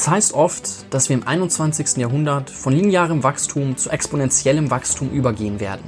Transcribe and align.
Es 0.00 0.08
heißt 0.08 0.32
oft, 0.32 0.86
dass 0.88 1.10
wir 1.10 1.16
im 1.16 1.28
21. 1.28 1.98
Jahrhundert 1.98 2.48
von 2.48 2.72
linearem 2.72 3.22
Wachstum 3.22 3.76
zu 3.76 3.90
exponentiellem 3.90 4.70
Wachstum 4.70 5.10
übergehen 5.10 5.60
werden. 5.60 5.84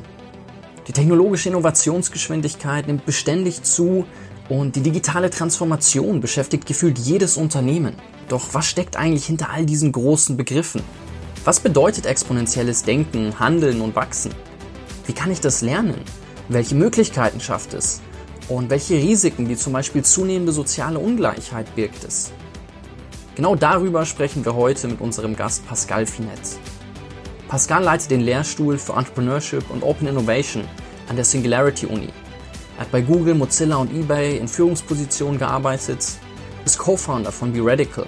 Die 0.87 0.93
technologische 0.93 1.48
Innovationsgeschwindigkeit 1.48 2.88
nimmt 2.88 3.06
beständig 3.06 3.62
zu 3.62 4.04
und 4.50 4.77
die 4.77 4.82
digitale 4.82 5.30
Transformation 5.30 6.21
beschäftigt 6.21 6.67
gefühlt 6.67 6.98
jedes 6.98 7.39
Unternehmen. 7.39 7.95
Doch 8.29 8.53
was 8.53 8.67
steckt 8.67 8.98
eigentlich 8.98 9.25
hinter 9.25 9.48
all 9.48 9.64
diesen 9.64 9.93
großen 9.93 10.36
Begriffen? 10.36 10.82
Was 11.46 11.61
bedeutet 11.61 12.04
exponentielles 12.04 12.82
Denken, 12.82 13.40
Handeln 13.40 13.81
und 13.81 13.96
Wachsen? 13.96 14.35
Wie 15.07 15.14
kann 15.14 15.32
ich 15.32 15.40
das 15.40 15.63
lernen? 15.63 16.03
Welche 16.50 16.75
Möglichkeiten 16.75 17.40
schafft 17.40 17.72
es? 17.72 18.03
Und 18.50 18.68
welche 18.68 18.96
Risiken, 18.96 19.49
wie 19.49 19.57
zum 19.57 19.72
Beispiel 19.72 20.04
zunehmende 20.04 20.53
soziale 20.53 20.99
Ungleichheit, 20.99 21.75
birgt 21.75 22.04
es? 22.04 22.31
Genau 23.35 23.57
darüber 23.57 24.04
sprechen 24.04 24.45
wir 24.45 24.54
heute 24.54 24.89
mit 24.89 25.00
unserem 25.00 25.35
Gast 25.35 25.67
Pascal 25.67 26.04
Finet. 26.04 26.39
Pascal 27.49 27.82
leitet 27.82 28.11
den 28.11 28.21
Lehrstuhl 28.21 28.77
für 28.77 28.93
Entrepreneurship 28.93 29.71
und 29.71 29.82
Open 29.82 30.07
Innovation 30.07 30.64
an 31.09 31.17
der 31.17 31.25
Singularity 31.25 31.87
Uni. 31.87 32.11
Er 32.77 32.83
hat 32.83 32.92
bei 32.92 33.00
Google, 33.00 33.34
Mozilla 33.34 33.77
und 33.77 33.91
eBay 33.91 34.37
in 34.37 34.48
Führungspositionen 34.48 35.39
gearbeitet, 35.39 36.06
ist 36.67 36.78
Co-Founder 36.78 37.33
von 37.33 37.55
B-Radical. 37.55 38.06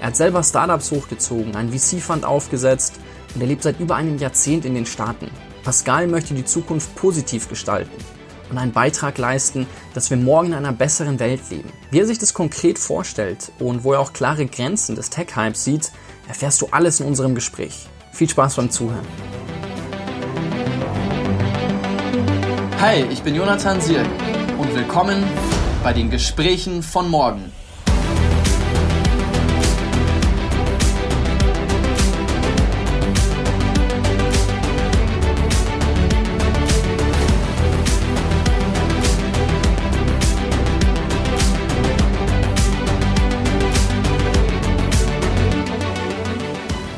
Er 0.00 0.08
hat 0.08 0.16
selber 0.16 0.42
Startups 0.42 0.90
hochgezogen, 0.90 1.54
einen 1.54 1.72
VC-Fund 1.72 2.24
aufgesetzt 2.24 2.94
und 3.36 3.40
er 3.40 3.46
lebt 3.46 3.62
seit 3.62 3.78
über 3.78 3.94
einem 3.94 4.18
Jahrzehnt 4.18 4.64
in 4.64 4.74
den 4.74 4.86
Staaten. 4.86 5.30
Pascal 5.62 6.08
möchte 6.08 6.34
die 6.34 6.44
Zukunft 6.44 6.92
positiv 6.96 7.48
gestalten 7.48 8.15
und 8.50 8.58
einen 8.58 8.72
Beitrag 8.72 9.18
leisten, 9.18 9.66
dass 9.94 10.10
wir 10.10 10.16
morgen 10.16 10.48
in 10.48 10.54
einer 10.54 10.72
besseren 10.72 11.18
Welt 11.18 11.40
leben. 11.50 11.72
Wie 11.90 12.00
er 12.00 12.06
sich 12.06 12.18
das 12.18 12.34
konkret 12.34 12.78
vorstellt 12.78 13.52
und 13.58 13.84
wo 13.84 13.92
er 13.92 14.00
auch 14.00 14.12
klare 14.12 14.46
Grenzen 14.46 14.96
des 14.96 15.10
Tech-Hypes 15.10 15.64
sieht, 15.64 15.92
erfährst 16.28 16.60
du 16.62 16.68
alles 16.70 17.00
in 17.00 17.06
unserem 17.06 17.34
Gespräch. 17.34 17.86
Viel 18.12 18.28
Spaß 18.28 18.56
beim 18.56 18.70
Zuhören. 18.70 19.06
Hi, 22.80 23.04
ich 23.10 23.22
bin 23.22 23.34
Jonathan 23.34 23.80
Sierk 23.80 24.06
und 24.58 24.74
willkommen 24.74 25.24
bei 25.82 25.92
den 25.92 26.10
Gesprächen 26.10 26.82
von 26.82 27.08
morgen. 27.10 27.52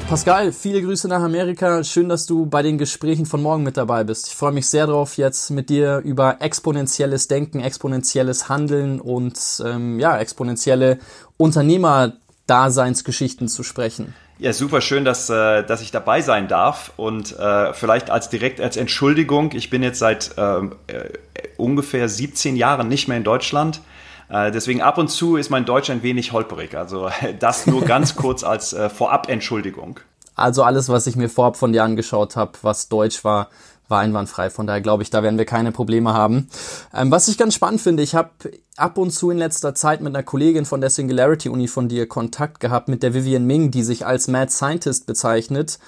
Pascal, 0.08 0.52
viele 0.52 0.80
Grüße 0.80 1.06
nach 1.06 1.20
Amerika. 1.20 1.84
Schön, 1.84 2.08
dass 2.08 2.24
du 2.24 2.46
bei 2.46 2.62
den 2.62 2.78
Gesprächen 2.78 3.26
von 3.26 3.42
morgen 3.42 3.62
mit 3.62 3.76
dabei 3.76 4.04
bist. 4.04 4.28
Ich 4.28 4.34
freue 4.34 4.52
mich 4.52 4.66
sehr 4.66 4.86
darauf, 4.86 5.18
jetzt 5.18 5.50
mit 5.50 5.68
dir 5.68 5.98
über 5.98 6.38
exponentielles 6.40 7.28
Denken, 7.28 7.60
exponentielles 7.60 8.48
Handeln 8.48 9.02
und 9.02 9.38
ähm, 9.62 10.00
ja, 10.00 10.16
exponentielle 10.16 10.96
Unternehmerdaseinsgeschichten 11.36 13.48
zu 13.48 13.62
sprechen. 13.62 14.14
Ja, 14.38 14.54
super 14.54 14.80
schön, 14.80 15.04
dass, 15.04 15.28
äh, 15.28 15.62
dass 15.62 15.82
ich 15.82 15.90
dabei 15.90 16.22
sein 16.22 16.48
darf. 16.48 16.90
Und 16.96 17.38
äh, 17.38 17.74
vielleicht 17.74 18.08
als 18.08 18.30
direkt 18.30 18.62
als 18.62 18.78
Entschuldigung, 18.78 19.52
ich 19.52 19.68
bin 19.68 19.82
jetzt 19.82 19.98
seit 19.98 20.30
ähm, 20.38 20.74
äh, 20.86 21.10
ungefähr 21.58 22.08
17 22.08 22.56
Jahren 22.56 22.88
nicht 22.88 23.08
mehr 23.08 23.18
in 23.18 23.24
Deutschland. 23.24 23.82
Äh, 24.28 24.50
deswegen 24.50 24.82
ab 24.82 24.98
und 24.98 25.08
zu 25.08 25.36
ist 25.36 25.50
mein 25.50 25.64
Deutsch 25.64 25.90
ein 25.90 26.02
wenig 26.02 26.32
holperig. 26.32 26.76
Also 26.76 27.10
das 27.38 27.66
nur 27.66 27.84
ganz 27.84 28.16
kurz 28.16 28.44
als 28.44 28.72
äh, 28.72 28.88
Vorab-Entschuldigung. 28.88 30.00
Also 30.34 30.62
alles, 30.62 30.88
was 30.88 31.06
ich 31.06 31.16
mir 31.16 31.28
vorab 31.28 31.56
von 31.56 31.72
dir 31.72 31.82
angeschaut 31.82 32.36
habe, 32.36 32.52
was 32.62 32.88
Deutsch 32.88 33.24
war, 33.24 33.48
war 33.88 34.00
einwandfrei. 34.00 34.50
Von 34.50 34.66
daher 34.66 34.80
glaube 34.80 35.02
ich, 35.02 35.10
da 35.10 35.22
werden 35.22 35.38
wir 35.38 35.46
keine 35.46 35.72
Probleme 35.72 36.12
haben. 36.12 36.48
Ähm, 36.94 37.10
was 37.10 37.28
ich 37.28 37.38
ganz 37.38 37.54
spannend 37.54 37.80
finde, 37.80 38.02
ich 38.02 38.14
habe 38.14 38.30
ab 38.76 38.98
und 38.98 39.10
zu 39.10 39.30
in 39.30 39.38
letzter 39.38 39.74
Zeit 39.74 40.00
mit 40.00 40.14
einer 40.14 40.22
Kollegin 40.22 40.64
von 40.64 40.80
der 40.80 40.90
Singularity 40.90 41.48
Uni 41.48 41.66
von 41.68 41.88
dir 41.88 42.06
Kontakt 42.06 42.60
gehabt, 42.60 42.88
mit 42.88 43.02
der 43.02 43.14
Vivian 43.14 43.44
Ming, 43.44 43.70
die 43.70 43.82
sich 43.82 44.06
als 44.06 44.28
Mad 44.28 44.50
Scientist 44.50 45.06
bezeichnet. 45.06 45.78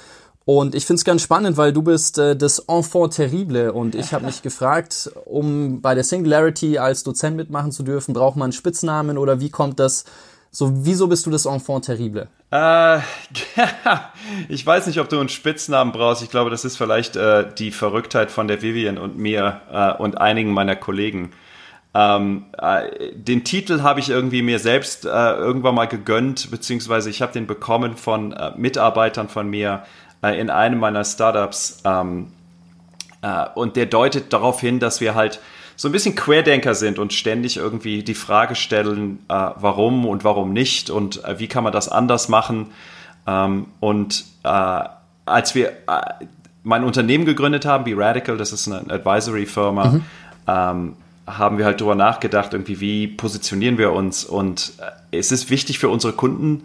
Und 0.44 0.74
ich 0.74 0.86
finde 0.86 0.98
es 0.98 1.04
ganz 1.04 1.22
spannend, 1.22 1.56
weil 1.56 1.72
du 1.72 1.82
bist 1.82 2.18
äh, 2.18 2.34
das 2.34 2.60
Enfant 2.60 3.14
terrible 3.14 3.72
und 3.72 3.94
ich 3.94 4.12
habe 4.12 4.26
mich 4.26 4.42
gefragt, 4.42 5.10
um 5.24 5.80
bei 5.80 5.94
der 5.94 6.04
Singularity 6.04 6.78
als 6.78 7.02
Dozent 7.02 7.36
mitmachen 7.36 7.72
zu 7.72 7.82
dürfen, 7.82 8.14
braucht 8.14 8.36
man 8.36 8.46
einen 8.46 8.52
Spitznamen 8.52 9.18
oder 9.18 9.40
wie 9.40 9.50
kommt 9.50 9.78
das? 9.78 10.04
So, 10.52 10.84
wieso 10.84 11.06
bist 11.06 11.26
du 11.26 11.30
das 11.30 11.46
Enfant 11.46 11.84
terrible? 11.84 12.26
Äh, 12.50 12.98
ich 14.48 14.66
weiß 14.66 14.88
nicht, 14.88 14.98
ob 14.98 15.08
du 15.08 15.20
einen 15.20 15.28
Spitznamen 15.28 15.92
brauchst. 15.92 16.22
Ich 16.22 16.30
glaube, 16.30 16.50
das 16.50 16.64
ist 16.64 16.76
vielleicht 16.76 17.14
äh, 17.14 17.46
die 17.56 17.70
Verrücktheit 17.70 18.32
von 18.32 18.48
der 18.48 18.60
Vivian 18.60 18.98
und 18.98 19.16
mir 19.16 19.60
äh, 19.70 19.92
und 20.02 20.18
einigen 20.18 20.52
meiner 20.52 20.74
Kollegen. 20.74 21.30
Ähm, 21.92 22.46
äh, 22.58 23.12
den 23.14 23.44
Titel 23.44 23.82
habe 23.82 24.00
ich 24.00 24.10
irgendwie 24.10 24.42
mir 24.42 24.58
selbst 24.58 25.04
äh, 25.04 25.08
irgendwann 25.08 25.74
mal 25.74 25.86
gegönnt, 25.86 26.50
beziehungsweise 26.50 27.10
ich 27.10 27.22
habe 27.22 27.32
den 27.32 27.46
bekommen 27.46 27.96
von 27.96 28.32
äh, 28.32 28.52
Mitarbeitern 28.56 29.28
von 29.28 29.48
mir, 29.48 29.84
äh, 30.22 30.40
in 30.40 30.50
einem 30.50 30.78
meiner 30.78 31.04
Startups. 31.04 31.82
Ähm, 31.84 32.28
äh, 33.22 33.46
und 33.54 33.76
der 33.76 33.86
deutet 33.86 34.32
darauf 34.32 34.60
hin, 34.60 34.80
dass 34.80 35.00
wir 35.00 35.14
halt 35.14 35.40
so 35.76 35.88
ein 35.88 35.92
bisschen 35.92 36.14
Querdenker 36.14 36.74
sind 36.74 36.98
und 36.98 37.12
ständig 37.12 37.56
irgendwie 37.56 38.02
die 38.02 38.14
Frage 38.14 38.54
stellen, 38.54 39.18
äh, 39.28 39.32
warum 39.56 40.06
und 40.06 40.24
warum 40.24 40.52
nicht 40.52 40.90
und 40.90 41.24
äh, 41.24 41.38
wie 41.38 41.46
kann 41.46 41.64
man 41.64 41.72
das 41.72 41.88
anders 41.88 42.28
machen. 42.28 42.66
Ähm, 43.26 43.66
und 43.80 44.24
äh, 44.42 44.82
als 45.24 45.54
wir 45.54 45.70
äh, 45.70 46.24
mein 46.62 46.84
Unternehmen 46.84 47.24
gegründet 47.24 47.64
haben, 47.64 47.84
Be 47.84 47.96
Radical, 47.96 48.36
das 48.36 48.52
ist 48.52 48.68
eine 48.68 48.92
Advisory-Firma, 48.92 49.86
mhm. 49.86 50.04
ähm, 50.46 50.96
haben 51.26 51.58
wir 51.58 51.64
halt 51.64 51.80
darüber 51.80 51.94
nachgedacht, 51.94 52.52
irgendwie, 52.52 52.80
wie 52.80 53.06
positionieren 53.06 53.78
wir 53.78 53.92
uns. 53.92 54.24
Und 54.24 54.72
es 55.12 55.32
ist 55.32 55.48
wichtig 55.48 55.78
für 55.78 55.88
unsere 55.88 56.12
Kunden, 56.12 56.64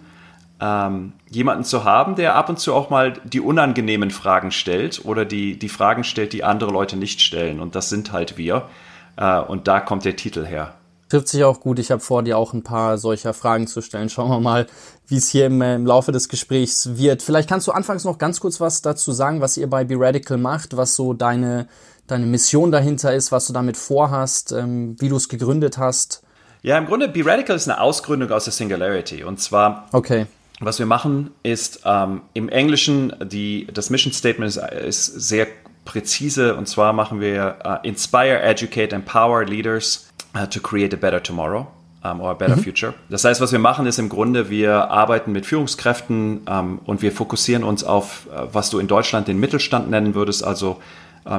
ähm, 0.62 1.14
jemanden 1.30 1.64
zu 1.64 1.84
haben, 1.84 2.16
der 2.16 2.36
ab 2.36 2.50
und 2.50 2.60
zu 2.60 2.74
auch 2.74 2.90
mal 2.90 3.14
die 3.24 3.42
unangenehmen 3.42 4.12
Fragen 4.12 4.52
stellt 4.52 5.04
oder 5.04 5.26
die, 5.26 5.60
die 5.60 5.70
Fragen 5.70 6.04
stellt, 6.04 6.34
die 6.34 6.44
andere 6.44 6.72
Leute 6.72 6.96
nicht 6.96 7.22
stellen. 7.22 7.60
Und 7.60 7.76
das 7.76 7.90
sind 7.90 8.12
halt 8.12 8.38
wir. 8.38 8.70
Äh, 9.18 9.40
und 9.40 9.68
da 9.68 9.80
kommt 9.80 10.06
der 10.06 10.16
Titel 10.16 10.46
her. 10.46 10.74
Trifft 11.10 11.28
sich 11.28 11.44
auch 11.44 11.60
gut. 11.60 11.78
Ich 11.78 11.92
habe 11.92 12.02
vor, 12.02 12.24
dir 12.24 12.38
auch 12.38 12.54
ein 12.54 12.64
paar 12.64 12.98
solcher 12.98 13.34
Fragen 13.34 13.68
zu 13.68 13.82
stellen. 13.82 14.10
Schauen 14.10 14.30
wir 14.30 14.40
mal, 14.40 14.66
wie 15.08 15.18
es 15.18 15.30
hier 15.30 15.46
im, 15.46 15.62
im, 15.62 15.86
Laufe 15.86 16.12
des 16.12 16.30
Gesprächs 16.30 16.98
wird. 16.98 17.22
Vielleicht 17.22 17.48
kannst 17.48 17.68
du 17.68 17.72
anfangs 17.72 18.06
noch 18.06 18.18
ganz 18.18 18.40
kurz 18.40 18.60
was 18.60 18.82
dazu 18.82 19.12
sagen, 19.12 19.40
was 19.40 19.58
ihr 19.58 19.70
bei 19.70 19.84
Be 19.84 19.96
Radical 19.98 20.38
macht, 20.38 20.78
was 20.78 20.96
so 20.96 21.14
deine, 21.14 21.68
deine 22.08 22.26
Mission 22.26 22.72
dahinter 22.72 23.14
ist, 23.14 23.32
was 23.32 23.46
du 23.46 23.54
damit 23.54 23.78
vorhast, 23.78 24.52
ähm, 24.52 24.96
wie 25.00 25.10
du 25.10 25.18
es 25.18 25.30
gegründet 25.30 25.78
hast. 25.78 26.24
Ja, 26.64 26.80
im 26.80 26.88
Grunde, 26.88 27.08
Be 27.08 27.24
Radical 27.24 27.56
ist 27.56 27.70
eine 27.70 27.80
Ausgründung 27.80 28.32
aus 28.32 28.46
der 28.46 28.54
Singularity. 28.54 29.24
Und 29.24 29.40
zwar 29.40 29.88
okay. 29.92 30.26
Was 30.66 30.80
wir 30.80 30.88
machen 30.88 31.30
ist 31.44 31.82
ähm, 31.86 32.22
im 32.34 32.50
Englischen, 32.50 33.14
die, 33.24 33.68
das 33.72 33.92
Mission 33.92 34.12
Statement 34.12 34.50
ist, 34.50 34.58
ist 34.58 35.06
sehr 35.06 35.46
präzise 35.86 36.56
und 36.56 36.68
zwar 36.68 36.92
machen 36.92 37.22
wir 37.22 37.58
uh, 37.64 37.88
Inspire, 37.88 38.42
Educate, 38.42 38.96
Empower 38.96 39.46
Leaders 39.46 40.10
uh, 40.36 40.48
to 40.48 40.60
create 40.60 40.92
a 40.92 40.98
better 40.98 41.22
tomorrow 41.22 41.68
um, 42.04 42.20
or 42.20 42.32
a 42.32 42.34
better 42.34 42.56
mhm. 42.56 42.64
future. 42.64 42.94
Das 43.12 43.24
heißt, 43.24 43.42
was 43.42 43.52
wir 43.52 43.60
machen 43.60 43.86
ist 43.86 44.00
im 44.00 44.10
Grunde, 44.10 44.50
wir 44.50 44.90
arbeiten 44.90 45.34
mit 45.34 45.46
Führungskräften 45.46 46.40
um, 46.40 46.48
ähm, 46.48 46.80
und 46.84 47.04
wir 47.04 47.12
fokussieren 47.12 47.64
uns 47.64 47.84
auf, 47.84 48.26
uh, 48.26 48.48
was 48.52 48.72
du 48.72 48.80
in 48.80 48.88
Deutschland 48.88 49.28
den 49.28 49.40
Mittelstand 49.40 49.92
nennen 49.92 50.16
würdest, 50.16 50.44
also 50.44 50.82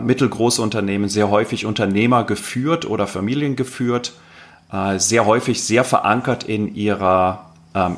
mittelgroße 0.03 0.63
Unternehmen, 0.63 1.09
sehr 1.09 1.31
häufig 1.31 1.65
Unternehmer 1.65 2.25
geführt 2.25 2.91
oder 2.91 3.07
Familien 3.07 3.55
geführt, 3.55 4.15
sehr 4.97 5.27
häufig 5.27 5.63
sehr 5.63 5.85
verankert 5.85 6.43
in 6.43 6.75
ihrer 6.75 7.46
ähm, 7.46 7.46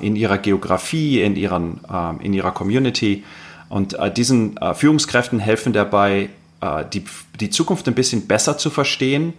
in 0.00 0.16
ihrer 0.16 0.38
Geografie, 0.38 1.22
in, 1.22 1.36
ihren, 1.36 1.80
ähm, 1.92 2.20
in 2.20 2.32
ihrer 2.32 2.52
Community. 2.52 3.24
Und 3.68 3.94
äh, 3.94 4.12
diesen 4.12 4.56
äh, 4.56 4.74
Führungskräften 4.74 5.38
helfen 5.38 5.72
dabei, 5.72 6.30
äh, 6.60 6.84
die, 6.92 7.04
die 7.38 7.50
Zukunft 7.50 7.86
ein 7.86 7.94
bisschen 7.94 8.26
besser 8.26 8.58
zu 8.58 8.70
verstehen 8.70 9.34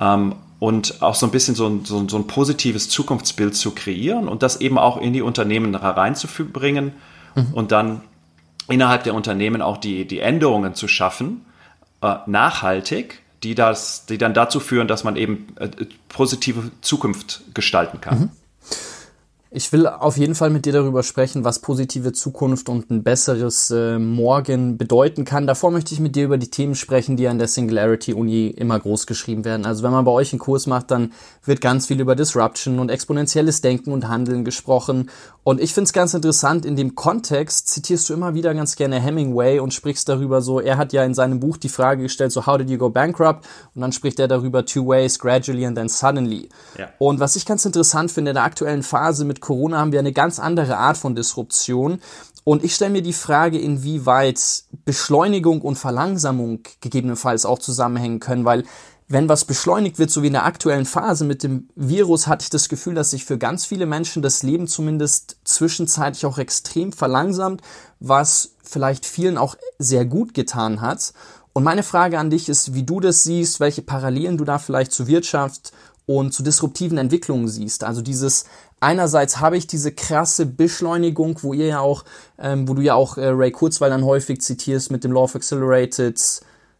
ähm, 0.00 0.34
und 0.58 1.00
auch 1.02 1.14
so 1.14 1.26
ein 1.26 1.32
bisschen 1.32 1.54
so 1.54 1.68
ein, 1.68 1.84
so, 1.84 2.08
so 2.08 2.16
ein 2.16 2.26
positives 2.26 2.88
Zukunftsbild 2.88 3.54
zu 3.54 3.70
kreieren 3.70 4.28
und 4.28 4.42
das 4.42 4.60
eben 4.60 4.78
auch 4.78 5.00
in 5.00 5.12
die 5.12 5.22
Unternehmen 5.22 5.80
hereinzubringen 5.80 6.92
mhm. 7.36 7.46
und 7.52 7.72
dann 7.72 8.00
innerhalb 8.68 9.04
der 9.04 9.14
Unternehmen 9.14 9.62
auch 9.62 9.78
die, 9.78 10.06
die 10.06 10.20
Änderungen 10.20 10.74
zu 10.74 10.88
schaffen, 10.88 11.46
nachhaltig, 12.26 13.22
die, 13.42 13.54
das, 13.54 14.04
die 14.04 14.18
dann 14.18 14.34
dazu 14.34 14.60
führen, 14.60 14.86
dass 14.88 15.04
man 15.04 15.16
eben 15.16 15.46
positive 16.10 16.70
Zukunft 16.82 17.40
gestalten 17.54 18.02
kann. 18.02 18.18
Mhm. 18.18 18.30
Ich 19.50 19.72
will 19.72 19.86
auf 19.86 20.18
jeden 20.18 20.34
Fall 20.34 20.50
mit 20.50 20.66
dir 20.66 20.74
darüber 20.74 21.02
sprechen, 21.02 21.42
was 21.42 21.60
positive 21.60 22.12
Zukunft 22.12 22.68
und 22.68 22.90
ein 22.90 23.02
besseres 23.02 23.70
äh, 23.70 23.98
Morgen 23.98 24.76
bedeuten 24.76 25.24
kann. 25.24 25.46
Davor 25.46 25.70
möchte 25.70 25.94
ich 25.94 26.00
mit 26.00 26.16
dir 26.16 26.26
über 26.26 26.36
die 26.36 26.50
Themen 26.50 26.74
sprechen, 26.74 27.16
die 27.16 27.28
an 27.28 27.38
der 27.38 27.48
Singularity 27.48 28.12
Uni 28.12 28.48
immer 28.48 28.78
groß 28.78 29.06
geschrieben 29.06 29.46
werden. 29.46 29.64
Also 29.64 29.82
wenn 29.84 29.90
man 29.90 30.04
bei 30.04 30.10
euch 30.10 30.34
einen 30.34 30.38
Kurs 30.38 30.66
macht, 30.66 30.90
dann 30.90 31.12
wird 31.46 31.62
ganz 31.62 31.86
viel 31.86 31.98
über 31.98 32.14
Disruption 32.14 32.78
und 32.78 32.90
exponentielles 32.90 33.62
Denken 33.62 33.92
und 33.92 34.06
Handeln 34.08 34.44
gesprochen. 34.44 35.08
Und 35.48 35.62
ich 35.62 35.72
finde 35.72 35.86
es 35.86 35.94
ganz 35.94 36.12
interessant, 36.12 36.66
in 36.66 36.76
dem 36.76 36.94
Kontext 36.94 37.68
zitierst 37.68 38.10
du 38.10 38.12
immer 38.12 38.34
wieder 38.34 38.52
ganz 38.52 38.76
gerne 38.76 39.00
Hemingway 39.00 39.60
und 39.60 39.72
sprichst 39.72 40.06
darüber 40.06 40.42
so, 40.42 40.60
er 40.60 40.76
hat 40.76 40.92
ja 40.92 41.04
in 41.04 41.14
seinem 41.14 41.40
Buch 41.40 41.56
die 41.56 41.70
Frage 41.70 42.02
gestellt, 42.02 42.32
so 42.32 42.44
how 42.44 42.58
did 42.58 42.68
you 42.68 42.76
go 42.76 42.90
bankrupt? 42.90 43.46
Und 43.74 43.80
dann 43.80 43.92
spricht 43.92 44.20
er 44.20 44.28
darüber 44.28 44.66
two 44.66 44.86
ways, 44.86 45.18
gradually 45.18 45.64
and 45.64 45.74
then 45.74 45.88
suddenly. 45.88 46.50
Ja. 46.76 46.90
Und 46.98 47.18
was 47.18 47.34
ich 47.34 47.46
ganz 47.46 47.64
interessant 47.64 48.12
finde 48.12 48.32
in 48.32 48.34
der 48.34 48.44
aktuellen 48.44 48.82
Phase 48.82 49.24
mit 49.24 49.40
Corona 49.40 49.78
haben 49.78 49.92
wir 49.92 50.00
eine 50.00 50.12
ganz 50.12 50.38
andere 50.38 50.76
Art 50.76 50.98
von 50.98 51.14
Disruption. 51.14 52.02
Und 52.44 52.62
ich 52.62 52.74
stelle 52.74 52.90
mir 52.90 53.02
die 53.02 53.14
Frage, 53.14 53.58
inwieweit 53.58 54.64
Beschleunigung 54.84 55.62
und 55.62 55.76
Verlangsamung 55.76 56.60
gegebenenfalls 56.82 57.46
auch 57.46 57.58
zusammenhängen 57.58 58.20
können, 58.20 58.44
weil 58.44 58.64
wenn 59.08 59.28
was 59.28 59.46
beschleunigt 59.46 59.98
wird, 59.98 60.10
so 60.10 60.22
wie 60.22 60.26
in 60.26 60.34
der 60.34 60.44
aktuellen 60.44 60.84
Phase 60.84 61.24
mit 61.24 61.42
dem 61.42 61.68
Virus, 61.74 62.26
hatte 62.26 62.42
ich 62.42 62.50
das 62.50 62.68
Gefühl, 62.68 62.94
dass 62.94 63.10
sich 63.10 63.24
für 63.24 63.38
ganz 63.38 63.64
viele 63.64 63.86
Menschen 63.86 64.22
das 64.22 64.42
Leben 64.42 64.68
zumindest 64.68 65.36
zwischenzeitlich 65.44 66.26
auch 66.26 66.36
extrem 66.36 66.92
verlangsamt, 66.92 67.62
was 68.00 68.52
vielleicht 68.62 69.06
vielen 69.06 69.38
auch 69.38 69.56
sehr 69.78 70.04
gut 70.04 70.34
getan 70.34 70.82
hat. 70.82 71.14
Und 71.54 71.64
meine 71.64 71.82
Frage 71.82 72.18
an 72.18 72.28
dich 72.28 72.50
ist, 72.50 72.74
wie 72.74 72.82
du 72.82 73.00
das 73.00 73.24
siehst, 73.24 73.60
welche 73.60 73.82
Parallelen 73.82 74.36
du 74.36 74.44
da 74.44 74.58
vielleicht 74.58 74.92
zur 74.92 75.06
Wirtschaft 75.06 75.72
und 76.04 76.32
zu 76.32 76.42
disruptiven 76.42 76.98
Entwicklungen 76.98 77.48
siehst. 77.48 77.84
Also 77.84 78.02
dieses 78.02 78.44
einerseits 78.78 79.40
habe 79.40 79.56
ich 79.56 79.66
diese 79.66 79.90
krasse 79.92 80.44
Beschleunigung, 80.44 81.38
wo 81.42 81.54
ihr 81.54 81.66
ja 81.66 81.80
auch, 81.80 82.04
ähm, 82.38 82.68
wo 82.68 82.74
du 82.74 82.82
ja 82.82 82.94
auch 82.94 83.16
äh, 83.16 83.26
Ray 83.28 83.50
Kurzweil 83.52 83.90
dann 83.90 84.04
häufig 84.04 84.42
zitierst 84.42 84.90
mit 84.90 85.02
dem 85.02 85.12
Law 85.12 85.24
of 85.24 85.34
Accelerated 85.34 86.18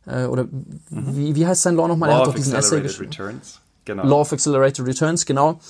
äh, 0.08 0.24
oder 0.24 0.44
mhm. 0.44 0.76
wie, 0.90 1.34
wie 1.34 1.46
heißt 1.46 1.62
sein 1.62 1.76
Law 1.76 1.88
nochmal? 1.88 2.08
Law 2.08 2.16
er 2.16 2.20
hat 2.20 2.26
doch 2.28 2.34
diesen 2.34 2.54
Essay 2.54 2.80
geschrieben. 2.80 3.12
Returns. 3.12 3.60
Genau. 3.84 4.04
Law 4.04 4.20
of 4.20 4.32
Accelerated 4.32 4.86
Returns, 4.86 5.26
genau. 5.26 5.60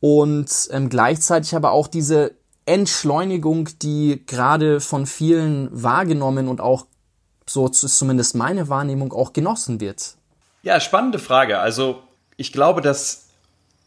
Und 0.00 0.50
ähm, 0.70 0.88
gleichzeitig 0.88 1.54
aber 1.54 1.72
auch 1.72 1.88
diese 1.88 2.32
Entschleunigung, 2.64 3.68
die 3.80 4.24
gerade 4.26 4.80
von 4.80 5.06
vielen 5.06 5.68
wahrgenommen 5.70 6.48
und 6.48 6.60
auch 6.60 6.86
so 7.48 7.66
ist 7.68 7.98
zumindest 7.98 8.34
meine 8.34 8.68
Wahrnehmung 8.68 9.12
auch 9.12 9.32
genossen 9.32 9.80
wird. 9.80 10.16
Ja, 10.62 10.80
spannende 10.80 11.20
Frage. 11.20 11.60
Also 11.60 12.02
ich 12.36 12.52
glaube, 12.52 12.80
dass 12.80 13.25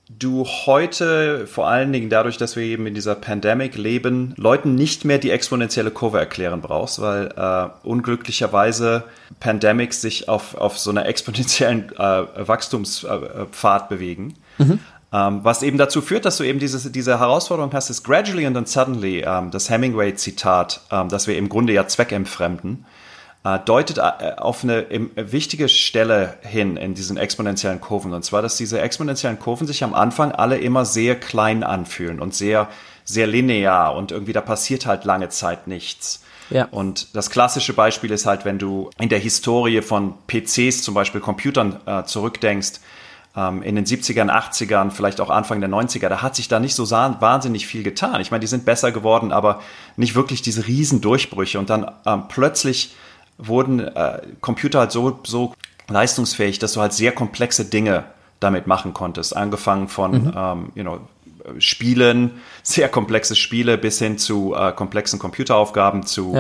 du 0.10 0.46
heute, 0.46 1.46
vor 1.46 1.68
allen 1.68 1.94
Dingen 1.94 2.10
dadurch, 2.10 2.38
dass 2.38 2.56
wir 2.56 2.64
eben 2.64 2.88
in 2.88 2.96
dieser 2.96 3.16
Pandemic 3.16 3.78
leben, 3.78 4.34
Leuten 4.38 4.76
nicht 4.76 5.06
mehr 5.06 5.20
die 5.20 5.30
exponentielle 5.30 5.92
Kurve 5.92 6.18
erklären 6.18 6.62
brauchst, 6.62 7.00
weil 7.00 7.28
äh, 7.38 7.88
unglücklicherweise 7.88 9.04
Pandemics 9.40 10.02
sich 10.02 10.28
auf, 10.28 10.56
auf 10.56 10.80
so 10.80 10.90
einer 10.90 11.06
exponentiellen 11.06 11.92
äh, 11.98 12.48
Wachstumspfad 12.48 13.90
bewegen. 13.90 14.36
Mhm. 14.58 14.80
Ähm, 15.12 15.40
was 15.44 15.64
eben 15.64 15.78
dazu 15.78 16.02
führt, 16.02 16.26
dass 16.26 16.38
du 16.38 16.44
eben 16.44 16.60
diese, 16.60 16.92
diese 16.92 17.20
Herausforderung 17.20 17.72
hast, 17.74 17.90
ist 17.90 18.04
gradually 18.04 18.46
and 18.46 18.56
then 18.56 18.66
suddenly, 18.66 19.24
ähm, 19.26 19.50
das 19.52 19.70
Hemingway-Zitat, 19.70 20.82
ähm, 20.92 21.10
dass 21.10 21.28
wir 21.28 21.38
im 21.38 21.50
Grunde 21.50 21.74
ja 21.74 21.88
zweckentfremden 21.88 22.86
deutet 23.44 23.98
äh, 24.00 24.34
auf 24.38 24.64
eine 24.64 24.86
wichtige 25.16 25.70
Stelle 25.70 26.38
hin 26.42 26.76
in 26.78 26.94
diesen 26.94 27.18
exponentiellen 27.18 27.80
Kurven. 27.80 28.14
Und 28.14 28.26
zwar, 28.26 28.42
dass 28.42 28.58
diese 28.58 28.82
exponentiellen 28.82 29.40
Kurven 29.40 29.66
sich 29.66 29.84
am 29.84 29.94
Anfang 29.94 30.32
alle 30.32 30.58
immer 30.58 30.86
sehr 30.86 31.18
klein 31.18 31.64
anfühlen 31.64 32.20
und 32.20 32.36
sehr, 32.36 32.68
sehr 33.06 33.28
linear 33.28 33.96
und 33.96 34.12
irgendwie 34.12 34.34
da 34.34 34.42
passiert 34.42 34.86
halt 34.86 35.06
lange 35.06 35.30
Zeit 35.30 35.68
nichts. 35.68 36.24
Ja. 36.50 36.68
Und 36.72 37.16
das 37.16 37.30
klassische 37.30 37.74
Beispiel 37.74 38.12
ist 38.12 38.26
halt, 38.26 38.44
wenn 38.44 38.60
du 38.60 38.90
in 39.00 39.10
der 39.10 39.20
Historie 39.20 39.82
von 39.82 40.16
PCs, 40.28 40.84
zum 40.84 40.94
Beispiel 40.94 41.22
Computern, 41.22 41.80
äh, 41.86 42.04
zurückdenkst, 42.04 42.80
ähm, 43.36 43.62
in 43.62 43.76
den 43.76 43.86
70ern, 43.86 44.30
80ern, 44.30 44.92
vielleicht 44.92 45.22
auch 45.22 45.30
Anfang 45.30 45.62
der 45.62 45.70
90er, 45.70 46.10
da 46.10 46.22
hat 46.22 46.36
sich 46.36 46.48
da 46.48 46.60
nicht 46.60 46.76
so 46.76 46.90
wahnsinnig 46.90 47.68
viel 47.68 47.84
getan. 47.84 48.20
Ich 48.20 48.32
meine, 48.32 48.42
die 48.42 48.48
sind 48.48 48.66
besser 48.66 48.92
geworden, 48.92 49.32
aber 49.32 49.62
nicht 49.96 50.16
wirklich 50.16 50.42
diese 50.42 50.68
Riesendurchbrüche. 50.68 51.60
Und 51.60 51.70
dann 51.70 51.90
ähm, 52.06 52.24
plötzlich 52.28 52.96
wurden 53.40 53.80
äh, 53.80 54.22
Computer 54.42 54.80
halt 54.80 54.92
so, 54.92 55.20
so 55.26 55.54
leistungsfähig, 55.88 56.60
dass 56.60 56.74
du 56.74 56.82
halt 56.82 56.94
sehr 56.94 57.12
komplexe 57.12 57.66
Dinge 57.66 58.06
damit 58.40 58.68
machen 58.68 58.94
konntest. 58.94 59.36
Angefangen 59.36 59.88
von, 59.88 60.12
mhm. 60.12 60.34
ähm, 60.36 60.72
you 60.76 60.84
know, 60.84 61.00
Spielen, 61.58 62.42
sehr 62.64 62.90
komplexe 62.90 63.36
Spiele 63.36 63.78
bis 63.78 64.00
hin 64.00 64.18
zu 64.18 64.54
äh, 64.56 64.72
komplexen 64.72 65.20
Computeraufgaben 65.20 66.06
zu 66.06 66.36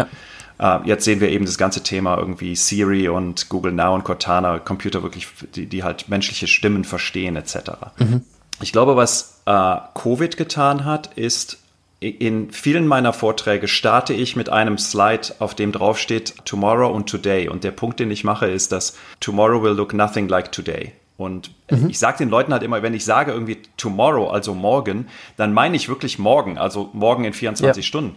ja. 0.59 0.77
äh, 0.77 0.87
jetzt 0.87 1.05
sehen 1.05 1.21
wir 1.21 1.29
eben 1.29 1.45
das 1.45 1.57
ganze 1.57 1.81
Thema 1.81 2.17
irgendwie 2.17 2.55
Siri 2.55 3.07
und 3.07 3.49
Google 3.49 3.71
Now 3.71 3.95
und 3.95 4.03
Cortana, 4.03 4.59
Computer 4.59 5.01
wirklich, 5.01 5.27
die, 5.55 5.65
die 5.65 5.83
halt 5.83 6.09
menschliche 6.09 6.47
Stimmen 6.47 6.83
verstehen 6.83 7.35
etc. 7.37 7.71
Mhm. 7.97 8.23
Ich 8.61 8.73
glaube, 8.73 8.97
was 8.97 9.41
äh, 9.45 9.77
Covid 9.95 10.35
getan 10.35 10.83
hat, 10.83 11.17
ist 11.17 11.58
in 11.99 12.51
vielen 12.51 12.87
meiner 12.87 13.11
Vorträge 13.11 13.67
starte 13.67 14.13
ich 14.13 14.35
mit 14.35 14.49
einem 14.49 14.77
Slide, 14.77 15.33
auf 15.39 15.53
dem 15.53 15.73
drauf 15.73 15.99
steht 15.99 16.35
Tomorrow 16.45 16.89
und 16.89 17.09
Today. 17.09 17.49
Und 17.49 17.63
der 17.65 17.71
Punkt, 17.71 17.99
den 17.99 18.09
ich 18.09 18.23
mache, 18.23 18.47
ist, 18.47 18.71
dass 18.71 18.97
Tomorrow 19.19 19.61
will 19.61 19.73
look 19.73 19.93
nothing 19.93 20.29
like 20.29 20.51
today. 20.51 20.93
Und 21.17 21.51
mhm. 21.69 21.89
ich 21.89 21.99
sage 21.99 22.19
den 22.19 22.29
Leuten 22.29 22.53
halt 22.53 22.63
immer, 22.63 22.81
wenn 22.81 22.93
ich 22.93 23.03
sage 23.03 23.33
irgendwie 23.33 23.57
Tomorrow, 23.75 24.29
also 24.29 24.53
morgen, 24.53 25.07
dann 25.35 25.51
meine 25.51 25.75
ich 25.75 25.89
wirklich 25.89 26.17
morgen, 26.17 26.57
also 26.57 26.89
morgen 26.93 27.25
in 27.25 27.33
24 27.33 27.83
ja. 27.83 27.87
Stunden. 27.87 28.15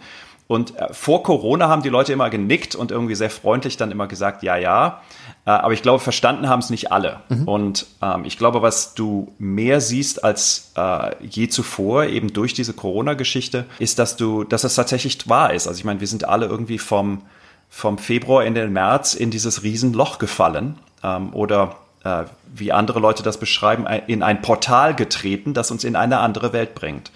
Und 0.53 0.77
äh, 0.77 0.93
vor 0.93 1.23
Corona 1.23 1.69
haben 1.69 1.83
die 1.83 1.89
Leute 1.89 2.13
immer 2.13 2.29
genickt 2.29 2.75
und 2.75 2.91
irgendwie 2.91 3.15
sehr 3.15 3.31
freundlich 3.31 3.79
dann 3.79 3.91
immer 3.91 4.07
gesagt, 4.07 4.43
ja, 4.43 4.57
ja. 4.59 5.01
Äh, 5.47 5.51
aber 5.51 5.73
ich 5.73 5.81
glaube, 5.81 5.99
verstanden 5.99 6.47
haben 6.47 6.59
es 6.59 6.69
nicht 6.69 6.93
alle. 6.93 7.21
Mhm. 7.31 7.49
Und 7.49 7.87
ähm, 8.03 8.27
ich 8.27 8.37
glaube, 8.37 8.61
was 8.61 8.93
du 8.93 9.33
mehr 9.39 9.81
siehst 9.81 10.23
als 10.23 10.73
äh, 10.77 11.17
je 11.25 11.49
zuvor, 11.49 12.05
eben 12.05 12.35
durch 12.35 12.53
diese 12.53 12.75
Corona-Geschichte, 12.75 13.65
ist, 13.79 13.99
dass 13.99 14.17
du, 14.17 14.45
dass 14.45 14.65
es 14.65 14.75
tatsächlich 14.75 15.27
wahr 15.27 15.55
ist. 15.55 15.67
Also 15.67 15.79
ich 15.79 15.87
meine, 15.87 16.01
wir 16.01 16.07
sind 16.07 16.29
alle 16.29 16.45
irgendwie 16.45 16.79
vom, 16.79 17.23
vom 17.71 17.97
Februar 17.97 18.45
in 18.45 18.55
den 18.55 18.75
März 18.75 19.15
in 19.15 19.31
dieses 19.31 19.63
Riesenloch 19.63 20.19
gefallen. 20.19 20.79
Ähm, 21.03 21.33
oder 21.33 21.77
äh, 22.05 22.25
wie 22.53 22.73
andere 22.73 23.01
Leute 23.01 23.23
das 23.23 23.39
beschreiben, 23.39 23.87
in 24.07 24.23
ein 24.23 24.43
Portal 24.43 24.95
getreten, 24.95 25.55
das 25.55 25.71
uns 25.71 25.83
in 25.83 25.97
eine 25.97 26.19
andere 26.19 26.53
Welt 26.53 26.75
bringt. 26.75 27.11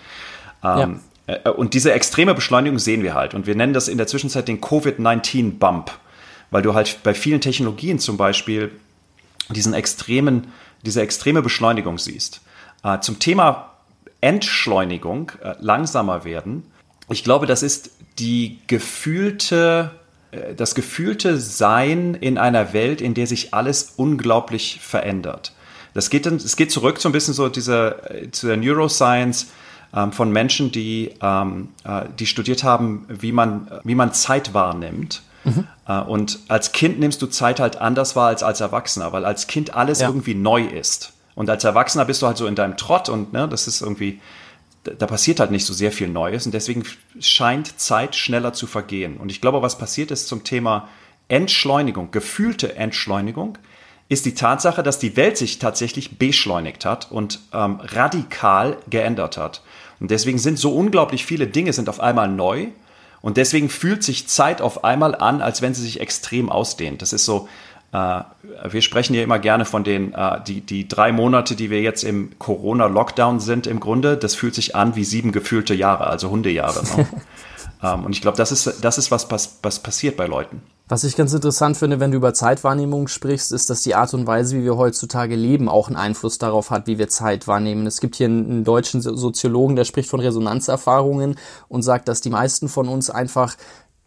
Ähm, 0.65 0.79
ja. 0.79 0.89
Äh, 1.27 1.49
und 1.51 1.75
diese 1.75 1.93
extreme 1.93 2.35
Beschleunigung 2.35 2.79
sehen 2.79 3.03
wir 3.03 3.15
halt. 3.15 3.35
Und 3.35 3.47
wir 3.47 3.55
nennen 3.55 3.73
das 3.73 3.89
in 3.89 3.99
der 3.99 4.07
Zwischenzeit 4.07 4.49
den 4.49 4.61
Covid-19-Bump 4.61 5.91
weil 6.51 6.63
du 6.63 6.75
halt 6.75 7.03
bei 7.03 7.15
vielen 7.15 7.41
Technologien 7.41 7.99
zum 7.99 8.17
Beispiel 8.17 8.73
diesen 9.51 9.75
extremen, 9.75 10.53
diese 10.83 11.03
extreme 11.03 11.43
Beschleunigung 11.43 11.99
siehst. 11.99 12.41
Äh, 12.83 13.01
zum 13.01 13.19
Thema 13.19 13.73
Entschleunigung, 14.21 15.33
äh, 15.43 15.55
langsamer 15.61 16.25
werden. 16.25 16.65
Ich 17.09 17.25
glaube, 17.25 17.47
das 17.47 17.63
ist 17.63 17.91
die 18.19 18.59
gefühlte, 18.67 19.91
das 20.57 20.75
gefühlte 20.75 21.39
Sein 21.39 22.15
in 22.15 22.37
einer 22.39 22.73
Welt, 22.73 23.01
in 23.01 23.15
der 23.15 23.27
sich 23.27 23.55
alles 23.55 23.93
unglaublich 23.97 24.81
verändert. 24.81 25.53
Das 25.95 26.11
geht 26.11 26.27
es 26.27 26.57
geht 26.57 26.73
zurück 26.73 26.99
so 26.99 27.09
ein 27.09 27.13
bisschen 27.13 27.35
so 27.35 27.49
diese, 27.49 28.29
zu 28.33 28.49
der 28.49 28.57
Neuroscience 28.57 29.49
von 30.11 30.31
Menschen, 30.31 30.73
die, 30.73 31.13
ähm, 31.23 31.69
äh, 31.85 32.03
die 32.19 32.27
studiert 32.27 32.65
haben, 32.65 33.07
wie 33.09 33.33
man, 33.33 33.69
wie 33.85 33.95
man 33.95 34.13
Zeit 34.13 34.53
wahrnimmt 34.53 35.23
Mhm. 35.47 35.67
Und 36.09 36.41
als 36.49 36.73
Kind 36.73 36.99
nimmst 36.99 37.23
du 37.23 37.29
Zeit 37.29 37.61
halt 37.61 37.77
anders 37.77 38.17
wahr 38.17 38.27
als 38.27 38.43
als 38.43 38.61
Erwachsener, 38.61 39.13
weil 39.13 39.25
als 39.25 39.47
Kind 39.47 39.75
alles 39.75 40.01
ja. 40.01 40.09
irgendwie 40.09 40.35
neu 40.35 40.63
ist. 40.63 41.13
Und 41.35 41.49
als 41.49 41.63
Erwachsener 41.65 42.05
bist 42.05 42.21
du 42.23 42.27
halt 42.27 42.37
so 42.37 42.47
in 42.47 42.57
deinem 42.57 42.77
Trott 42.77 43.09
und 43.09 43.33
ne, 43.33 43.47
das 43.49 43.69
ist 43.69 43.81
irgendwie, 43.81 44.21
da 44.85 45.07
passiert 45.07 45.39
halt 45.39 45.51
nicht 45.51 45.65
so 45.65 45.73
sehr 45.73 45.93
viel 45.93 46.09
Neues 46.09 46.47
und 46.47 46.53
deswegen 46.53 46.83
scheint 47.21 47.79
Zeit 47.79 48.17
schneller 48.17 48.53
zu 48.55 48.67
vergehen. 48.67 49.19
Und 49.19 49.31
ich 49.31 49.41
glaube, 49.41 49.63
was 49.63 49.79
passiert 49.79 50.11
ist 50.11 50.27
zum 50.27 50.43
Thema 50.43 50.89
Entschleunigung, 51.29 52.11
gefühlte 52.11 52.75
Entschleunigung, 52.77 53.59
ist 54.09 54.27
die 54.27 54.35
Tatsache, 54.35 54.83
dass 54.83 54.99
die 54.99 55.17
Welt 55.17 55.37
sich 55.37 55.59
tatsächlich 55.59 56.19
beschleunigt 56.19 56.85
hat 56.85 57.11
und 57.11 57.41
ähm, 57.53 57.81
radikal 57.83 58.77
geändert 58.89 59.37
hat. 59.37 59.63
Und 59.99 60.11
deswegen 60.11 60.39
sind 60.39 60.59
so 60.59 60.75
unglaublich 60.75 61.25
viele 61.25 61.47
Dinge 61.47 61.73
sind 61.73 61.89
auf 61.89 62.01
einmal 62.01 62.29
neu 62.29 62.69
und 63.21 63.37
deswegen 63.37 63.69
fühlt 63.69 64.05
sich 64.05 64.29
Zeit 64.29 64.61
auf 64.61 64.85
einmal 64.85 65.15
an, 65.15 65.41
als 65.41 65.63
wenn 65.63 65.75
sie 65.75 65.83
sich 65.83 66.01
extrem 66.01 66.51
ausdehnt. 66.51 67.03
Das 67.03 67.13
ist 67.13 67.25
so, 67.25 67.49
äh, 67.93 68.21
wir 68.69 68.83
sprechen 68.83 69.15
ja 69.15 69.23
immer 69.23 69.41
gerne 69.41 69.65
von 69.65 69.83
den, 69.83 70.13
äh, 70.13 70.41
die, 70.47 70.61
die 70.61 70.87
drei 70.87 71.11
Monate, 71.11 71.57
die 71.57 71.71
wir 71.71 71.81
jetzt 71.81 72.05
im 72.05 72.39
Corona-Lockdown 72.39 73.41
sind 73.41 73.67
im 73.67 73.81
Grunde, 73.81 74.17
das 74.17 74.37
fühlt 74.37 74.55
sich 74.55 74.77
an 74.77 74.95
wie 74.95 75.05
sieben 75.05 75.33
gefühlte 75.33 75.75
Jahre, 75.75 76.07
also 76.07 76.31
Hundejahre. 76.31 76.85
Ne? 76.85 77.09
ähm, 77.83 78.05
und 78.05 78.13
ich 78.13 78.21
glaube, 78.21 78.37
das 78.37 78.53
ist, 78.53 78.85
das 78.85 78.99
ist 78.99 79.11
was, 79.11 79.31
was, 79.33 79.59
was 79.63 79.83
passiert 79.83 80.17
bei 80.17 80.27
Leuten. 80.27 80.63
Was 80.89 81.03
ich 81.03 81.17
ganz 81.17 81.35
interessant 81.35 81.77
finde, 81.77 81.99
wenn 81.99 82.13
du 82.13 82.19
über 82.19 82.33
Zeitwahrnehmung 82.33 83.09
sprichst, 83.09 83.51
ist, 83.51 83.71
dass 83.71 83.83
die 83.83 83.97
Art 83.97 84.15
und 84.15 84.29
Weise, 84.29 84.57
wie 84.57 84.63
wir 84.63 84.77
heutzutage 84.77 85.35
leben, 85.35 85.69
auch 85.69 85.89
einen 85.89 85.97
Einfluss 85.97 86.39
darauf 86.39 86.71
hat, 86.71 86.87
wie 86.87 86.97
wir 86.97 87.09
Zeit 87.09 87.49
wahrnehmen. 87.49 87.89
Es 87.89 88.01
gibt 88.01 88.15
hier 88.15 88.29
einen, 88.29 88.63
deutschen 88.63 89.01
Soziologen, 89.01 89.75
der 89.75 89.85
spricht 89.85 90.09
von 90.09 90.21
Resonanzerfahrungen 90.21 91.35
und 91.67 91.83
sagt, 91.83 92.07
dass 92.07 92.21
die 92.21 92.31
meisten 92.31 92.69
von 92.69 92.87
uns 92.87 93.11
einfach 93.11 93.57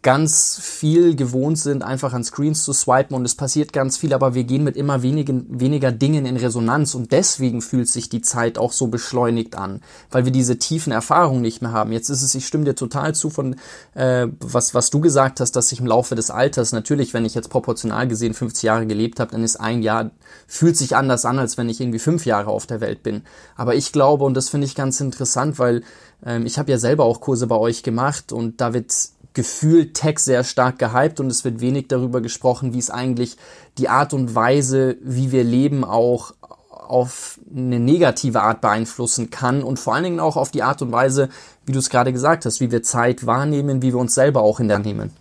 ganz 0.02 0.58
viel 0.58 1.14
gewohnt 1.14 1.58
sind, 1.58 1.82
einfach 1.82 2.14
an 2.14 2.24
Screens 2.24 2.64
zu 2.64 2.72
swipen 2.72 3.14
und 3.14 3.26
es 3.26 3.34
passiert 3.34 3.74
ganz 3.74 3.98
viel, 3.98 4.14
aber 4.14 4.34
wir 4.34 4.44
gehen 4.44 4.64
mit 4.64 4.76
immer 4.76 5.02
wenigen, 5.02 5.46
weniger 5.60 5.92
Dingen 5.92 6.24
in 6.24 6.38
Resonanz 6.38 6.94
und 6.94 7.12
deswegen 7.12 7.60
fühlt 7.60 7.86
sich 7.86 8.08
die 8.08 8.22
Zeit 8.22 8.56
auch 8.56 8.72
so 8.72 8.86
beschleunigt 8.86 9.56
an, 9.56 9.82
weil 10.10 10.24
wir 10.24 10.32
diese 10.32 10.58
tiefen 10.58 10.90
Erfahrungen 10.90 11.42
nicht 11.42 11.60
mehr 11.60 11.72
haben. 11.72 11.92
Jetzt 11.92 12.08
ist 12.08 12.22
es, 12.22 12.34
ich 12.34 12.46
stimme 12.46 12.64
dir 12.64 12.74
total 12.74 13.14
zu 13.14 13.28
von 13.28 13.56
äh, 13.92 14.28
was, 14.40 14.74
was 14.74 14.88
du 14.88 15.00
gesagt 15.00 15.38
hast, 15.38 15.52
dass 15.52 15.68
sich 15.68 15.80
im 15.80 15.86
Laufe 15.86 16.14
des 16.14 16.30
Alters, 16.30 16.72
natürlich, 16.72 17.12
wenn 17.12 17.26
ich 17.26 17.34
jetzt 17.34 17.50
proportional 17.50 18.08
gesehen 18.08 18.32
50 18.32 18.62
Jahre 18.62 18.86
gelebt 18.86 19.20
habe, 19.20 19.32
dann 19.32 19.44
ist 19.44 19.56
ein 19.56 19.82
Jahr, 19.82 20.12
fühlt 20.46 20.78
sich 20.78 20.96
anders 20.96 21.26
an, 21.26 21.38
als 21.38 21.58
wenn 21.58 21.68
ich 21.68 21.78
irgendwie 21.78 21.98
fünf 21.98 22.24
Jahre 22.24 22.48
auf 22.48 22.66
der 22.66 22.80
Welt 22.80 23.02
bin. 23.02 23.22
Aber 23.54 23.74
ich 23.74 23.92
glaube, 23.92 24.24
und 24.24 24.32
das 24.32 24.48
finde 24.48 24.66
ich 24.66 24.74
ganz 24.74 24.98
interessant, 25.00 25.58
weil 25.58 25.82
ähm, 26.24 26.46
ich 26.46 26.58
habe 26.58 26.70
ja 26.70 26.78
selber 26.78 27.04
auch 27.04 27.20
Kurse 27.20 27.46
bei 27.46 27.56
euch 27.56 27.82
gemacht 27.82 28.32
und 28.32 28.62
da 28.62 28.72
wird 28.72 28.90
gefühlt 29.34 29.94
Tech 29.94 30.18
sehr 30.18 30.44
stark 30.44 30.78
gehypt 30.78 31.20
und 31.20 31.28
es 31.28 31.44
wird 31.44 31.60
wenig 31.60 31.88
darüber 31.88 32.20
gesprochen, 32.20 32.72
wie 32.72 32.78
es 32.78 32.90
eigentlich 32.90 33.36
die 33.78 33.88
Art 33.88 34.12
und 34.12 34.34
Weise, 34.34 34.96
wie 35.02 35.32
wir 35.32 35.44
leben, 35.44 35.84
auch 35.84 36.34
auf 36.70 37.38
eine 37.54 37.78
negative 37.78 38.42
Art 38.42 38.60
beeinflussen 38.60 39.30
kann 39.30 39.62
und 39.62 39.78
vor 39.78 39.94
allen 39.94 40.04
Dingen 40.04 40.20
auch 40.20 40.36
auf 40.36 40.50
die 40.50 40.64
Art 40.64 40.82
und 40.82 40.90
Weise, 40.90 41.28
wie 41.64 41.72
du 41.72 41.78
es 41.78 41.90
gerade 41.90 42.12
gesagt 42.12 42.44
hast, 42.44 42.60
wie 42.60 42.72
wir 42.72 42.82
Zeit 42.82 43.26
wahrnehmen, 43.26 43.80
wie 43.82 43.92
wir 43.92 44.00
uns 44.00 44.14
selber 44.14 44.42
auch 44.42 44.58
in 44.58 44.66
der 44.66 44.80
nehmen. 44.80 45.12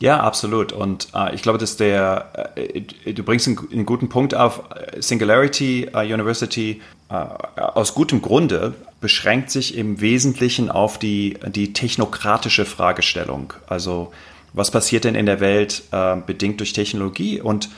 Ja, 0.00 0.20
absolut. 0.20 0.72
Und 0.72 1.08
äh, 1.14 1.34
ich 1.34 1.42
glaube, 1.42 1.58
dass 1.58 1.76
der, 1.76 2.52
äh, 2.54 3.12
du 3.12 3.22
bringst 3.22 3.48
einen, 3.48 3.58
einen, 3.72 3.86
guten 3.86 4.08
Punkt 4.08 4.34
auf. 4.34 4.62
Singularity 4.98 5.90
uh, 5.92 5.98
University 5.98 6.80
äh, 7.08 7.14
aus 7.14 7.94
gutem 7.94 8.22
Grunde 8.22 8.74
beschränkt 9.00 9.50
sich 9.50 9.76
im 9.76 10.00
Wesentlichen 10.00 10.70
auf 10.70 10.98
die, 10.98 11.36
die 11.46 11.72
technokratische 11.72 12.64
Fragestellung. 12.64 13.52
Also 13.66 14.12
was 14.52 14.70
passiert 14.70 15.04
denn 15.04 15.14
in 15.14 15.26
der 15.26 15.40
Welt 15.40 15.82
äh, 15.90 16.16
bedingt 16.16 16.60
durch 16.60 16.72
Technologie? 16.72 17.40
Und 17.40 17.68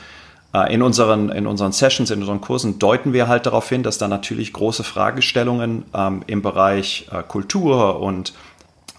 äh, 0.53 0.73
in, 0.73 0.81
unseren, 0.81 1.29
in 1.29 1.47
unseren 1.47 1.71
Sessions, 1.71 2.11
in 2.11 2.19
unseren 2.19 2.41
Kursen 2.41 2.79
deuten 2.79 3.13
wir 3.13 3.27
halt 3.27 3.45
darauf 3.45 3.69
hin, 3.69 3.83
dass 3.83 3.97
da 3.97 4.07
natürlich 4.07 4.53
große 4.53 4.83
Fragestellungen 4.83 5.85
ähm, 5.93 6.23
im 6.27 6.41
Bereich 6.41 7.07
äh, 7.11 7.23
Kultur 7.23 7.99
und 7.99 8.33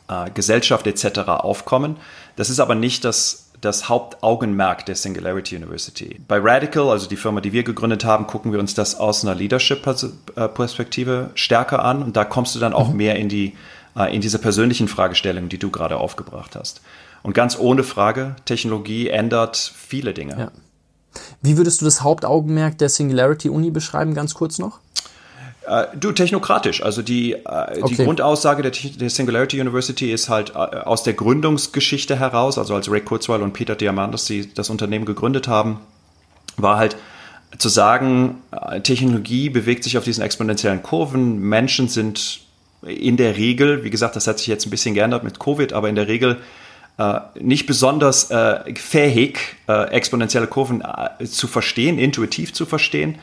äh, 0.09 0.31
Gesellschaft 0.31 0.87
etc. 0.87 1.21
aufkommen. 1.29 1.97
Das 2.37 2.51
ist 2.51 2.61
aber 2.61 2.75
nicht 2.75 3.05
das 3.05 3.49
das 3.61 3.89
Hauptaugenmerk 3.89 4.85
der 4.87 4.97
Singularity 4.97 5.55
University. 5.55 6.21
Bei 6.27 6.41
Radical, 6.41 6.91
also 6.91 7.09
die 7.09 7.17
Firma, 7.17 7.41
die 7.41 7.53
wir 7.53 7.63
gegründet 7.63 8.05
haben, 8.05 8.27
gucken 8.27 8.51
wir 8.51 8.59
uns 8.59 8.75
das 8.75 8.97
aus 8.97 9.25
einer 9.25 9.37
Leadership-Perspektive 9.37 11.31
stärker 11.37 11.85
an 11.85 12.03
und 12.03 12.17
da 12.17 12.25
kommst 12.25 12.57
du 12.57 12.59
dann 12.59 12.73
auch 12.73 12.89
mhm. 12.89 12.97
mehr 12.97 13.17
in 13.17 13.29
die 13.29 13.55
äh, 13.97 14.15
in 14.15 14.21
diese 14.21 14.39
persönlichen 14.39 14.89
Fragestellungen, 14.89 15.49
die 15.49 15.59
du 15.59 15.71
gerade 15.71 15.99
aufgebracht 15.99 16.57
hast. 16.57 16.81
Und 17.23 17.35
ganz 17.35 17.59
ohne 17.59 17.85
Frage, 17.85 18.37
Technologie 18.45 19.09
ändert 19.09 19.57
viele 19.57 20.13
Dinge. 20.13 20.37
Ja. 20.39 20.51
Wie 21.41 21.57
würdest 21.57 21.81
du 21.81 21.85
das 21.85 22.03
Hauptaugenmerk 22.03 22.79
der 22.79 22.89
Singularity 22.89 23.49
Uni 23.49 23.71
beschreiben, 23.71 24.15
ganz 24.15 24.35
kurz 24.35 24.59
noch? 24.59 24.81
Äh, 25.67 25.87
du, 25.97 26.13
technokratisch. 26.13 26.83
Also 26.83 27.03
die, 27.03 27.33
äh, 27.33 27.39
okay. 27.45 27.83
die 27.89 27.97
Grundaussage 27.97 28.63
der, 28.63 28.73
der, 28.73 29.11
Singularity 29.11 29.61
University 29.61 30.11
ist 30.11 30.29
halt 30.29 30.51
äh, 30.51 30.59
aus 30.59 31.05
der 31.05 31.15
Gründungsgeschichte 31.15 32.19
heraus, 32.19 32.59
also 32.59 32.75
als 32.75 32.91
Ray 32.91 33.01
Kurzweil 33.01 33.43
und 33.43 33.53
Peter 33.53 33.77
Diamandis 33.77 34.25
die 34.25 34.53
das 34.53 34.71
Unternehmen 34.71 35.05
gegründet 35.05 35.47
haben, 35.49 35.81
war 36.57 36.79
halt 36.79 36.97
zu 37.59 37.69
sagen, 37.69 38.37
Technologie 38.83 39.51
bewegt 39.51 39.85
sich 39.85 39.99
auf 39.99 40.05
diesen 40.05 40.25
exponentiellen 40.25 40.83
Kurven, 40.83 41.39
Menschen 41.39 41.89
sind 41.89 42.41
in 42.83 43.19
der 43.19 43.37
Regel, 43.37 43.85
wie 43.85 43.91
gesagt, 43.91 44.17
das 44.17 44.27
hat 44.27 44.39
sich 44.39 44.47
jetzt 44.47 44.67
ein 44.67 44.71
bisschen 44.71 44.95
geändert 44.95 45.23
mit 45.23 45.39
Covid, 45.39 45.75
aber 45.75 45.91
in 45.91 45.95
der 45.95 46.09
Regel 46.09 46.39
nicht 47.39 47.67
besonders 47.67 48.31
äh, 48.31 48.75
fähig, 48.75 49.39
exponentielle 49.67 50.47
Kurven 50.47 50.83
zu 51.25 51.47
verstehen, 51.47 51.99
intuitiv 51.99 52.55
zu 52.55 52.65
verstehen. 52.65 53.19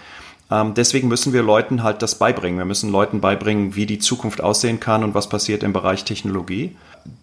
Ähm, 0.52 0.74
deswegen 0.74 1.08
müssen 1.08 1.34
wir 1.34 1.44
Leuten 1.44 1.84
halt 1.84 2.02
das 2.02 2.16
beibringen. 2.16 2.58
Wir 2.58 2.66
müssen 2.66 2.92
Leuten 2.92 3.22
beibringen, 3.22 3.76
wie 3.76 3.86
die 3.86 4.00
Zukunft 4.00 4.42
aussehen 4.42 4.80
kann 4.80 5.04
und 5.04 5.14
was 5.14 5.30
passiert 5.30 5.64
im 5.64 5.74
Bereich 5.74 6.06
Technologie. 6.06 6.76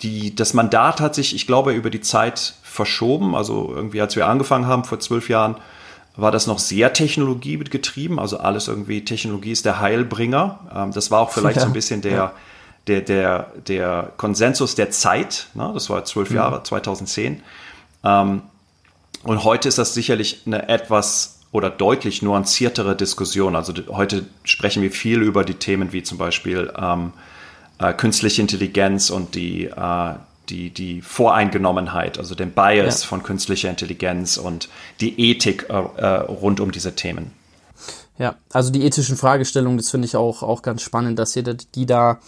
Die, 0.02 0.34
das 0.34 0.54
Mandat 0.54 1.00
hat 1.00 1.14
sich, 1.14 1.34
ich 1.34 1.46
glaube, 1.46 1.72
über 1.72 1.90
die 1.90 2.00
Zeit 2.00 2.54
verschoben. 2.62 3.34
Also 3.34 3.72
irgendwie, 3.74 4.00
als 4.00 4.14
wir 4.16 4.26
angefangen 4.26 4.66
haben 4.66 4.84
vor 4.84 5.00
zwölf 5.00 5.28
Jahren, 5.28 5.56
war 6.16 6.30
das 6.30 6.46
noch 6.46 6.60
sehr 6.60 6.92
technologiegetrieben. 6.92 8.18
Also 8.18 8.38
alles 8.38 8.68
irgendwie, 8.68 9.04
Technologie 9.04 9.52
ist 9.52 9.64
der 9.64 9.80
Heilbringer. 9.80 10.60
Ähm, 10.74 10.92
das 10.92 11.10
war 11.10 11.20
auch 11.20 11.30
vielleicht 11.30 11.56
ja. 11.56 11.62
so 11.62 11.68
ein 11.68 11.72
bisschen 11.72 12.02
der, 12.02 12.12
ja. 12.12 12.32
der, 12.86 13.00
der, 13.00 13.52
der 13.66 14.12
Konsensus 14.16 14.76
der 14.76 14.90
Zeit. 14.90 15.48
Ne? 15.54 15.70
Das 15.74 15.90
war 15.90 16.04
zwölf 16.04 16.30
mhm. 16.30 16.36
Jahre, 16.36 16.62
2010. 16.62 17.42
Ähm, 18.04 18.42
und 19.24 19.42
heute 19.42 19.68
ist 19.68 19.78
das 19.78 19.94
sicherlich 19.94 20.42
eine 20.46 20.68
etwas 20.68 21.35
oder 21.56 21.70
deutlich 21.70 22.20
nuanciertere 22.20 22.94
Diskussion. 22.94 23.56
Also 23.56 23.72
heute 23.88 24.26
sprechen 24.44 24.82
wir 24.82 24.90
viel 24.90 25.22
über 25.22 25.42
die 25.42 25.54
Themen 25.54 25.92
wie 25.92 26.02
zum 26.02 26.18
Beispiel 26.18 26.70
ähm, 26.78 27.14
äh, 27.78 27.94
künstliche 27.94 28.42
Intelligenz 28.42 29.08
und 29.08 29.34
die, 29.34 29.64
äh, 29.64 30.14
die, 30.50 30.68
die 30.68 31.00
Voreingenommenheit, 31.00 32.18
also 32.18 32.34
den 32.34 32.50
Bias 32.52 33.02
ja. 33.02 33.08
von 33.08 33.22
künstlicher 33.22 33.70
Intelligenz 33.70 34.36
und 34.36 34.68
die 35.00 35.30
Ethik 35.30 35.66
äh, 35.70 35.72
äh 35.72 36.06
rund 36.26 36.60
um 36.60 36.72
diese 36.72 36.94
Themen. 36.94 37.32
Ja, 38.18 38.36
also 38.50 38.70
die 38.70 38.84
ethischen 38.84 39.16
Fragestellungen, 39.16 39.78
das 39.78 39.90
finde 39.90 40.06
ich 40.06 40.16
auch, 40.16 40.42
auch 40.42 40.62
ganz 40.62 40.82
spannend, 40.82 41.18
dass 41.18 41.36
ihr 41.36 41.42
die 41.42 41.86
da 41.86 42.18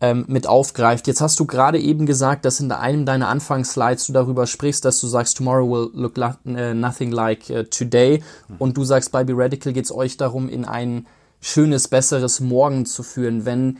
ähm, 0.00 0.24
mit 0.28 0.46
aufgreift. 0.46 1.06
Jetzt 1.06 1.20
hast 1.20 1.38
du 1.40 1.46
gerade 1.46 1.78
eben 1.78 2.06
gesagt, 2.06 2.44
dass 2.44 2.60
in 2.60 2.70
einem 2.72 3.06
deiner 3.06 3.28
Anfangsslides 3.28 4.06
du 4.06 4.12
darüber 4.12 4.46
sprichst, 4.46 4.84
dass 4.84 5.00
du 5.00 5.06
sagst, 5.06 5.38
tomorrow 5.38 5.68
will 5.68 5.90
look 5.94 6.18
uh, 6.18 6.74
nothing 6.74 7.12
like 7.12 7.50
uh, 7.50 7.62
today. 7.64 8.22
Und 8.58 8.76
du 8.76 8.84
sagst, 8.84 9.12
bei 9.12 9.24
Be 9.24 9.32
Radical 9.36 9.72
geht 9.72 9.84
es 9.84 9.92
euch 9.92 10.16
darum, 10.16 10.48
in 10.48 10.64
ein 10.64 11.06
schönes, 11.40 11.88
besseres 11.88 12.40
Morgen 12.40 12.86
zu 12.86 13.02
führen. 13.02 13.44
Wenn 13.44 13.78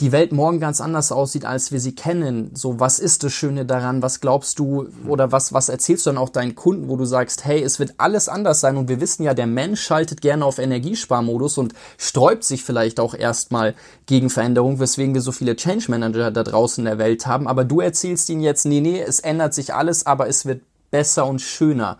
die 0.00 0.12
Welt 0.12 0.32
morgen 0.32 0.60
ganz 0.60 0.80
anders 0.80 1.12
aussieht, 1.12 1.44
als 1.44 1.72
wir 1.72 1.80
sie 1.80 1.94
kennen. 1.94 2.50
So, 2.54 2.80
was 2.80 2.98
ist 2.98 3.22
das 3.22 3.32
Schöne 3.32 3.66
daran? 3.66 4.02
Was 4.02 4.20
glaubst 4.20 4.58
du 4.58 4.88
oder 5.06 5.30
was, 5.30 5.52
was 5.52 5.68
erzählst 5.68 6.06
du 6.06 6.10
dann 6.10 6.18
auch 6.18 6.30
deinen 6.30 6.54
Kunden, 6.54 6.88
wo 6.88 6.96
du 6.96 7.04
sagst, 7.04 7.44
hey, 7.44 7.62
es 7.62 7.78
wird 7.78 7.94
alles 7.98 8.28
anders 8.28 8.60
sein 8.60 8.78
und 8.78 8.88
wir 8.88 9.00
wissen 9.00 9.24
ja, 9.24 9.34
der 9.34 9.46
Mensch 9.46 9.82
schaltet 9.82 10.22
gerne 10.22 10.44
auf 10.44 10.58
Energiesparmodus 10.58 11.58
und 11.58 11.74
sträubt 11.98 12.44
sich 12.44 12.64
vielleicht 12.64 12.98
auch 12.98 13.14
erstmal 13.14 13.74
gegen 14.06 14.30
Veränderung, 14.30 14.80
weswegen 14.80 15.12
wir 15.12 15.20
so 15.20 15.32
viele 15.32 15.54
Change 15.54 15.90
Manager 15.90 16.30
da 16.30 16.44
draußen 16.44 16.82
in 16.82 16.90
der 16.90 16.98
Welt 16.98 17.26
haben. 17.26 17.46
Aber 17.46 17.64
du 17.64 17.80
erzählst 17.80 18.30
ihnen 18.30 18.40
jetzt, 18.40 18.64
nee, 18.64 18.80
nee, 18.80 19.00
es 19.00 19.20
ändert 19.20 19.52
sich 19.52 19.74
alles, 19.74 20.06
aber 20.06 20.28
es 20.28 20.46
wird 20.46 20.62
besser 20.90 21.26
und 21.26 21.40
schöner. 21.40 21.98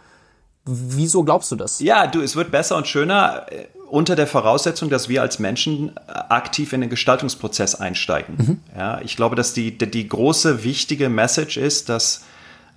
Wieso 0.65 1.23
glaubst 1.23 1.51
du 1.53 1.57
das? 1.57 1.81
Ja, 1.81 2.07
du, 2.07 2.21
es 2.21 2.37
wird 2.37 2.51
besser 2.51 2.77
und 2.77 2.87
schöner 2.87 3.47
unter 3.91 4.17
der 4.17 4.27
Voraussetzung, 4.27 4.89
dass 4.89 5.09
wir 5.09 5.23
als 5.23 5.39
Menschen 5.39 5.93
aktiv 6.07 6.73
in 6.73 6.81
den 6.81 6.91
Gestaltungsprozess 6.91 7.75
einsteigen. 7.75 8.37
Mhm. 8.37 8.61
Ja, 8.77 9.01
ich 9.01 9.17
glaube, 9.17 9.37
dass 9.37 9.53
die, 9.53 9.77
die, 9.77 9.91
die, 9.91 10.09
große, 10.09 10.65
wichtige 10.65 11.09
Message 11.09 11.57
ist, 11.57 11.89
dass 11.89 12.23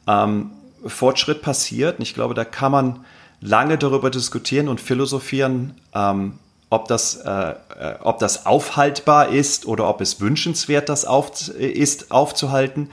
ähm, 0.08 0.51
Fortschritt 0.86 1.41
passiert. 1.41 2.00
Und 2.00 2.03
ich 2.03 2.13
glaube, 2.13 2.34
da 2.34 2.46
kann 2.46 2.72
man 2.72 3.05
lange 3.41 3.77
darüber 3.77 4.10
diskutieren 4.10 4.67
und 4.67 4.82
philosophieren, 4.82 5.75
ähm, 5.93 6.39
ob, 6.70 6.88
das, 6.88 7.15
äh, 7.17 7.29
äh 7.29 7.55
ob 8.01 8.20
das 8.20 8.46
aufhaltbar 8.46 9.29
ist 9.29 9.67
oder 9.67 9.88
ob 9.88 10.01
es 10.01 10.20
wünschenswert 10.20 10.89
das 10.89 11.05
auf, 11.05 11.50
ist, 11.50 12.12
aufzuhalten. 12.12 12.89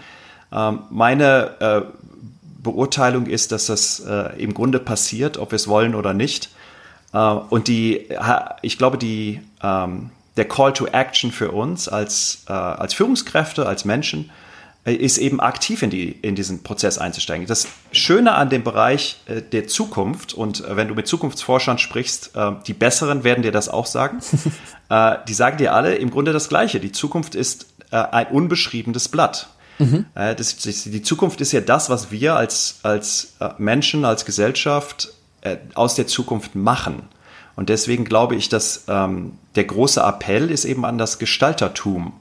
Ähm, 0.52 0.80
meine 0.90 1.60
äh, 1.60 1.82
Beurteilung 2.62 3.26
ist, 3.26 3.52
dass 3.52 3.66
das 3.66 4.00
äh, 4.00 4.38
im 4.42 4.52
Grunde 4.52 4.78
passiert, 4.78 5.38
ob 5.38 5.52
wir 5.52 5.56
es 5.56 5.68
wollen 5.68 5.94
oder 5.94 6.12
nicht. 6.12 6.50
Äh, 7.12 7.18
und 7.18 7.68
die, 7.68 8.08
ich 8.62 8.78
glaube, 8.78 8.98
die, 8.98 9.40
ähm, 9.62 10.10
der 10.36 10.46
Call 10.46 10.72
to 10.72 10.86
Action 10.86 11.32
für 11.32 11.50
uns 11.50 11.88
als, 11.88 12.44
äh, 12.48 12.52
als 12.52 12.94
Führungskräfte, 12.94 13.66
als 13.66 13.84
Menschen, 13.84 14.30
äh, 14.84 14.94
ist 14.94 15.18
eben 15.18 15.40
aktiv 15.40 15.82
in, 15.82 15.90
die, 15.90 16.10
in 16.10 16.34
diesen 16.34 16.62
Prozess 16.62 16.98
einzusteigen. 16.98 17.46
Das 17.46 17.66
Schöne 17.92 18.34
an 18.34 18.48
dem 18.48 18.62
Bereich 18.62 19.20
der 19.52 19.66
Zukunft, 19.66 20.32
und 20.34 20.64
wenn 20.68 20.88
du 20.88 20.94
mit 20.94 21.06
Zukunftsforschern 21.06 21.78
sprichst, 21.78 22.32
die 22.66 22.72
Besseren 22.72 23.24
werden 23.24 23.42
dir 23.42 23.52
das 23.52 23.68
auch 23.68 23.86
sagen, 23.86 24.20
die 25.28 25.34
sagen 25.34 25.58
dir 25.58 25.74
alle 25.74 25.96
im 25.96 26.10
Grunde 26.10 26.32
das 26.32 26.48
Gleiche. 26.48 26.80
Die 26.80 26.92
Zukunft 26.92 27.34
ist 27.34 27.66
ein 27.90 28.28
unbeschriebenes 28.28 29.08
Blatt. 29.08 29.48
Mhm. 29.78 30.06
Das, 30.14 30.56
die 30.56 31.02
Zukunft 31.02 31.40
ist 31.40 31.52
ja 31.52 31.60
das, 31.60 31.90
was 31.90 32.10
wir 32.10 32.36
als, 32.36 32.78
als 32.82 33.34
Menschen, 33.58 34.04
als 34.04 34.24
Gesellschaft 34.24 35.10
äh, 35.42 35.56
aus 35.74 35.94
der 35.94 36.06
Zukunft 36.06 36.54
machen. 36.54 37.08
Und 37.56 37.68
deswegen 37.68 38.04
glaube 38.04 38.36
ich, 38.36 38.48
dass 38.48 38.84
ähm, 38.88 39.32
der 39.54 39.64
große 39.64 40.00
Appell 40.00 40.50
ist 40.50 40.64
eben 40.64 40.84
an 40.84 40.98
das 40.98 41.18
Gestaltertum 41.18 42.12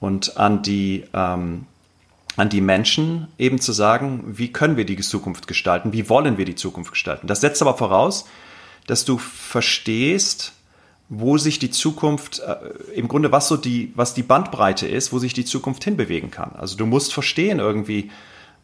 und 0.00 0.36
an 0.36 0.62
die, 0.62 1.04
ähm, 1.14 1.66
an 2.36 2.48
die 2.48 2.60
Menschen, 2.60 3.28
eben 3.38 3.60
zu 3.60 3.72
sagen, 3.72 4.22
wie 4.26 4.52
können 4.52 4.76
wir 4.76 4.86
die 4.86 4.96
Zukunft 4.98 5.46
gestalten, 5.46 5.92
wie 5.92 6.08
wollen 6.08 6.38
wir 6.38 6.44
die 6.44 6.54
Zukunft 6.54 6.92
gestalten. 6.92 7.26
Das 7.26 7.40
setzt 7.40 7.62
aber 7.62 7.76
voraus, 7.76 8.26
dass 8.86 9.04
du 9.04 9.18
verstehst, 9.18 10.52
wo 11.08 11.38
sich 11.38 11.58
die 11.58 11.70
Zukunft, 11.70 12.40
äh, 12.40 12.56
im 12.94 13.08
Grunde 13.08 13.32
was 13.32 13.48
so 13.48 13.56
die, 13.56 13.92
was 13.96 14.14
die 14.14 14.22
Bandbreite 14.22 14.86
ist, 14.86 15.12
wo 15.12 15.18
sich 15.18 15.32
die 15.32 15.44
Zukunft 15.44 15.84
hinbewegen 15.84 16.30
kann. 16.30 16.52
Also 16.56 16.76
du 16.76 16.86
musst 16.86 17.12
verstehen 17.12 17.58
irgendwie, 17.58 18.10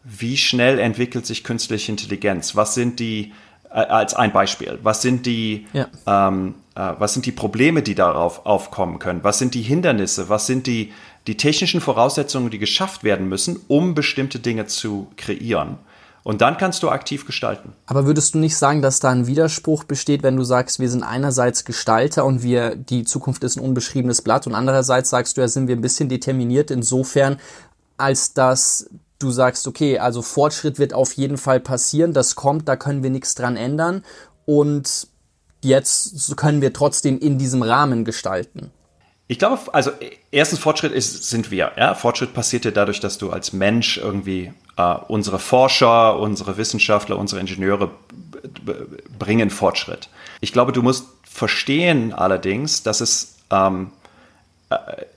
wie 0.03 0.37
schnell 0.37 0.77
entwickelt 0.77 1.25
sich 1.25 1.43
künstliche 1.43 1.91
Intelligenz? 1.91 2.55
Was 2.55 2.75
sind 2.75 2.99
die, 2.99 3.33
äh, 3.69 3.73
als 3.75 4.13
ein 4.13 4.31
Beispiel, 4.31 4.79
was 4.83 5.01
sind 5.01 5.25
die, 5.25 5.67
ja. 5.73 5.87
ähm, 6.05 6.55
äh, 6.75 6.93
was 6.97 7.13
sind 7.13 7.25
die 7.25 7.31
Probleme, 7.31 7.81
die 7.81 7.95
darauf 7.95 8.45
aufkommen 8.45 8.99
können? 8.99 9.23
Was 9.23 9.39
sind 9.39 9.53
die 9.53 9.61
Hindernisse? 9.61 10.29
Was 10.29 10.47
sind 10.47 10.67
die, 10.67 10.91
die 11.27 11.37
technischen 11.37 11.81
Voraussetzungen, 11.81 12.49
die 12.49 12.59
geschafft 12.59 13.03
werden 13.03 13.27
müssen, 13.27 13.59
um 13.67 13.95
bestimmte 13.95 14.39
Dinge 14.39 14.67
zu 14.67 15.07
kreieren? 15.17 15.77
Und 16.25 16.41
dann 16.41 16.57
kannst 16.57 16.81
du 16.81 16.89
aktiv 16.89 17.27
gestalten. 17.27 17.73
Aber 17.85 18.07
würdest 18.07 18.33
du 18.33 18.39
nicht 18.39 18.57
sagen, 18.57 18.81
dass 18.81 18.99
da 18.99 19.11
ein 19.11 19.27
Widerspruch 19.27 19.83
besteht, 19.83 20.23
wenn 20.23 20.35
du 20.35 20.43
sagst, 20.43 20.79
wir 20.79 20.89
sind 20.89 21.03
einerseits 21.03 21.65
Gestalter 21.65 22.25
und 22.25 22.41
wir, 22.41 22.75
die 22.75 23.03
Zukunft 23.03 23.43
ist 23.43 23.57
ein 23.57 23.63
unbeschriebenes 23.63 24.23
Blatt 24.23 24.47
und 24.47 24.55
andererseits 24.55 25.11
sagst 25.11 25.37
du, 25.37 25.41
ja, 25.41 25.47
sind 25.47 25.67
wir 25.67 25.75
ein 25.75 25.81
bisschen 25.81 26.09
determiniert 26.09 26.71
insofern, 26.71 27.37
als 27.97 28.33
dass 28.33 28.89
du 29.19 29.31
sagst, 29.31 29.67
okay, 29.67 29.99
also 29.99 30.21
Fortschritt 30.21 30.79
wird 30.79 30.93
auf 30.93 31.13
jeden 31.13 31.37
Fall 31.37 31.59
passieren, 31.59 32.13
das 32.13 32.35
kommt, 32.35 32.67
da 32.67 32.75
können 32.75 33.03
wir 33.03 33.09
nichts 33.09 33.35
dran 33.35 33.57
ändern 33.57 34.03
und 34.45 35.07
jetzt 35.61 36.37
können 36.37 36.61
wir 36.61 36.73
trotzdem 36.73 37.19
in 37.19 37.37
diesem 37.37 37.63
Rahmen 37.63 38.05
gestalten. 38.05 38.71
Ich 39.27 39.39
glaube, 39.39 39.73
also 39.73 39.91
erstens 40.29 40.59
Fortschritt 40.59 40.91
ist, 40.91 41.29
sind 41.29 41.49
wir. 41.49 41.71
Ja? 41.77 41.95
Fortschritt 41.95 42.33
passiert 42.33 42.65
ja 42.65 42.71
dadurch, 42.71 42.99
dass 42.99 43.17
du 43.17 43.31
als 43.31 43.53
Mensch 43.53 43.97
irgendwie 43.97 44.53
Uh, 44.77 44.97
unsere 45.07 45.39
Forscher, 45.39 46.19
unsere 46.19 46.57
Wissenschaftler, 46.57 47.17
unsere 47.17 47.39
Ingenieure 47.39 47.91
bringen 49.17 49.49
Fortschritt. 49.49 50.09
Ich 50.41 50.51
glaube, 50.51 50.73
du 50.73 50.81
musst 50.81 51.05
verstehen 51.23 52.11
allerdings, 52.11 52.83
dass 52.83 52.99
es, 52.99 53.37
ähm, 53.51 53.91
äh, 54.03 54.04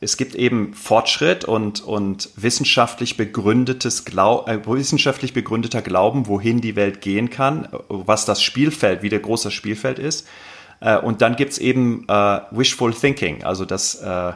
es 0.00 0.16
gibt 0.16 0.34
eben 0.34 0.74
Fortschritt 0.74 1.44
und, 1.44 1.80
und 1.80 2.30
wissenschaftlich, 2.36 3.16
begründetes 3.16 4.04
Glau 4.04 4.46
äh, 4.46 4.58
wissenschaftlich 4.66 5.32
begründeter 5.32 5.82
Glauben, 5.82 6.26
wohin 6.26 6.60
die 6.60 6.76
Welt 6.76 7.00
gehen 7.00 7.30
kann, 7.30 7.68
was 7.88 8.24
das 8.24 8.42
Spielfeld, 8.42 9.02
wie 9.02 9.08
der 9.08 9.20
große 9.20 9.50
Spielfeld 9.50 9.98
ist. 9.98 10.26
Äh, 10.80 10.98
und 10.98 11.22
dann 11.22 11.36
gibt 11.36 11.52
es 11.52 11.58
eben 11.58 12.04
äh, 12.08 12.40
Wishful 12.50 12.94
Thinking, 12.94 13.44
also 13.44 13.64
das 13.64 13.96
äh, 13.96 14.32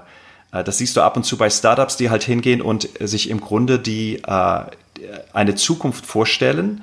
das 0.52 0.76
siehst 0.76 0.96
du 0.96 1.00
ab 1.00 1.16
und 1.16 1.22
zu 1.24 1.38
bei 1.38 1.48
Startups, 1.48 1.96
die 1.96 2.10
halt 2.10 2.24
hingehen 2.24 2.60
und 2.60 2.86
sich 3.00 3.30
im 3.30 3.40
Grunde 3.40 3.78
die, 3.78 4.16
äh, 4.18 4.64
eine 5.32 5.54
Zukunft 5.54 6.04
vorstellen, 6.04 6.82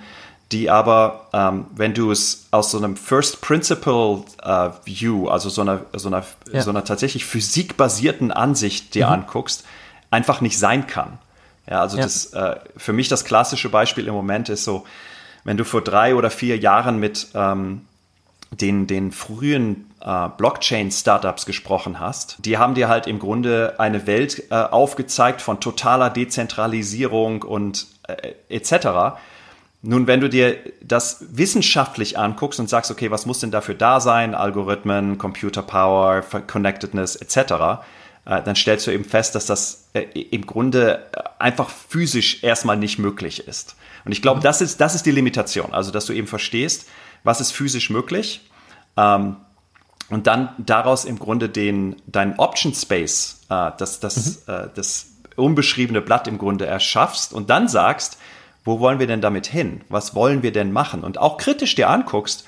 die 0.51 0.69
aber, 0.69 1.27
ähm, 1.31 1.67
wenn 1.75 1.93
du 1.93 2.11
es 2.11 2.47
aus 2.51 2.71
so 2.71 2.77
einem 2.77 2.97
First 2.97 3.41
Principle 3.41 4.23
äh, 4.41 4.69
View, 4.83 5.27
also 5.27 5.49
so 5.49 5.61
einer, 5.61 5.81
so 5.93 6.09
einer, 6.09 6.25
ja. 6.51 6.61
so 6.61 6.71
einer 6.71 6.83
tatsächlich 6.83 7.25
physikbasierten 7.25 8.31
Ansicht 8.31 8.95
dir 8.95 9.07
mhm. 9.07 9.13
anguckst, 9.13 9.63
einfach 10.09 10.41
nicht 10.41 10.57
sein 10.57 10.87
kann. 10.87 11.19
Ja, 11.69 11.81
also 11.81 11.97
ja. 11.97 12.03
das, 12.03 12.33
äh, 12.33 12.55
für 12.77 12.93
mich 12.93 13.09
das 13.09 13.25
klassische 13.25 13.69
Beispiel 13.69 14.07
im 14.07 14.13
Moment 14.13 14.49
ist 14.49 14.63
so, 14.63 14.85
wenn 15.43 15.55
du 15.55 15.63
vor 15.63 15.81
drei 15.81 16.15
oder 16.15 16.31
vier 16.31 16.57
Jahren 16.57 16.99
mit 16.99 17.27
ähm, 17.35 17.85
den, 18.51 18.87
den 18.87 19.11
frühen 19.11 19.91
äh, 20.01 20.29
Blockchain-Startups 20.35 21.45
gesprochen 21.45 21.99
hast, 21.99 22.37
die 22.39 22.57
haben 22.57 22.73
dir 22.73 22.87
halt 22.89 23.05
im 23.05 23.19
Grunde 23.19 23.75
eine 23.77 24.07
Welt 24.07 24.45
äh, 24.49 24.55
aufgezeigt 24.55 25.41
von 25.41 25.59
totaler 25.59 26.09
Dezentralisierung 26.09 27.43
und 27.43 27.85
äh, 28.07 28.33
etc. 28.49 29.19
Nun, 29.81 30.07
wenn 30.07 30.19
du 30.19 30.29
dir 30.29 30.57
das 30.81 31.25
wissenschaftlich 31.31 32.17
anguckst 32.17 32.59
und 32.59 32.69
sagst, 32.69 32.91
okay, 32.91 33.11
was 33.11 33.25
muss 33.25 33.39
denn 33.39 33.51
dafür 33.51 33.75
da 33.75 34.01
sein? 34.01 34.35
Algorithmen, 34.35 35.17
Computer 35.17 35.61
Power, 35.61 36.21
Connectedness 36.21 37.15
etc., 37.15 37.81
äh, 38.25 38.43
dann 38.43 38.55
stellst 38.55 38.85
du 38.85 38.91
eben 38.91 39.05
fest, 39.05 39.35
dass 39.35 39.45
das 39.45 39.89
äh, 39.93 40.01
im 40.01 40.45
Grunde 40.45 41.07
äh, 41.13 41.21
einfach 41.39 41.69
physisch 41.69 42.43
erstmal 42.43 42.75
nicht 42.75 42.99
möglich 42.99 43.47
ist. 43.47 43.77
Und 44.03 44.11
ich 44.11 44.21
glaube, 44.21 44.39
mhm. 44.39 44.43
das 44.43 44.61
ist, 44.61 44.81
das 44.81 44.95
ist 44.95 45.05
die 45.05 45.11
Limitation. 45.11 45.73
Also, 45.73 45.91
dass 45.91 46.05
du 46.05 46.13
eben 46.13 46.27
verstehst, 46.27 46.87
was 47.23 47.39
ist 47.39 47.51
physisch 47.51 47.89
möglich 47.89 48.49
ähm, 48.97 49.37
und 50.09 50.27
dann 50.27 50.49
daraus 50.57 51.05
im 51.05 51.19
Grunde 51.19 51.47
den, 51.47 51.95
deinen 52.05 52.37
Option 52.37 52.73
Space, 52.73 53.41
äh, 53.49 53.71
das, 53.77 54.01
das, 54.01 54.45
mhm. 54.45 54.53
äh, 54.53 54.67
das 54.75 55.07
unbeschriebene 55.37 56.01
Blatt 56.01 56.27
im 56.27 56.37
Grunde 56.37 56.65
erschaffst 56.65 57.33
und 57.33 57.49
dann 57.49 57.69
sagst, 57.69 58.17
wo 58.63 58.79
wollen 58.79 58.99
wir 58.99 59.07
denn 59.07 59.21
damit 59.21 59.47
hin? 59.47 59.81
Was 59.89 60.15
wollen 60.15 60.43
wir 60.43 60.51
denn 60.51 60.71
machen? 60.71 61.03
Und 61.03 61.17
auch 61.17 61.37
kritisch 61.37 61.75
dir 61.75 61.89
anguckst, 61.89 62.45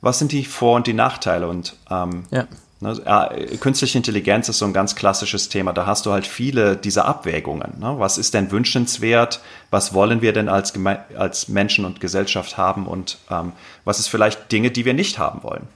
was 0.00 0.18
sind 0.18 0.32
die 0.32 0.44
Vor- 0.44 0.76
und 0.76 0.86
die 0.86 0.92
Nachteile? 0.92 1.48
Und 1.48 1.76
ähm, 1.90 2.24
ja. 2.30 2.46
ne, 2.80 3.48
künstliche 3.58 3.96
Intelligenz 3.96 4.48
ist 4.48 4.58
so 4.58 4.66
ein 4.66 4.74
ganz 4.74 4.94
klassisches 4.94 5.48
Thema. 5.48 5.72
Da 5.72 5.86
hast 5.86 6.04
du 6.06 6.12
halt 6.12 6.26
viele 6.26 6.76
dieser 6.76 7.06
Abwägungen. 7.06 7.80
Ne? 7.80 7.94
Was 7.98 8.18
ist 8.18 8.34
denn 8.34 8.50
wünschenswert? 8.50 9.40
Was 9.70 9.94
wollen 9.94 10.20
wir 10.20 10.32
denn 10.32 10.48
als, 10.48 10.74
als 11.16 11.48
Menschen 11.48 11.84
und 11.86 12.00
Gesellschaft 12.00 12.58
haben? 12.58 12.86
Und 12.86 13.18
ähm, 13.30 13.52
was 13.84 13.98
ist 13.98 14.08
vielleicht 14.08 14.52
Dinge, 14.52 14.70
die 14.70 14.84
wir 14.84 14.94
nicht 14.94 15.18
haben 15.18 15.42
wollen? 15.42 15.68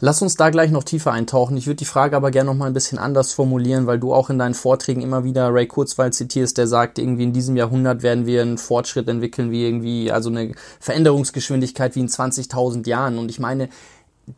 Lass 0.00 0.20
uns 0.20 0.36
da 0.36 0.50
gleich 0.50 0.70
noch 0.70 0.84
tiefer 0.84 1.12
eintauchen. 1.12 1.56
Ich 1.56 1.66
würde 1.66 1.76
die 1.76 1.84
Frage 1.86 2.16
aber 2.16 2.30
gerne 2.30 2.50
noch 2.50 2.56
mal 2.56 2.66
ein 2.66 2.74
bisschen 2.74 2.98
anders 2.98 3.32
formulieren, 3.32 3.86
weil 3.86 3.98
du 3.98 4.12
auch 4.12 4.28
in 4.28 4.38
deinen 4.38 4.54
Vorträgen 4.54 5.00
immer 5.00 5.24
wieder 5.24 5.52
Ray 5.52 5.66
Kurzweil 5.66 6.12
zitierst, 6.12 6.58
der 6.58 6.66
sagt, 6.66 6.98
irgendwie 6.98 7.24
in 7.24 7.32
diesem 7.32 7.56
Jahrhundert 7.56 8.02
werden 8.02 8.26
wir 8.26 8.42
einen 8.42 8.58
Fortschritt 8.58 9.08
entwickeln, 9.08 9.50
wie 9.50 9.66
irgendwie, 9.66 10.12
also 10.12 10.28
eine 10.28 10.52
Veränderungsgeschwindigkeit 10.80 11.94
wie 11.94 12.00
in 12.00 12.08
20.000 12.08 12.86
Jahren. 12.86 13.18
Und 13.18 13.30
ich 13.30 13.38
meine, 13.38 13.70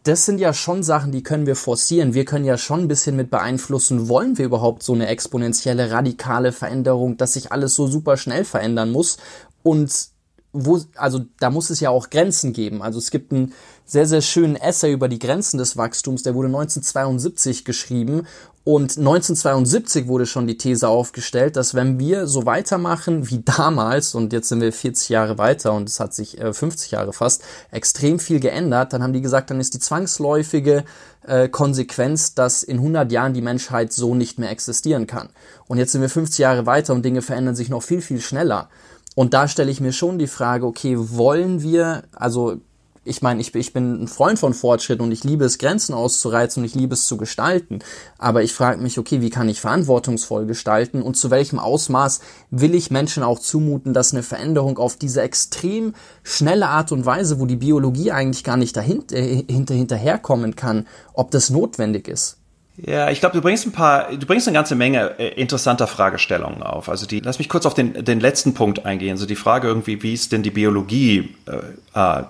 das 0.04 0.24
sind 0.24 0.38
ja 0.38 0.52
schon 0.52 0.82
Sachen, 0.82 1.12
die 1.12 1.22
können 1.22 1.46
wir 1.46 1.56
forcieren. 1.56 2.14
Wir 2.14 2.24
können 2.24 2.44
ja 2.44 2.56
schon 2.56 2.80
ein 2.80 2.88
bisschen 2.88 3.16
mit 3.16 3.30
beeinflussen, 3.30 4.08
wollen 4.08 4.38
wir 4.38 4.46
überhaupt 4.46 4.82
so 4.82 4.94
eine 4.94 5.08
exponentielle, 5.08 5.90
radikale 5.90 6.52
Veränderung, 6.52 7.16
dass 7.16 7.34
sich 7.34 7.52
alles 7.52 7.74
so 7.74 7.86
super 7.86 8.16
schnell 8.16 8.44
verändern 8.44 8.92
muss. 8.92 9.18
Und 9.62 10.13
wo, 10.54 10.80
also 10.94 11.20
da 11.40 11.50
muss 11.50 11.68
es 11.68 11.80
ja 11.80 11.90
auch 11.90 12.08
Grenzen 12.08 12.52
geben. 12.52 12.80
Also 12.80 12.98
es 12.98 13.10
gibt 13.10 13.32
einen 13.32 13.52
sehr, 13.84 14.06
sehr 14.06 14.22
schönen 14.22 14.56
Essay 14.56 14.92
über 14.92 15.08
die 15.08 15.18
Grenzen 15.18 15.58
des 15.58 15.76
Wachstums, 15.76 16.22
der 16.22 16.34
wurde 16.34 16.46
1972 16.46 17.64
geschrieben 17.64 18.26
und 18.66 18.96
1972 18.96 20.08
wurde 20.08 20.24
schon 20.24 20.46
die 20.46 20.56
These 20.56 20.88
aufgestellt, 20.88 21.56
dass 21.56 21.74
wenn 21.74 21.98
wir 21.98 22.26
so 22.26 22.46
weitermachen 22.46 23.28
wie 23.28 23.42
damals, 23.44 24.14
und 24.14 24.32
jetzt 24.32 24.48
sind 24.48 24.62
wir 24.62 24.72
40 24.72 25.10
Jahre 25.10 25.36
weiter 25.36 25.74
und 25.74 25.86
es 25.86 26.00
hat 26.00 26.14
sich 26.14 26.40
äh, 26.40 26.50
50 26.54 26.92
Jahre 26.92 27.12
fast 27.12 27.42
extrem 27.70 28.18
viel 28.18 28.40
geändert, 28.40 28.94
dann 28.94 29.02
haben 29.02 29.12
die 29.12 29.20
gesagt, 29.20 29.50
dann 29.50 29.60
ist 29.60 29.74
die 29.74 29.80
zwangsläufige 29.80 30.84
äh, 31.26 31.50
Konsequenz, 31.50 32.34
dass 32.34 32.62
in 32.62 32.78
100 32.78 33.12
Jahren 33.12 33.34
die 33.34 33.42
Menschheit 33.42 33.92
so 33.92 34.14
nicht 34.14 34.38
mehr 34.38 34.50
existieren 34.50 35.06
kann. 35.06 35.28
Und 35.66 35.76
jetzt 35.76 35.92
sind 35.92 36.00
wir 36.00 36.08
50 36.08 36.38
Jahre 36.38 36.64
weiter 36.64 36.94
und 36.94 37.04
Dinge 37.04 37.20
verändern 37.20 37.54
sich 37.54 37.68
noch 37.68 37.82
viel, 37.82 38.00
viel 38.00 38.22
schneller. 38.22 38.70
Und 39.14 39.34
da 39.34 39.48
stelle 39.48 39.70
ich 39.70 39.80
mir 39.80 39.92
schon 39.92 40.18
die 40.18 40.26
Frage, 40.26 40.66
okay, 40.66 40.96
wollen 40.98 41.62
wir, 41.62 42.02
also 42.12 42.56
ich 43.04 43.22
meine, 43.22 43.40
ich, 43.40 43.54
ich 43.54 43.72
bin 43.72 44.02
ein 44.02 44.08
Freund 44.08 44.38
von 44.38 44.54
Fortschritt 44.54 45.00
und 45.00 45.12
ich 45.12 45.24
liebe 45.24 45.44
es, 45.44 45.58
Grenzen 45.58 45.94
auszureizen 45.94 46.62
und 46.62 46.66
ich 46.66 46.74
liebe 46.74 46.94
es 46.94 47.06
zu 47.06 47.16
gestalten. 47.16 47.80
Aber 48.18 48.42
ich 48.42 48.54
frage 48.54 48.80
mich, 48.80 48.98
okay, 48.98 49.20
wie 49.20 49.30
kann 49.30 49.48
ich 49.48 49.60
verantwortungsvoll 49.60 50.46
gestalten 50.46 51.02
und 51.02 51.16
zu 51.16 51.30
welchem 51.30 51.58
Ausmaß 51.58 52.20
will 52.50 52.74
ich 52.74 52.90
Menschen 52.90 53.22
auch 53.22 53.38
zumuten, 53.38 53.92
dass 53.92 54.12
eine 54.12 54.22
Veränderung 54.22 54.78
auf 54.78 54.96
diese 54.96 55.20
extrem 55.20 55.94
schnelle 56.22 56.68
Art 56.68 56.92
und 56.92 57.04
Weise, 57.04 57.38
wo 57.40 57.46
die 57.46 57.56
Biologie 57.56 58.10
eigentlich 58.10 58.42
gar 58.42 58.56
nicht 58.56 58.76
dahinter, 58.76 59.18
hinter, 59.18 59.74
hinterherkommen 59.74 60.56
kann, 60.56 60.86
ob 61.12 61.30
das 61.30 61.50
notwendig 61.50 62.08
ist? 62.08 62.38
Ja, 62.76 63.10
ich 63.10 63.20
glaube, 63.20 63.36
du 63.36 63.40
bringst 63.40 63.66
ein 63.66 63.72
paar, 63.72 64.10
du 64.10 64.26
bringst 64.26 64.48
eine 64.48 64.54
ganze 64.54 64.74
Menge 64.74 65.18
äh, 65.18 65.40
interessanter 65.40 65.86
Fragestellungen 65.86 66.62
auf. 66.62 66.88
Also 66.88 67.06
die, 67.06 67.20
lass 67.20 67.38
mich 67.38 67.48
kurz 67.48 67.66
auf 67.66 67.74
den, 67.74 68.04
den 68.04 68.18
letzten 68.18 68.54
Punkt 68.54 68.84
eingehen. 68.84 69.16
So 69.16 69.26
die 69.26 69.36
Frage 69.36 69.68
irgendwie, 69.68 70.02
wie 70.02 70.12
ist 70.12 70.32
denn 70.32 70.42
die 70.42 70.50
Biologie, 70.50 71.36
äh, 71.46 72.18
äh, 72.18 72.24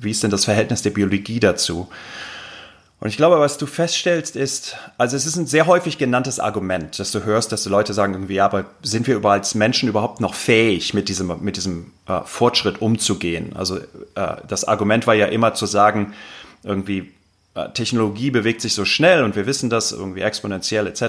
wie 0.00 0.10
ist 0.12 0.22
denn 0.22 0.30
das 0.30 0.44
Verhältnis 0.44 0.82
der 0.82 0.90
Biologie 0.90 1.40
dazu? 1.40 1.88
Und 3.00 3.08
ich 3.08 3.16
glaube, 3.16 3.38
was 3.38 3.58
du 3.58 3.66
feststellst, 3.66 4.36
ist, 4.36 4.76
also 4.96 5.16
es 5.16 5.26
ist 5.26 5.36
ein 5.36 5.46
sehr 5.46 5.66
häufig 5.66 5.98
genanntes 5.98 6.40
Argument, 6.40 6.98
dass 6.98 7.10
du 7.10 7.24
hörst, 7.24 7.52
dass 7.52 7.64
die 7.64 7.68
Leute 7.68 7.92
sagen 7.92 8.14
irgendwie, 8.14 8.36
ja, 8.36 8.46
aber 8.46 8.64
sind 8.82 9.06
wir 9.08 9.22
als 9.24 9.54
Menschen 9.54 9.88
überhaupt 9.88 10.20
noch 10.20 10.34
fähig, 10.34 10.94
mit 10.94 11.08
diesem, 11.08 11.30
mit 11.42 11.56
diesem 11.56 11.92
äh, 12.06 12.20
Fortschritt 12.24 12.80
umzugehen? 12.80 13.54
Also 13.56 13.78
äh, 13.78 14.36
das 14.48 14.64
Argument 14.64 15.06
war 15.06 15.14
ja 15.14 15.26
immer 15.26 15.52
zu 15.52 15.66
sagen, 15.66 16.14
irgendwie, 16.62 17.12
Technologie 17.74 18.30
bewegt 18.30 18.60
sich 18.60 18.74
so 18.74 18.84
schnell 18.84 19.22
und 19.22 19.36
wir 19.36 19.46
wissen 19.46 19.70
das 19.70 19.92
irgendwie 19.92 20.22
exponentiell 20.22 20.86
etc. 20.86 21.02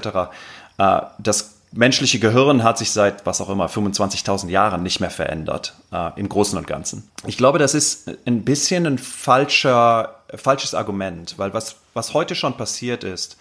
Äh, 0.77 1.01
das 1.19 1.55
menschliche 1.71 2.19
Gehirn 2.19 2.63
hat 2.63 2.77
sich 2.77 2.91
seit 2.91 3.25
was 3.25 3.41
auch 3.41 3.49
immer 3.49 3.67
25.000 3.67 4.49
Jahren 4.49 4.83
nicht 4.83 4.99
mehr 4.99 5.09
verändert 5.09 5.73
äh, 5.91 6.11
im 6.15 6.29
Großen 6.29 6.57
und 6.57 6.67
Ganzen. 6.67 7.09
Ich 7.25 7.37
glaube, 7.37 7.59
das 7.59 7.73
ist 7.73 8.09
ein 8.25 8.43
bisschen 8.43 8.85
ein 8.85 8.97
falscher 8.97 10.15
falsches 10.33 10.73
Argument, 10.73 11.35
weil 11.37 11.53
was 11.53 11.75
was 11.93 12.13
heute 12.13 12.35
schon 12.35 12.57
passiert 12.57 13.03
ist, 13.03 13.37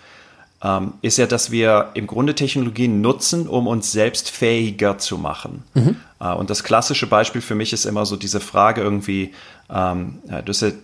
ähm, 0.62 0.94
ist 1.02 1.18
ja, 1.18 1.26
dass 1.26 1.50
wir 1.50 1.90
im 1.94 2.06
Grunde 2.06 2.34
Technologien 2.34 3.00
nutzen, 3.00 3.48
um 3.48 3.66
uns 3.66 3.92
selbst 3.92 4.30
fähiger 4.30 4.98
zu 4.98 5.18
machen. 5.18 5.62
Mhm. 5.74 5.96
Äh, 6.20 6.32
und 6.32 6.50
das 6.50 6.64
klassische 6.64 7.06
Beispiel 7.06 7.42
für 7.42 7.54
mich 7.54 7.72
ist 7.72 7.84
immer 7.84 8.06
so 8.06 8.16
diese 8.16 8.40
Frage 8.40 8.80
irgendwie, 8.80 9.34
ähm, 9.70 10.20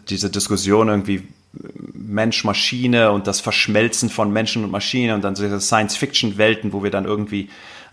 diese 0.09 0.31
Diskussion 0.31 0.89
irgendwie, 0.89 1.29
Mensch, 1.53 2.45
Maschine 2.45 3.13
und 3.13 3.27
das 3.27 3.41
Verschmelzen 3.41 4.09
von 4.09 4.33
Menschen 4.33 4.65
und 4.65 4.71
Maschine 4.71 5.15
und 5.15 5.23
dann 5.23 5.35
so 5.35 5.43
diese 5.43 5.61
Science-Fiction-Welten, 5.61 6.73
wo 6.73 6.83
wir 6.83 6.91
dann 6.91 7.05
irgendwie 7.05 7.51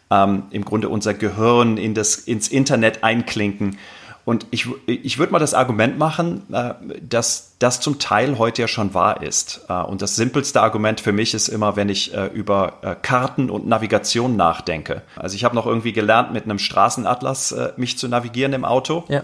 ähm, 0.10 0.44
im 0.52 0.64
Grunde 0.64 0.90
unser 0.90 1.14
Gehirn 1.14 1.78
in 1.78 1.94
das, 1.94 2.16
ins 2.16 2.48
Internet 2.48 3.04
einklinken. 3.04 3.78
Und 4.26 4.46
ich, 4.52 4.68
ich 4.88 5.20
würde 5.20 5.32
mal 5.32 5.40
das 5.40 5.54
Argument 5.54 5.98
machen, 5.98 6.42
äh, 6.52 6.74
dass 7.02 7.54
das 7.60 7.80
zum 7.80 7.98
Teil 7.98 8.38
heute 8.38 8.62
ja 8.62 8.68
schon 8.68 8.94
wahr 8.94 9.24
ist. 9.24 9.62
Äh, 9.70 9.82
und 9.82 10.02
das 10.02 10.18
simpelste 10.18 10.62
Argument 10.62 11.00
für 11.00 11.14
mich 11.14 11.34
ist 11.34 11.48
immer, 11.48 11.78
wenn 11.78 11.88
ich 11.88 12.14
äh, 12.14 12.26
über 12.28 12.74
äh, 12.82 12.96
Karten 13.02 13.50
und 13.50 13.68
Navigation 13.68 14.36
nachdenke. 14.36 15.02
Also 15.16 15.36
ich 15.36 15.46
habe 15.46 15.56
noch 15.56 15.66
irgendwie 15.66 15.94
gelernt, 15.94 16.34
mit 16.34 16.44
einem 16.44 16.60
Straßenatlas 16.60 17.54
äh, 17.54 17.72
mich 17.78 17.98
zu 17.98 18.10
navigieren 18.10 18.52
im 18.52 18.66
Auto. 18.66 19.06
Ja. 19.08 19.24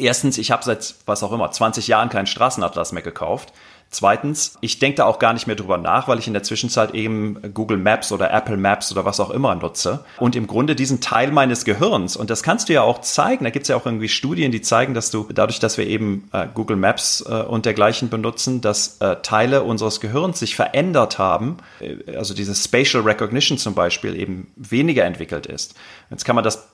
Erstens, 0.00 0.38
ich 0.38 0.50
habe 0.50 0.64
seit, 0.64 0.94
was 1.06 1.22
auch 1.22 1.32
immer, 1.32 1.50
20 1.50 1.86
Jahren 1.86 2.08
keinen 2.08 2.26
Straßenatlas 2.26 2.92
mehr 2.92 3.02
gekauft. 3.02 3.52
Zweitens, 3.92 4.56
ich 4.60 4.78
denke 4.78 4.98
da 4.98 5.04
auch 5.06 5.18
gar 5.18 5.32
nicht 5.32 5.48
mehr 5.48 5.56
drüber 5.56 5.76
nach, 5.76 6.06
weil 6.06 6.20
ich 6.20 6.28
in 6.28 6.32
der 6.32 6.44
Zwischenzeit 6.44 6.94
eben 6.94 7.52
Google 7.52 7.76
Maps 7.76 8.12
oder 8.12 8.32
Apple 8.32 8.56
Maps 8.56 8.92
oder 8.92 9.04
was 9.04 9.18
auch 9.18 9.30
immer 9.30 9.52
nutze. 9.56 10.04
Und 10.18 10.36
im 10.36 10.46
Grunde 10.46 10.76
diesen 10.76 11.00
Teil 11.00 11.32
meines 11.32 11.64
Gehirns, 11.64 12.16
und 12.16 12.30
das 12.30 12.44
kannst 12.44 12.68
du 12.68 12.72
ja 12.72 12.82
auch 12.82 13.00
zeigen, 13.00 13.42
da 13.42 13.50
gibt 13.50 13.64
es 13.64 13.68
ja 13.68 13.74
auch 13.74 13.86
irgendwie 13.86 14.08
Studien, 14.08 14.52
die 14.52 14.60
zeigen, 14.60 14.94
dass 14.94 15.10
du 15.10 15.26
dadurch, 15.34 15.58
dass 15.58 15.76
wir 15.76 15.88
eben 15.88 16.28
äh, 16.32 16.46
Google 16.54 16.76
Maps 16.76 17.24
äh, 17.28 17.42
und 17.42 17.66
dergleichen 17.66 18.10
benutzen, 18.10 18.60
dass 18.60 18.98
äh, 19.00 19.16
Teile 19.22 19.64
unseres 19.64 19.98
Gehirns 19.98 20.38
sich 20.38 20.54
verändert 20.54 21.18
haben, 21.18 21.56
äh, 21.80 22.16
also 22.16 22.32
diese 22.32 22.54
Spatial 22.54 23.02
Recognition 23.02 23.58
zum 23.58 23.74
Beispiel 23.74 24.14
eben 24.14 24.52
weniger 24.54 25.04
entwickelt 25.04 25.46
ist. 25.46 25.74
Jetzt 26.10 26.24
kann 26.24 26.36
man 26.36 26.44
das 26.44 26.68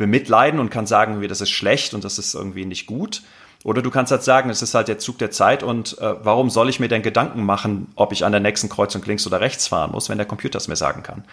bemitleiden 0.00 0.60
und 0.60 0.70
kann 0.70 0.86
sagen, 0.86 1.20
wie 1.20 1.28
das 1.28 1.42
ist 1.42 1.50
schlecht 1.50 1.92
und 1.92 2.04
das 2.04 2.18
ist 2.18 2.34
irgendwie 2.34 2.64
nicht 2.64 2.86
gut. 2.86 3.20
Oder 3.62 3.82
du 3.82 3.90
kannst 3.90 4.10
halt 4.10 4.22
sagen, 4.22 4.48
es 4.48 4.62
ist 4.62 4.72
halt 4.72 4.88
der 4.88 4.98
Zug 4.98 5.18
der 5.18 5.30
Zeit 5.30 5.62
und 5.62 5.98
äh, 5.98 6.14
warum 6.22 6.48
soll 6.48 6.70
ich 6.70 6.80
mir 6.80 6.88
denn 6.88 7.02
Gedanken 7.02 7.44
machen, 7.44 7.88
ob 7.94 8.10
ich 8.12 8.24
an 8.24 8.32
der 8.32 8.40
nächsten 8.40 8.70
Kreuzung 8.70 9.02
links 9.04 9.26
oder 9.26 9.40
rechts 9.40 9.66
fahren 9.66 9.92
muss, 9.92 10.08
wenn 10.08 10.16
der 10.16 10.26
Computer 10.26 10.56
es 10.56 10.68
mir 10.68 10.76
sagen 10.76 11.02
kann? 11.02 11.24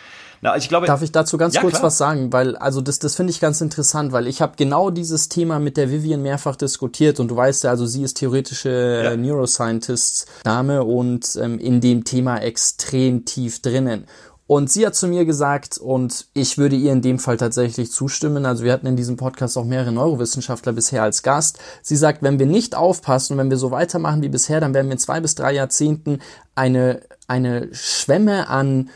Na, 0.42 0.52
also 0.52 0.66
ich 0.66 0.68
glaube, 0.68 0.86
Darf 0.88 1.02
ich 1.02 1.14
dazu 1.14 1.38
ganz 1.38 1.56
ja, 1.56 1.62
kurz 1.62 1.76
klar. 1.76 1.84
was 1.84 1.98
sagen? 1.98 2.34
Weil, 2.34 2.58
also 2.58 2.82
das, 2.82 3.00
das 3.00 3.16
finde 3.16 3.32
ich 3.32 3.40
ganz 3.40 3.62
interessant, 3.62 4.12
weil 4.12 4.28
ich 4.28 4.42
habe 4.42 4.54
genau 4.58 4.90
dieses 4.90 5.30
Thema 5.30 5.60
mit 5.60 5.78
der 5.78 5.90
Vivian 5.90 6.22
mehrfach 6.22 6.58
diskutiert 6.58 7.22
und 7.22 7.30
du 7.30 7.38
weißt 7.38 7.64
ja, 7.64 7.70
also 7.70 7.86
sie 7.86 8.04
ist 8.04 8.16
theoretische 8.16 9.04
ja. 9.06 9.16
Neuroscientist-Name 9.16 10.84
und 10.84 11.38
ähm, 11.42 11.58
in 11.60 11.80
dem 11.80 12.04
Thema 12.04 12.40
extrem 12.40 13.24
tief 13.24 13.62
drinnen. 13.62 14.06
Und 14.48 14.72
sie 14.72 14.88
hat 14.88 14.96
zu 14.96 15.10
mir 15.10 15.26
gesagt, 15.26 15.78
und 15.78 16.28
ich 16.34 16.58
würde 16.58 16.78
ihr 16.78 16.94
in 16.94 17.02
dem 17.02 17.20
Fall 17.20 17.36
tatsächlich 17.36 17.92
zustimmen, 17.92 18.46
also 18.46 18.64
wir 18.64 18.72
hatten 18.72 18.88
in 18.88 18.96
diesem 18.96 19.18
Podcast 19.18 19.58
auch 19.58 19.66
mehrere 19.66 19.92
Neurowissenschaftler 19.92 20.72
bisher 20.72 21.04
als 21.04 21.22
Gast. 21.22 21.60
Sie 21.82 21.98
sagt, 21.98 22.24
wenn 22.24 22.40
wir 22.40 22.46
nicht 22.46 22.74
aufpassen 22.74 23.34
und 23.34 23.40
wenn 23.40 23.50
wir 23.50 23.58
so 23.58 23.72
weitermachen 23.72 24.22
wie 24.22 24.30
bisher, 24.30 24.62
dann 24.62 24.74
werden 24.74 24.88
wir 24.88 24.94
in 24.94 25.00
zwei 25.00 25.20
bis 25.20 25.36
drei 25.36 25.52
Jahrzehnten 25.54 26.20
eine, 26.56 27.02
eine 27.28 27.68
Schwemme 27.74 28.48
an 28.48 28.90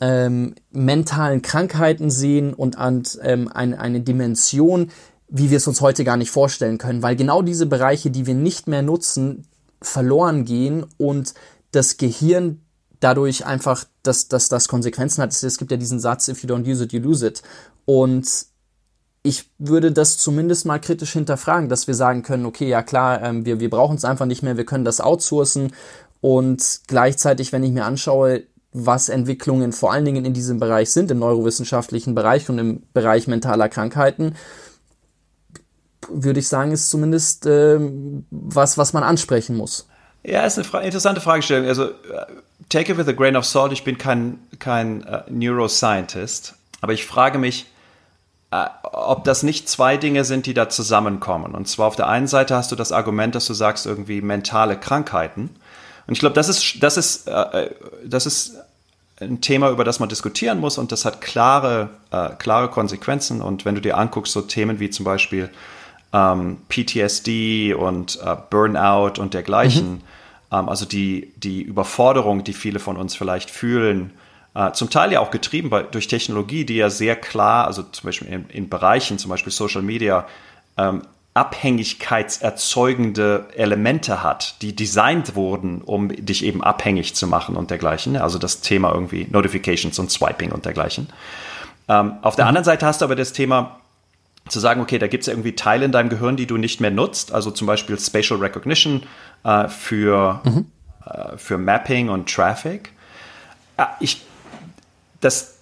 ähm, 0.00 0.56
mentalen 0.72 1.40
Krankheiten 1.40 2.10
sehen 2.10 2.52
und 2.52 2.76
an 2.76 3.04
ähm, 3.22 3.48
eine, 3.48 3.78
eine 3.78 4.00
Dimension, 4.00 4.90
wie 5.28 5.50
wir 5.50 5.56
es 5.56 5.68
uns 5.68 5.80
heute 5.80 6.02
gar 6.02 6.16
nicht 6.16 6.32
vorstellen 6.32 6.78
können, 6.78 7.02
weil 7.02 7.14
genau 7.14 7.42
diese 7.42 7.66
Bereiche, 7.66 8.10
die 8.10 8.26
wir 8.26 8.34
nicht 8.34 8.66
mehr 8.66 8.82
nutzen, 8.82 9.46
verloren 9.80 10.44
gehen 10.44 10.84
und 10.98 11.34
das 11.70 11.96
Gehirn 11.96 12.62
dadurch 13.00 13.46
einfach, 13.46 13.84
dass, 14.02 14.28
dass 14.28 14.48
das 14.48 14.68
Konsequenzen 14.68 15.22
hat. 15.22 15.32
Es 15.32 15.58
gibt 15.58 15.70
ja 15.70 15.76
diesen 15.76 16.00
Satz, 16.00 16.28
if 16.28 16.42
you 16.42 16.48
don't 16.48 16.68
use 16.70 16.82
it, 16.82 16.92
you 16.92 17.00
lose 17.00 17.26
it. 17.26 17.42
Und 17.84 18.46
ich 19.22 19.50
würde 19.58 19.92
das 19.92 20.18
zumindest 20.18 20.66
mal 20.66 20.78
kritisch 20.78 21.12
hinterfragen, 21.12 21.68
dass 21.68 21.86
wir 21.86 21.94
sagen 21.94 22.22
können, 22.22 22.46
okay, 22.46 22.68
ja 22.68 22.82
klar, 22.82 23.22
ähm, 23.22 23.44
wir, 23.44 23.60
wir 23.60 23.70
brauchen 23.70 23.96
es 23.96 24.04
einfach 24.04 24.26
nicht 24.26 24.42
mehr, 24.42 24.56
wir 24.56 24.66
können 24.66 24.84
das 24.84 25.00
outsourcen. 25.00 25.72
Und 26.20 26.80
gleichzeitig, 26.86 27.52
wenn 27.52 27.64
ich 27.64 27.72
mir 27.72 27.84
anschaue, 27.84 28.44
was 28.72 29.08
Entwicklungen 29.08 29.72
vor 29.72 29.92
allen 29.92 30.04
Dingen 30.04 30.24
in 30.24 30.34
diesem 30.34 30.60
Bereich 30.60 30.92
sind, 30.92 31.10
im 31.10 31.18
neurowissenschaftlichen 31.18 32.14
Bereich 32.14 32.48
und 32.48 32.58
im 32.58 32.82
Bereich 32.92 33.26
mentaler 33.26 33.68
Krankheiten, 33.68 34.34
würde 36.08 36.40
ich 36.40 36.48
sagen, 36.48 36.72
ist 36.72 36.90
zumindest 36.90 37.46
äh, 37.46 37.80
was, 38.30 38.78
was 38.78 38.92
man 38.92 39.02
ansprechen 39.02 39.56
muss. 39.56 39.88
Ja, 40.26 40.44
ist 40.44 40.58
eine 40.58 40.64
Fra 40.64 40.80
interessante 40.80 41.20
Fragestellung. 41.20 41.68
Also, 41.68 41.84
äh, 41.84 41.92
take 42.68 42.90
it 42.90 42.98
with 42.98 43.06
a 43.06 43.12
grain 43.12 43.36
of 43.36 43.44
salt. 43.44 43.72
Ich 43.72 43.84
bin 43.84 43.96
kein, 43.96 44.40
kein 44.58 45.06
uh, 45.06 45.20
Neuroscientist, 45.30 46.54
aber 46.80 46.92
ich 46.92 47.06
frage 47.06 47.38
mich, 47.38 47.66
uh, 48.52 48.66
ob 48.82 49.22
das 49.22 49.44
nicht 49.44 49.68
zwei 49.68 49.96
Dinge 49.96 50.24
sind, 50.24 50.46
die 50.46 50.54
da 50.54 50.68
zusammenkommen. 50.68 51.54
Und 51.54 51.68
zwar 51.68 51.86
auf 51.86 51.94
der 51.94 52.08
einen 52.08 52.26
Seite 52.26 52.56
hast 52.56 52.72
du 52.72 52.76
das 52.76 52.90
Argument, 52.90 53.36
dass 53.36 53.46
du 53.46 53.54
sagst, 53.54 53.86
irgendwie 53.86 54.20
mentale 54.20 54.76
Krankheiten. 54.76 55.50
Und 56.08 56.14
ich 56.14 56.18
glaube, 56.18 56.34
das 56.34 56.48
ist, 56.48 56.82
das 56.82 56.96
ist, 56.96 57.28
uh, 57.28 57.44
das 58.04 58.26
ist 58.26 58.56
ein 59.20 59.40
Thema, 59.40 59.70
über 59.70 59.84
das 59.84 60.00
man 60.00 60.08
diskutieren 60.08 60.58
muss 60.58 60.76
und 60.76 60.92
das 60.92 61.06
hat 61.06 61.22
klare, 61.22 61.88
klare 62.38 62.68
Konsequenzen. 62.68 63.40
Und 63.40 63.64
wenn 63.64 63.74
du 63.74 63.80
dir 63.80 63.96
anguckst, 63.96 64.34
so 64.34 64.42
Themen 64.42 64.78
wie 64.78 64.90
zum 64.90 65.06
Beispiel 65.06 65.48
ähm, 66.12 66.58
PTSD 66.68 67.72
und 67.72 68.18
Burnout 68.50 69.18
und 69.18 69.32
dergleichen, 69.32 69.92
mhm 69.92 70.02
also 70.68 70.86
die, 70.86 71.32
die 71.36 71.62
Überforderung, 71.62 72.44
die 72.44 72.52
viele 72.52 72.78
von 72.78 72.96
uns 72.96 73.14
vielleicht 73.14 73.50
fühlen, 73.50 74.12
äh, 74.54 74.72
zum 74.72 74.90
Teil 74.90 75.12
ja 75.12 75.20
auch 75.20 75.30
getrieben 75.30 75.70
bei, 75.70 75.82
durch 75.82 76.08
Technologie, 76.08 76.64
die 76.64 76.76
ja 76.76 76.90
sehr 76.90 77.16
klar, 77.16 77.66
also 77.66 77.82
zum 77.82 78.08
Beispiel 78.08 78.28
in, 78.28 78.48
in 78.48 78.68
Bereichen, 78.68 79.18
zum 79.18 79.30
Beispiel 79.30 79.52
Social 79.52 79.82
Media, 79.82 80.26
ähm, 80.78 81.02
abhängigkeitserzeugende 81.34 83.48
Elemente 83.54 84.22
hat, 84.22 84.62
die 84.62 84.74
designt 84.74 85.36
wurden, 85.36 85.82
um 85.82 86.08
dich 86.08 86.42
eben 86.42 86.64
abhängig 86.64 87.14
zu 87.14 87.26
machen 87.26 87.56
und 87.56 87.70
dergleichen. 87.70 88.16
Also 88.16 88.38
das 88.38 88.62
Thema 88.62 88.94
irgendwie 88.94 89.26
Notifications 89.30 89.98
und 89.98 90.10
Swiping 90.10 90.52
und 90.52 90.64
dergleichen. 90.64 91.08
Ähm, 91.88 92.14
auf 92.22 92.36
der 92.36 92.46
mhm. 92.46 92.48
anderen 92.48 92.64
Seite 92.64 92.86
hast 92.86 93.02
du 93.02 93.04
aber 93.04 93.16
das 93.16 93.34
Thema 93.34 93.80
zu 94.48 94.60
sagen, 94.60 94.80
okay, 94.80 94.98
da 94.98 95.06
gibt 95.06 95.22
es 95.22 95.28
irgendwie 95.28 95.54
Teile 95.54 95.84
in 95.84 95.92
deinem 95.92 96.08
Gehirn, 96.08 96.36
die 96.36 96.46
du 96.46 96.56
nicht 96.56 96.80
mehr 96.80 96.90
nutzt, 96.90 97.32
also 97.32 97.50
zum 97.50 97.66
Beispiel 97.66 97.98
Spatial 97.98 98.38
Recognition 98.38 99.02
äh, 99.44 99.68
für, 99.68 100.40
mhm. 100.44 100.66
äh, 101.04 101.36
für 101.36 101.58
Mapping 101.58 102.08
und 102.08 102.32
Traffic. 102.32 102.92
Äh, 103.76 103.84
ich, 104.00 104.22
das 105.20 105.56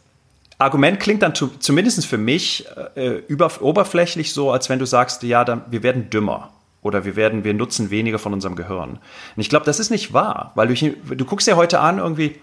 Argument 0.58 1.00
klingt 1.00 1.22
dann 1.22 1.34
zu, 1.34 1.48
zumindest 1.58 2.06
für 2.06 2.18
mich 2.18 2.66
äh, 2.94 3.22
über, 3.28 3.50
oberflächlich 3.60 4.32
so, 4.32 4.50
als 4.50 4.68
wenn 4.68 4.78
du 4.78 4.86
sagst, 4.86 5.22
ja, 5.22 5.44
dann, 5.44 5.62
wir 5.70 5.82
werden 5.82 6.10
dümmer 6.10 6.50
oder 6.82 7.04
wir 7.04 7.16
werden, 7.16 7.44
wir 7.44 7.54
nutzen 7.54 7.90
weniger 7.90 8.18
von 8.18 8.32
unserem 8.32 8.56
Gehirn. 8.56 8.90
Und 8.90 9.40
ich 9.40 9.48
glaube, 9.48 9.64
das 9.64 9.80
ist 9.80 9.90
nicht 9.90 10.12
wahr, 10.12 10.52
weil 10.54 10.68
du, 10.68 10.74
du 11.14 11.24
guckst 11.24 11.48
ja 11.48 11.56
heute 11.56 11.80
an 11.80 11.98
irgendwie 11.98 12.36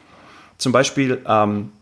zum 0.58 0.72
Beispiel 0.72 1.24
ähm, 1.28 1.72
äh, 1.72 1.81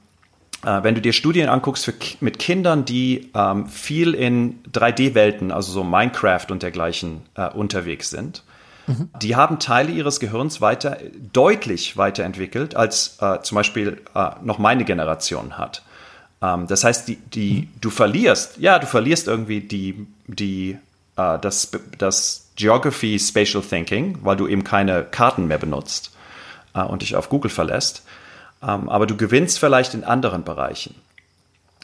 wenn 0.62 0.96
du 0.96 1.02
dir 1.02 1.14
Studien 1.14 1.48
anguckst 1.48 1.86
für, 1.86 1.94
mit 2.20 2.38
Kindern, 2.40 2.84
die 2.84 3.32
ähm, 3.34 3.68
viel 3.68 4.14
in 4.14 4.62
3D-Welten, 4.74 5.52
also 5.52 5.72
so 5.72 5.84
Minecraft 5.84 6.48
und 6.50 6.64
dergleichen, 6.64 7.22
äh, 7.36 7.50
unterwegs 7.50 8.10
sind, 8.10 8.44
mhm. 8.88 9.10
die 9.22 9.36
haben 9.36 9.60
Teile 9.60 9.92
ihres 9.92 10.20
Gehirns 10.20 10.60
weiter, 10.60 10.98
deutlich 11.32 11.96
weiterentwickelt, 11.96 12.76
als 12.76 13.18
äh, 13.22 13.42
zum 13.42 13.56
Beispiel 13.56 14.02
äh, 14.14 14.32
noch 14.44 14.58
meine 14.58 14.84
Generation 14.84 15.58
hat. 15.58 15.84
Ähm, 16.42 16.68
das 16.68 16.84
heißt, 16.84 17.08
die, 17.08 17.16
die, 17.16 17.54
mhm. 17.54 17.68
du 17.82 17.90
verlierst, 17.90 18.58
ja, 18.58 18.80
du 18.80 18.88
verlierst 18.88 19.28
irgendwie 19.28 19.62
die, 19.62 20.08
die, 20.28 20.78
äh, 21.16 21.40
das, 21.40 21.72
das 21.98 22.50
Geography 22.56 23.18
Spatial 23.18 23.64
Thinking, 23.64 24.18
weil 24.24 24.36
du 24.36 24.48
eben 24.48 24.64
keine 24.64 25.04
Karten 25.04 25.48
mehr 25.48 25.58
benutzt 25.58 26.12
äh, 26.74 26.82
und 26.82 27.02
dich 27.02 27.16
auf 27.16 27.30
Google 27.30 27.52
verlässt. 27.52 28.04
Ähm, 28.62 28.90
aber 28.90 29.06
du 29.08 29.16
gewinnst 29.16 29.60
vielleicht 29.60 29.94
in 29.94 30.04
anderen 30.04 30.44
Bereichen. 30.44 30.96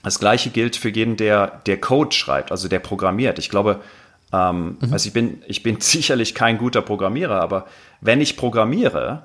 Das 0.03 0.19
gleiche 0.19 0.49
gilt 0.49 0.75
für 0.75 0.89
jeden, 0.89 1.17
der, 1.17 1.61
der 1.65 1.79
Code 1.79 2.15
schreibt, 2.15 2.51
also 2.51 2.67
der 2.67 2.79
programmiert. 2.79 3.39
Ich 3.39 3.49
glaube, 3.49 3.81
ähm, 4.31 4.77
mhm. 4.79 4.93
also 4.93 5.07
ich 5.07 5.13
bin, 5.13 5.41
ich 5.47 5.63
bin 5.63 5.77
sicherlich 5.81 6.35
kein 6.35 6.57
guter 6.57 6.81
Programmierer, 6.81 7.41
aber 7.41 7.65
wenn 8.01 8.21
ich 8.21 8.37
programmiere, 8.37 9.23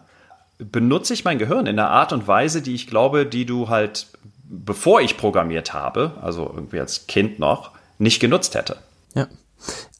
benutze 0.59 1.13
ich 1.13 1.25
mein 1.25 1.39
Gehirn 1.39 1.67
in 1.67 1.79
einer 1.79 1.91
Art 1.91 2.13
und 2.13 2.27
Weise, 2.27 2.63
die 2.63 2.75
ich 2.75 2.87
glaube, 2.87 3.27
die 3.27 3.47
du 3.47 3.69
halt, 3.69 4.07
bevor 4.45 5.01
ich 5.01 5.17
programmiert 5.17 5.73
habe, 5.73 6.13
also 6.23 6.51
irgendwie 6.55 6.81
als 6.81 7.07
Kind 7.07 7.39
noch, 7.39 7.73
nicht 7.99 8.21
genutzt 8.21 8.55
hätte. 8.55 8.77
Ja. 9.15 9.27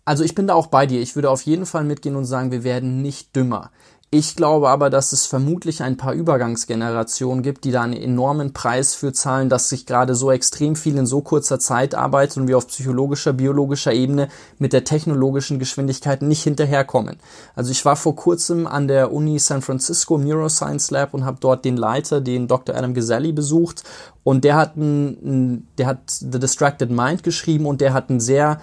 Also 0.05 0.25
ich 0.25 0.35
bin 0.35 0.47
da 0.47 0.55
auch 0.55 0.69
bei 0.69 0.87
dir. 0.87 1.01
Ich 1.01 1.15
würde 1.15 1.31
auf 1.31 1.43
jeden 1.43 1.67
Fall 1.67 1.85
mitgehen 1.85 2.17
und 2.17 2.25
sagen, 2.25 2.51
wir 2.51 2.65
werden 2.65 3.03
nicht 3.03 3.37
dümmer 3.37 3.71
Ich 4.13 4.35
glaube 4.35 4.71
aber, 4.71 4.91
dass 4.91 5.13
es 5.13 5.27
vermutlich 5.27 5.85
ein 5.85 5.97
paar 5.97 6.15
Übergangsgenerationen 6.15 7.45
gibt, 7.45 7.63
die 7.63 7.71
da 7.71 7.83
einen 7.83 7.93
enormen 7.93 8.53
Preis 8.53 8.97
für 8.97 9.13
zahlen, 9.13 9.49
dass 9.49 9.69
sich 9.69 9.87
gerade 9.87 10.17
so 10.17 10.33
extrem 10.33 10.75
viel 10.75 10.99
in 10.99 11.07
so 11.07 11.21
kurzer 11.21 11.61
Zeit 11.61 11.95
arbeitet 11.95 12.39
und 12.39 12.49
wir 12.49 12.57
auf 12.57 12.67
psychologischer, 12.67 13.33
biologischer 13.33 13.93
Ebene 13.93 14.29
mit 14.59 14.73
der 14.73 14.83
technologischen 14.83 15.61
Geschwindigkeit 15.61 16.23
nicht 16.23 16.43
hinterherkommen. 16.43 17.19
Also 17.55 17.71
ich 17.71 17.85
war 17.85 17.95
vor 17.95 18.17
kurzem 18.17 18.67
an 18.67 18.89
der 18.89 19.13
Uni 19.13 19.39
San 19.39 19.63
Francisco 19.63 20.19
Neuroscience 20.19 20.91
Lab 20.91 21.15
und 21.15 21.25
habe 21.25 21.39
dort 21.39 21.65
den 21.65 21.77
Leiter, 21.77 22.21
den 22.21 22.49
Dr. 22.49 22.75
Adam 22.75 22.95
Gazelli, 22.95 23.31
besucht 23.31 23.85
und 24.25 24.43
der 24.43 24.57
hat, 24.57 24.77
ein, 24.77 25.69
der 25.79 25.87
hat 25.87 26.11
The 26.11 26.41
Distracted 26.41 26.91
Mind 26.91 27.23
geschrieben 27.23 27.65
und 27.65 27.81
der 27.81 27.93
hat 27.93 28.11
einen 28.11 28.19
sehr 28.19 28.61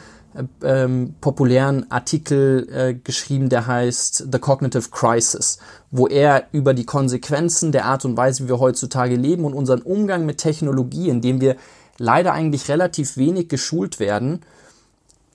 ähm, 0.64 1.16
populären 1.22 1.90
Artikel 1.90 2.68
äh, 2.72 2.94
geschrieben, 2.94 3.50
der 3.50 3.68
heißt 3.68 4.28
The 4.32 4.40
Cognitive 4.40 4.90
Crisis, 4.92 5.60
wo 5.92 6.08
er 6.08 6.48
über 6.52 6.74
die 6.74 6.86
Konsequenzen 6.86 7.72
der 7.72 7.86
Art 7.86 8.06
und 8.06 8.18
Weise, 8.18 8.44
wie 8.44 8.50
wir 8.50 8.60
heutzutage 8.60 9.16
leben 9.16 9.46
und 9.46 9.54
unseren 9.54 9.82
Umgang 9.82 10.26
mit 10.26 10.38
Technologie, 10.38 11.10
in 11.10 11.22
dem 11.22 11.42
wir 11.42 11.56
leider 11.98 12.34
eigentlich 12.34 12.70
relativ 12.70 13.18
wenig 13.18 13.50
geschult 13.50 14.00
werden, 14.00 14.42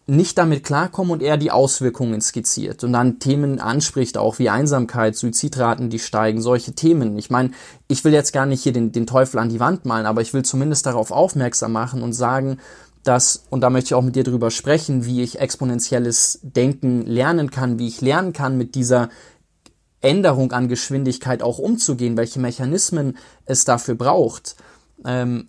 nicht 0.07 0.37
damit 0.37 0.65
klarkommen 0.65 1.13
und 1.13 1.23
er 1.23 1.37
die 1.37 1.53
Auswirkungen 1.53 2.21
skizziert 2.21 2.83
und 2.83 2.93
dann 2.93 3.21
Themen 3.21 3.61
anspricht, 3.61 4.19
auch 4.19 4.39
wie 4.39 4.51
Einsamkeit, 4.51 5.15
Suizidraten, 5.17 5.91
die 5.91 6.01
steigen, 6.01 6.41
solche 6.41 6.73
Themen. 6.73 7.17
Ich 7.19 7.31
meine, 7.31 7.53
ich 7.87 8.05
will 8.05 8.13
jetzt 8.13 8.33
gar 8.33 8.47
nicht 8.47 8.63
hier 8.63 8.73
den, 8.73 8.91
den 8.91 9.07
Teufel 9.07 9.39
an 9.39 9.49
die 9.49 9.61
Wand 9.61 9.85
malen, 9.85 10.07
aber 10.07 10.21
ich 10.21 10.35
will 10.35 10.43
zumindest 10.43 10.87
darauf 10.87 11.13
aufmerksam 11.13 11.73
machen 11.73 12.03
und 12.03 12.15
sagen, 12.15 12.59
dass, 13.05 13.47
und 13.51 13.61
da 13.63 13.71
möchte 13.71 13.89
ich 13.89 13.95
auch 13.95 14.03
mit 14.03 14.17
dir 14.17 14.25
drüber 14.25 14.51
sprechen, 14.51 15.05
wie 15.05 15.23
ich 15.23 15.41
exponentielles 15.41 16.41
Denken 16.43 17.05
lernen 17.07 17.51
kann, 17.51 17.79
wie 17.79 17.89
ich 17.89 18.01
lernen 18.01 18.33
kann, 18.33 18.57
mit 18.57 18.75
dieser 18.75 19.09
Änderung 20.01 20.53
an 20.53 20.69
Geschwindigkeit 20.69 21.43
auch 21.43 21.59
umzugehen, 21.59 22.17
welche 22.17 22.41
Mechanismen 22.41 23.17
es 23.45 23.65
dafür 23.65 23.95
braucht. 23.95 24.57
Ähm, 25.05 25.49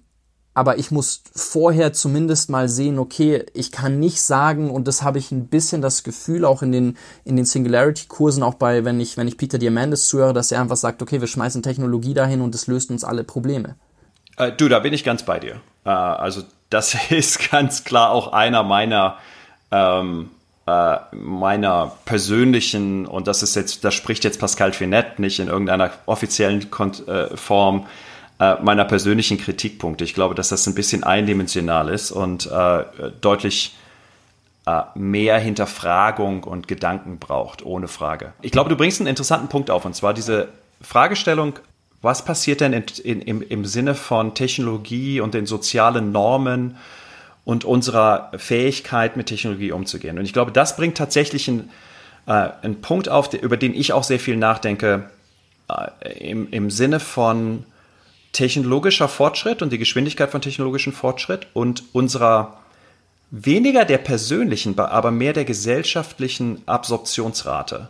aber 0.56 0.78
ich 0.78 0.92
muss 0.92 1.24
vorher 1.34 1.94
zumindest 1.94 2.52
mal 2.52 2.70
sehen, 2.70 3.00
okay, 3.00 3.46
ich 3.56 3.72
kann 3.72 4.00
nicht 4.00 4.22
sagen, 4.22 4.70
und 4.70 4.88
das 4.88 5.02
habe 5.02 5.18
ich 5.18 5.32
ein 5.32 5.48
bisschen 5.48 5.82
das 5.82 6.04
Gefühl, 6.04 6.46
auch 6.46 6.62
in 6.62 6.72
den, 6.72 6.98
in 7.26 7.36
den 7.36 7.46
Singularity-Kursen, 7.46 8.44
auch 8.44 8.54
bei, 8.54 8.86
wenn 8.86 9.00
ich, 9.00 9.18
wenn 9.18 9.28
ich 9.28 9.38
Peter 9.38 9.58
Diamandis 9.58 10.06
zuhöre, 10.06 10.34
dass 10.34 10.52
er 10.52 10.62
einfach 10.62 10.78
sagt, 10.78 11.02
okay, 11.02 11.20
wir 11.20 11.28
schmeißen 11.28 11.64
Technologie 11.64 12.14
dahin 12.14 12.42
und 12.42 12.54
es 12.54 12.68
löst 12.68 12.92
uns 12.92 13.04
alle 13.04 13.24
Probleme. 13.24 13.76
Äh, 14.38 14.52
du, 14.52 14.70
da 14.70 14.80
bin 14.80 14.94
ich 14.94 15.04
ganz 15.04 15.24
bei 15.24 15.40
dir. 15.40 15.62
Äh, 15.86 15.90
also 15.90 16.44
das 16.74 16.96
ist 17.10 17.52
ganz 17.52 17.84
klar 17.84 18.12
auch 18.12 18.34
einer 18.34 18.64
meiner 18.64 19.18
ähm, 19.72 20.30
äh, 20.66 20.96
meiner 21.12 21.92
persönlichen 22.06 23.06
und 23.06 23.28
das 23.28 23.44
ist 23.44 23.54
jetzt, 23.56 23.84
das 23.84 23.94
spricht 23.96 24.24
jetzt 24.24 24.40
Pascal 24.40 24.72
Finet 24.72 25.20
nicht 25.20 25.40
in 25.40 25.50
irgendeiner 25.50 25.92
offiziellen 26.06 26.66
äh, 27.06 27.36
Form 27.36 27.86
äh, 28.40 28.56
meiner 28.62 28.86
persönlichen 28.86 29.38
Kritikpunkte. 29.38 30.06
Ich 30.06 30.14
glaube, 30.14 30.36
dass 30.36 30.48
das 30.48 30.66
ein 30.66 30.74
bisschen 30.74 31.04
eindimensional 31.04 31.90
ist 31.90 32.12
und 32.12 32.50
deutlich 33.20 33.76
mehr 34.96 35.38
Hinterfragung 35.40 36.46
und 36.46 36.70
Gedanken 36.70 37.20
braucht, 37.20 37.66
ohne 37.66 37.90
Frage. 37.90 38.32
Ich 38.42 38.54
glaube, 38.54 38.70
du 38.70 38.78
bringst 38.78 39.02
einen 39.02 39.08
interessanten 39.08 39.50
Punkt 39.50 39.70
auf 39.70 39.84
und 39.84 39.94
zwar 39.94 40.14
diese 40.14 40.48
Fragestellung, 40.82 41.60
was 42.04 42.26
passiert 42.26 42.62
denn 42.62 42.74
in, 42.74 42.84
in, 43.04 43.22
im, 43.22 43.42
im 43.42 43.66
Sinne 43.66 43.96
von 43.96 44.36
Technologie 44.36 45.22
und 45.22 45.34
den 45.34 45.46
sozialen 45.46 46.12
Normen 46.12 46.78
und 47.46 47.64
unserer 47.66 48.30
Fähigkeit, 48.36 49.18
mit 49.18 49.28
Technologie 49.28 49.72
umzugehen? 49.72 50.20
Und 50.20 50.26
ich 50.26 50.34
glaube, 50.34 50.52
das 50.52 50.76
bringt 50.76 50.98
tatsächlich 50.98 51.48
einen, 51.48 51.70
äh, 52.28 52.50
einen 52.62 52.82
Punkt 52.82 53.08
auf, 53.08 53.34
über 53.34 53.56
den 53.56 53.74
ich 53.74 53.94
auch 53.94 54.04
sehr 54.04 54.20
viel 54.20 54.36
nachdenke, 54.36 55.10
äh, 55.70 56.30
im, 56.30 56.52
im 56.52 56.70
Sinne 56.70 57.00
von 57.00 57.64
technologischer 58.34 59.08
Fortschritt 59.08 59.62
und 59.62 59.72
die 59.72 59.78
Geschwindigkeit 59.78 60.30
von 60.30 60.42
technologischem 60.42 60.92
Fortschritt 60.92 61.48
und 61.54 61.84
unserer 61.94 62.58
weniger 63.32 63.86
der 63.86 64.00
persönlichen, 64.00 64.78
aber 64.78 65.12
mehr 65.12 65.32
der 65.32 65.46
gesellschaftlichen 65.46 66.64
Absorptionsrate. 66.66 67.88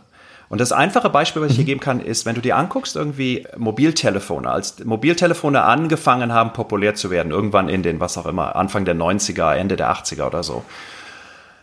Und 0.54 0.60
das 0.60 0.70
einfache 0.70 1.10
Beispiel, 1.10 1.42
was 1.42 1.50
ich 1.50 1.56
hier 1.56 1.64
mhm. 1.64 1.66
geben 1.66 1.80
kann, 1.80 1.98
ist, 1.98 2.26
wenn 2.26 2.36
du 2.36 2.40
dir 2.40 2.56
anguckst, 2.56 2.94
irgendwie 2.94 3.44
Mobiltelefone, 3.56 4.48
als 4.48 4.84
Mobiltelefone 4.84 5.60
angefangen 5.64 6.32
haben, 6.32 6.52
populär 6.52 6.94
zu 6.94 7.10
werden, 7.10 7.32
irgendwann 7.32 7.68
in 7.68 7.82
den, 7.82 7.98
was 7.98 8.16
auch 8.16 8.26
immer, 8.26 8.54
Anfang 8.54 8.84
der 8.84 8.94
90er, 8.94 9.56
Ende 9.56 9.74
der 9.74 9.92
80er 9.92 10.28
oder 10.28 10.44
so, 10.44 10.62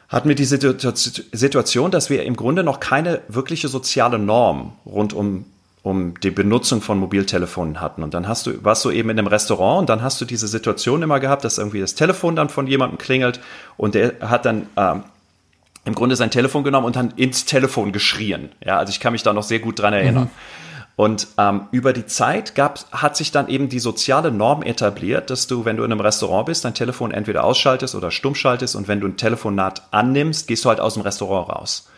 hatten 0.10 0.28
wir 0.28 0.36
die 0.36 0.44
Situation, 0.44 1.90
dass 1.90 2.10
wir 2.10 2.24
im 2.24 2.36
Grunde 2.36 2.66
noch 2.66 2.82
keine 2.82 3.22
wirkliche 3.30 3.70
soziale 3.70 4.20
Norm 4.20 4.74
rund 4.86 5.14
um 5.14 5.46
um 5.84 6.14
die 6.20 6.30
Benutzung 6.30 6.82
von 6.82 7.00
Mobiltelefonen 7.00 7.80
hatten. 7.82 8.04
Und 8.04 8.14
dann 8.14 8.28
hast 8.28 8.46
du, 8.46 8.64
warst 8.64 8.86
du 8.86 8.92
eben 8.92 9.10
in 9.10 9.18
einem 9.18 9.28
Restaurant 9.28 9.80
und 9.80 9.90
dann 9.90 10.04
hast 10.04 10.22
du 10.22 10.26
diese 10.26 10.48
Situation 10.48 11.02
immer 11.02 11.20
gehabt, 11.20 11.44
dass 11.44 11.58
irgendwie 11.58 11.80
das 11.80 11.96
Telefon 11.96 12.36
dann 12.36 12.50
von 12.50 12.68
jemandem 12.68 13.00
klingelt 13.00 13.40
und 13.78 13.96
der 13.96 14.16
hat 14.22 14.46
dann 14.46 14.68
ähm, 14.76 15.04
im 15.86 15.96
Grunde 15.96 16.16
sein 16.16 16.32
Telefon 16.32 16.64
genommen 16.64 16.86
und 16.86 16.96
dann 16.96 17.12
ins 17.12 17.46
Telefon 17.46 17.92
geschrien. 17.92 18.52
Ja, 18.64 18.78
also 18.78 18.92
ich 18.92 19.00
kann 19.00 19.14
mich 19.14 19.24
da 19.24 19.34
noch 19.34 19.44
sehr 19.44 19.60
gut 19.60 19.80
dran 19.80 19.94
erinnern. 19.94 20.26
Mhm. 20.26 20.30
Und 20.96 21.28
ähm, 21.38 21.68
über 21.72 21.94
die 21.94 22.06
Zeit 22.06 22.54
gab, 22.54 22.80
hat 22.92 23.18
sich 23.18 23.32
dann 23.32 23.48
eben 23.48 23.70
die 23.70 23.80
soziale 23.80 24.32
Norm 24.32 24.62
etabliert, 24.62 25.30
dass 25.30 25.48
du, 25.48 25.66
wenn 25.66 25.78
du 25.78 25.84
in 25.84 25.92
einem 25.92 26.02
Restaurant 26.02 26.46
bist, 26.46 26.64
dein 26.64 26.76
Telefon 26.76 27.12
entweder 27.12 27.44
ausschaltest 27.44 27.96
oder 27.96 28.12
stumm 28.12 28.36
schaltest 28.36 28.76
und 28.76 28.88
wenn 28.88 29.00
du 29.00 29.08
ein 29.08 29.18
Telefonat 29.18 29.84
annimmst, 29.92 30.48
gehst 30.48 30.66
du 30.66 30.70
halt 30.70 30.80
aus 30.80 30.94
dem 30.94 31.02
Restaurant 31.02 31.50
raus. 31.50 31.90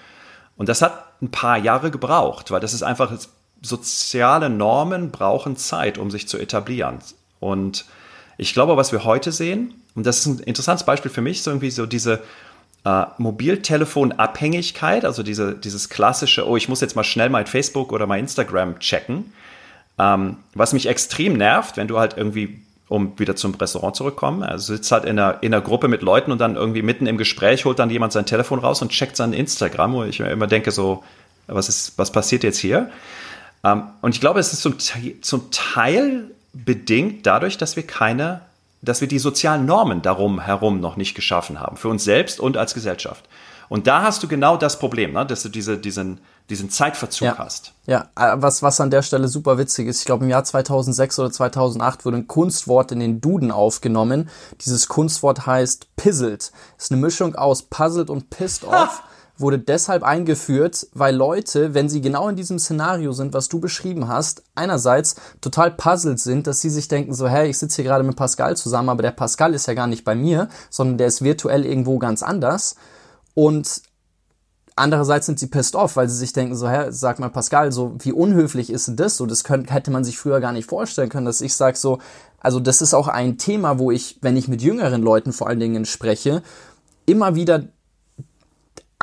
Und 0.56 0.70
das 0.70 0.82
hat 0.82 1.22
ein 1.22 1.32
paar 1.32 1.58
Jahre 1.58 1.92
gebraucht, 1.92 2.52
weil 2.52 2.62
das 2.62 2.74
ist 2.74 2.84
einfach, 2.84 3.12
soziale 3.64 4.50
Normen 4.50 5.10
brauchen 5.10 5.58
Zeit, 5.58 5.98
um 5.98 6.12
sich 6.12 6.28
zu 6.28 6.38
etablieren. 6.38 7.00
Und 7.40 7.86
ich 8.38 8.54
glaube, 8.54 8.78
was 8.78 8.92
wir 8.92 9.06
heute 9.06 9.32
sehen, 9.32 9.74
und 9.96 10.06
das 10.06 10.20
ist 10.20 10.26
ein 10.26 10.40
interessantes 10.40 10.86
Beispiel 10.86 11.10
für 11.10 11.22
mich, 11.22 11.42
so 11.42 11.52
irgendwie 11.52 11.72
so 11.72 11.86
diese 11.86 12.22
äh, 12.86 13.06
Mobiltelefonabhängigkeit, 13.18 15.06
also 15.06 15.24
diese, 15.24 15.56
dieses 15.56 15.90
klassische, 15.90 16.48
oh, 16.48 16.58
ich 16.58 16.70
muss 16.70 16.82
jetzt 16.82 16.96
mal 16.96 17.04
schnell 17.04 17.30
mein 17.30 17.48
Facebook 17.48 17.92
oder 17.92 18.08
mein 18.08 18.22
Instagram 18.22 18.80
checken, 18.80 19.34
ähm, 19.98 20.38
was 20.54 20.74
mich 20.74 20.88
extrem 20.88 21.34
nervt, 21.34 21.78
wenn 21.78 21.88
du 21.88 22.00
halt 22.00 22.18
irgendwie, 22.18 22.62
um 22.90 23.18
wieder 23.18 23.36
zum 23.36 23.56
Restaurant 23.56 23.96
zurückkommen, 23.96 24.44
also 24.44 24.74
sitzt 24.74 24.92
halt 24.92 25.06
in 25.06 25.18
einer, 25.18 25.42
in 25.42 25.54
einer 25.54 25.64
Gruppe 25.64 25.88
mit 25.88 26.02
Leuten 26.02 26.32
und 26.32 26.40
dann 26.40 26.56
irgendwie 26.56 26.82
mitten 26.82 27.06
im 27.06 27.18
Gespräch 27.18 27.66
holt 27.66 27.80
dann 27.80 27.90
jemand 27.90 28.12
sein 28.12 28.26
Telefon 28.26 28.60
raus 28.60 28.82
und 28.82 28.90
checkt 28.90 29.16
sein 29.16 29.34
Instagram, 29.34 29.94
wo 29.94 30.04
ich 30.04 30.20
mir 30.20 30.30
immer 30.30 30.48
denke 30.48 30.72
so, 30.72 31.04
was 31.48 31.70
ist, 31.70 31.98
was 31.98 32.12
passiert 32.12 32.44
jetzt 32.44 32.60
hier? 32.60 32.90
Ähm, 33.64 33.84
und 34.02 34.14
ich 34.14 34.22
glaube, 34.22 34.40
es 34.40 34.52
ist 34.52 34.62
zum, 34.62 34.78
zum 35.22 35.52
Teil 35.52 36.32
bedingt 36.54 37.26
dadurch, 37.26 37.58
dass 37.58 37.76
wir 37.76 37.84
keine 37.84 38.42
dass 38.84 39.02
wir 39.02 39.08
die 39.08 39.20
sozialen 39.20 39.66
Normen 39.66 40.02
darum 40.02 40.40
herum 40.40 40.80
noch 40.80 40.98
nicht 40.98 41.16
geschaffen 41.16 41.60
haben, 41.60 41.78
für 41.78 41.88
uns 41.90 42.04
selbst 42.04 42.40
und 42.40 42.58
als 42.58 42.74
Gesellschaft. 42.74 43.28
Und 43.70 43.88
da 43.88 44.04
hast 44.04 44.22
du 44.22 44.28
genau 44.28 44.58
das 44.58 44.78
Problem, 44.78 45.14
ne? 45.14 45.26
dass 45.26 45.42
du 45.42 45.50
diese, 45.50 45.78
diesen, 45.78 46.20
diesen 46.50 46.70
Zeitverzug 46.70 47.26
ja. 47.26 47.38
hast. 47.38 47.74
Ja, 47.88 48.10
äh, 48.16 48.36
was, 48.36 48.62
was 48.62 48.80
an 48.82 48.92
der 48.92 49.02
Stelle 49.02 49.28
super 49.28 49.58
witzig 49.58 49.88
ist, 49.88 50.02
ich 50.02 50.06
glaube 50.06 50.26
im 50.26 50.30
Jahr 50.30 50.44
2006 50.44 51.18
oder 51.20 51.32
2008 51.32 52.06
wurde 52.06 52.18
ein 52.18 52.28
Kunstwort 52.28 52.92
in 52.92 53.00
den 53.00 53.22
Duden 53.22 53.52
aufgenommen. 53.52 54.30
Dieses 54.62 54.88
Kunstwort 54.90 55.48
heißt 55.48 55.96
pizzled. 55.96 56.52
Ist 56.78 56.92
eine 56.92 57.02
Mischung 57.02 57.36
aus 57.36 57.64
puzzled 57.64 58.10
und 58.10 58.30
pissed 58.30 58.66
off 58.66 59.02
wurde 59.44 59.60
deshalb 59.60 60.02
eingeführt, 60.02 60.88
weil 60.94 61.16
Leute, 61.16 61.76
wenn 61.76 61.88
sie 61.88 62.02
genau 62.02 62.28
in 62.28 62.36
diesem 62.36 62.58
Szenario 62.58 63.12
sind, 63.12 63.34
was 63.34 63.50
du 63.50 63.60
beschrieben 63.60 64.08
hast, 64.08 64.42
einerseits 64.56 65.16
total 65.42 65.70
puzzled 65.70 66.20
sind, 66.20 66.48
dass 66.48 66.62
sie 66.62 66.72
sich 66.72 66.88
denken 66.88 67.14
so, 67.14 67.28
hey, 67.28 67.48
ich 67.48 67.60
sitze 67.60 67.76
hier 67.76 67.86
gerade 67.86 68.04
mit 68.04 68.16
Pascal 68.16 68.58
zusammen, 68.58 68.90
aber 68.90 69.04
der 69.04 69.12
Pascal 69.12 69.54
ist 69.54 69.68
ja 69.68 69.76
gar 69.76 69.86
nicht 69.86 70.04
bei 70.04 70.16
mir, 70.16 70.50
sondern 70.72 70.98
der 70.98 71.08
ist 71.08 71.22
virtuell 71.22 71.66
irgendwo 71.66 72.00
ganz 72.00 72.24
anders. 72.24 72.76
Und 73.36 73.84
andererseits 74.76 75.28
sind 75.28 75.40
sie 75.40 75.48
pissed 75.48 75.76
off, 75.76 75.96
weil 75.96 76.10
sie 76.10 76.18
sich 76.18 76.34
denken 76.34 76.56
so, 76.56 76.68
hä, 76.68 76.88
sag 76.90 77.20
mal 77.20 77.30
Pascal, 77.30 77.72
so 77.72 77.96
wie 78.00 78.12
unhöflich 78.12 78.72
ist 78.72 78.88
denn 78.88 78.96
das? 78.96 79.18
So, 79.18 79.26
das 79.26 79.44
könnte, 79.44 79.74
hätte 79.74 79.92
man 79.92 80.04
sich 80.04 80.18
früher 80.18 80.40
gar 80.40 80.52
nicht 80.52 80.68
vorstellen 80.68 81.10
können, 81.10 81.26
dass 81.26 81.42
ich 81.42 81.54
sage 81.54 81.78
so, 81.78 82.00
also 82.40 82.60
das 82.60 82.82
ist 82.82 82.94
auch 82.94 83.08
ein 83.08 83.38
Thema, 83.38 83.80
wo 83.80 83.92
ich, 83.92 84.18
wenn 84.22 84.38
ich 84.38 84.48
mit 84.48 84.62
jüngeren 84.62 85.02
Leuten 85.02 85.32
vor 85.32 85.48
allen 85.48 85.60
Dingen 85.60 85.86
spreche, 85.86 86.42
immer 87.06 87.36
wieder 87.36 87.68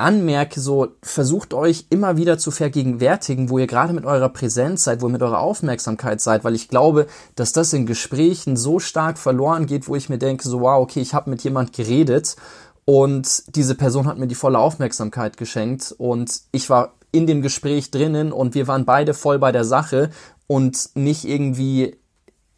anmerke, 0.00 0.60
so 0.60 0.88
versucht 1.02 1.54
euch 1.54 1.86
immer 1.90 2.16
wieder 2.16 2.38
zu 2.38 2.50
vergegenwärtigen, 2.50 3.50
wo 3.50 3.58
ihr 3.58 3.66
gerade 3.66 3.92
mit 3.92 4.04
eurer 4.04 4.28
Präsenz 4.28 4.84
seid, 4.84 5.02
wo 5.02 5.06
ihr 5.06 5.12
mit 5.12 5.22
eurer 5.22 5.40
Aufmerksamkeit 5.40 6.20
seid, 6.20 6.44
weil 6.44 6.54
ich 6.54 6.68
glaube, 6.68 7.06
dass 7.36 7.52
das 7.52 7.72
in 7.72 7.86
Gesprächen 7.86 8.56
so 8.56 8.78
stark 8.78 9.18
verloren 9.18 9.66
geht, 9.66 9.88
wo 9.88 9.96
ich 9.96 10.08
mir 10.08 10.18
denke, 10.18 10.48
so 10.48 10.60
wow, 10.60 10.82
okay, 10.82 11.00
ich 11.00 11.14
habe 11.14 11.30
mit 11.30 11.42
jemand 11.44 11.72
geredet 11.72 12.36
und 12.84 13.54
diese 13.54 13.74
Person 13.74 14.06
hat 14.06 14.18
mir 14.18 14.26
die 14.26 14.34
volle 14.34 14.58
Aufmerksamkeit 14.58 15.36
geschenkt 15.36 15.94
und 15.96 16.40
ich 16.52 16.70
war 16.70 16.94
in 17.12 17.26
dem 17.26 17.42
Gespräch 17.42 17.90
drinnen 17.90 18.32
und 18.32 18.54
wir 18.54 18.68
waren 18.68 18.84
beide 18.84 19.14
voll 19.14 19.38
bei 19.38 19.52
der 19.52 19.64
Sache 19.64 20.10
und 20.46 20.90
nicht 20.94 21.24
irgendwie 21.24 21.96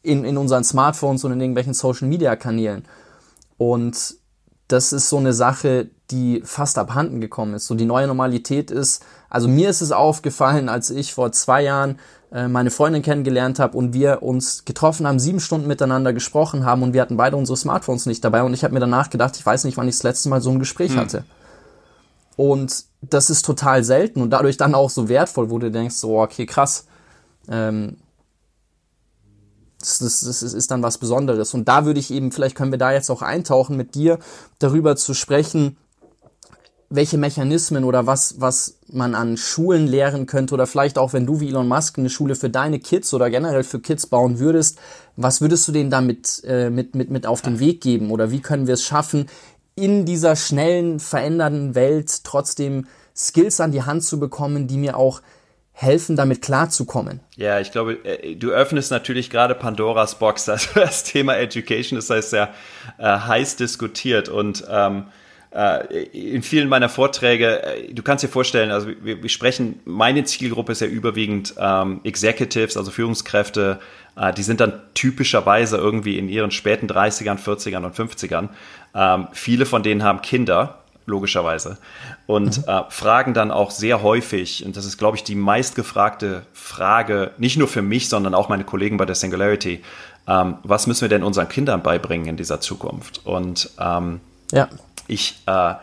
in, 0.03 0.25
in 0.25 0.37
unseren 0.37 0.65
Smartphones 0.65 1.25
und 1.25 1.33
in 1.33 1.41
irgendwelchen 1.41 1.75
Social 1.75 2.09
Media 2.09 2.37
Kanälen. 2.37 2.85
Und 3.57 4.17
das 4.69 4.93
ist 4.93 5.09
so 5.09 5.19
eine 5.19 5.33
Sache, 5.33 5.91
die 6.13 6.43
fast 6.45 6.79
abhanden 6.79 7.21
gekommen 7.21 7.55
ist. 7.55 7.67
So 7.67 7.75
die 7.75 7.85
neue 7.85 8.07
Normalität 8.07 8.71
ist, 8.71 9.05
also 9.29 9.49
mir 9.49 9.71
ist 9.71 9.81
es 9.81 9.93
aufgefallen, 9.93 10.69
als 10.69 10.91
ich 10.91 11.15
vor 11.15 11.33
zwei 11.33 11.63
Jahren 11.63 11.99
äh, 12.31 12.49
meine 12.49 12.71
Freundin 12.71 13.03
kennengelernt 13.03 13.59
habe 13.59 13.77
und 13.77 13.95
wir 13.95 14.23
uns 14.23 14.65
getroffen 14.65 15.07
haben, 15.07 15.19
sieben 15.19 15.41
Stunden 15.41 15.67
miteinander 15.67 16.13
gesprochen 16.13 16.65
haben 16.65 16.83
und 16.83 16.93
wir 16.93 17.01
hatten 17.01 17.17
beide 17.17 17.37
unsere 17.37 17.57
Smartphones 17.57 18.07
nicht 18.07 18.23
dabei 18.25 18.43
und 18.43 18.55
ich 18.55 18.63
habe 18.63 18.75
mir 18.75 18.81
danach 18.81 19.11
gedacht, 19.11 19.37
ich 19.37 19.45
weiß 19.45 19.65
nicht, 19.65 19.77
wann 19.77 19.89
ich 19.89 19.97
das 19.97 20.03
letzte 20.03 20.29
Mal 20.29 20.41
so 20.41 20.51
ein 20.51 20.59
Gespräch 20.59 20.93
hm. 20.93 20.99
hatte. 20.99 21.25
Und 22.37 22.85
das 23.03 23.31
ist 23.31 23.45
total 23.45 23.85
selten 23.85 24.23
und 24.23 24.31
dadurch 24.31 24.57
dann 24.57 24.75
auch 24.75 24.91
so 24.91 25.09
wertvoll, 25.09 25.51
wo 25.51 25.59
du 25.59 25.71
denkst, 25.71 25.97
so, 25.97 26.21
okay, 26.21 26.47
krass, 26.47 26.87
ähm, 27.49 27.97
das, 29.83 29.99
das, 29.99 30.21
das 30.21 30.43
ist 30.43 30.71
dann 30.71 30.83
was 30.83 30.99
Besonderes. 30.99 31.55
Und 31.55 31.69
da 31.69 31.85
würde 31.85 32.01
ich 32.01 32.11
eben, 32.11 32.33
vielleicht 32.33 32.57
können 32.57 32.71
wir 32.71 32.79
da 32.79 32.93
jetzt 32.93 33.11
auch 33.11 33.23
eintauchen, 33.23 33.77
mit 33.77 33.95
dir 33.95 34.19
darüber 34.59 34.97
zu 34.97 35.15
sprechen, 35.15 35.77
welche 36.95 37.17
Mechanismen 37.17 37.85
oder 37.85 38.07
was, 38.07 38.41
was 38.41 38.79
man 38.91 39.15
an 39.15 39.37
Schulen 39.37 39.87
lehren 39.87 40.27
könnte 40.27 40.55
oder 40.55 40.67
vielleicht 40.67 40.99
auch, 40.99 41.13
wenn 41.13 41.27
du 41.27 41.41
wie 41.41 41.49
Elon 41.49 41.67
Musk 41.67 41.99
eine 41.99 42.11
Schule 42.11 42.35
für 42.35 42.51
deine 42.51 42.79
Kids 42.79 43.15
oder 43.15 43.31
generell 43.31 43.65
für 43.65 43.81
Kids 43.81 44.07
bauen 44.07 44.39
würdest, 44.39 44.79
was 45.17 45.41
würdest 45.41 45.67
du 45.67 45.73
denen 45.73 45.91
damit 45.91 46.43
äh, 46.47 46.69
mit, 46.71 46.95
mit, 46.95 47.11
mit 47.11 47.27
auf 47.27 47.41
den 47.41 47.59
Weg 47.61 47.81
geben 47.81 48.11
oder 48.11 48.31
wie 48.31 48.41
können 48.41 48.67
wir 48.67 48.75
es 48.75 48.85
schaffen, 48.85 49.27
in 49.75 50.05
dieser 50.05 50.37
schnellen, 50.37 51.01
verändernden 51.01 51.75
Welt 51.75 52.25
trotzdem 52.25 52.87
Skills 53.17 53.61
an 53.61 53.73
die 53.73 53.83
Hand 53.83 54.05
zu 54.05 54.21
bekommen, 54.21 54.67
die 54.67 54.77
mir 54.77 54.99
auch 54.99 55.23
helfen, 55.73 56.17
damit 56.17 56.43
klarzukommen. 56.43 57.21
Ja, 57.37 57.59
ich 57.59 57.73
glaube, 57.73 58.05
äh, 58.05 58.37
du 58.37 58.51
öffnest 58.51 58.91
natürlich 58.91 59.31
gerade 59.31 59.55
Pandoras 59.55 60.19
Box. 60.19 60.49
Also 60.49 60.69
das 60.75 61.05
Thema 61.05 61.39
Education 61.39 61.99
ist 61.99 62.11
heißt 62.11 62.31
sehr 62.31 62.51
äh, 62.99 63.05
heiß 63.05 63.57
diskutiert 63.57 64.29
und 64.29 64.65
ähm, 64.69 65.05
äh, 65.07 65.22
in 66.13 66.43
vielen 66.43 66.69
meiner 66.69 66.89
Vorträge, 66.89 67.63
äh, 67.63 67.93
du 67.93 68.03
kannst 68.03 68.25
dir 68.25 68.29
vorstellen, 68.29 68.71
also 68.71 68.89
wir, 69.03 69.23
wir 69.23 69.29
sprechen, 69.29 69.81
meine 69.85 70.25
Zielgruppe 70.25 70.73
ist 70.73 70.81
ja 70.81 70.87
überwiegend 70.87 71.55
ähm, 71.59 72.01
Executives, 72.05 72.77
also 72.77 72.91
Führungskräfte, 72.91 73.79
äh, 74.17 74.33
die 74.33 74.43
sind 74.43 74.61
dann 74.61 74.81
typischerweise 74.95 75.77
irgendwie 75.77 76.19
in 76.19 76.29
ihren 76.29 76.53
späten 76.53 76.87
30ern, 76.87 77.39
40ern 77.39 77.85
und 77.85 77.95
50ern. 77.95 78.49
Ähm, 78.95 79.29
viele 79.33 79.67
von 79.67 79.83
denen 79.83 80.03
haben 80.03 80.23
Kinder, 80.23 80.79
logischerweise, 81.05 81.77
und 82.27 82.59
mhm. 82.59 82.73
äh, 82.73 82.83
fragen 82.89 83.35
dann 83.35 83.51
auch 83.51 83.73
sehr 83.73 84.03
häufig, 84.03 84.65
und 84.65 84.77
das 84.77 84.87
ist, 84.87 84.97
glaube 84.97 85.19
ich, 85.19 85.25
die 85.25 85.35
meistgefragte 85.35 86.47
Frage, 86.55 87.33
nicht 87.37 87.59
nur 87.59 87.69
für 87.69 87.83
mich, 87.83 88.09
sondern 88.09 88.35
auch 88.35 88.49
meine 88.49 88.65
Kollegen 88.65 88.97
bei 88.97 89.05
der 89.05 89.17
Singularity, 89.17 89.83
ähm, 90.27 90.57
was 90.63 90.87
müssen 90.87 91.03
wir 91.03 91.09
denn 91.11 91.25
unseren 91.25 91.51
Kindern 91.51 91.83
beibringen 91.83 92.27
in 92.27 92.37
dieser 92.39 92.61
Zukunft? 92.63 93.21
Und 93.27 93.69
ähm, 93.79 94.21
ja 94.51 94.71
ich, 95.13 95.37
äh, 95.47 95.75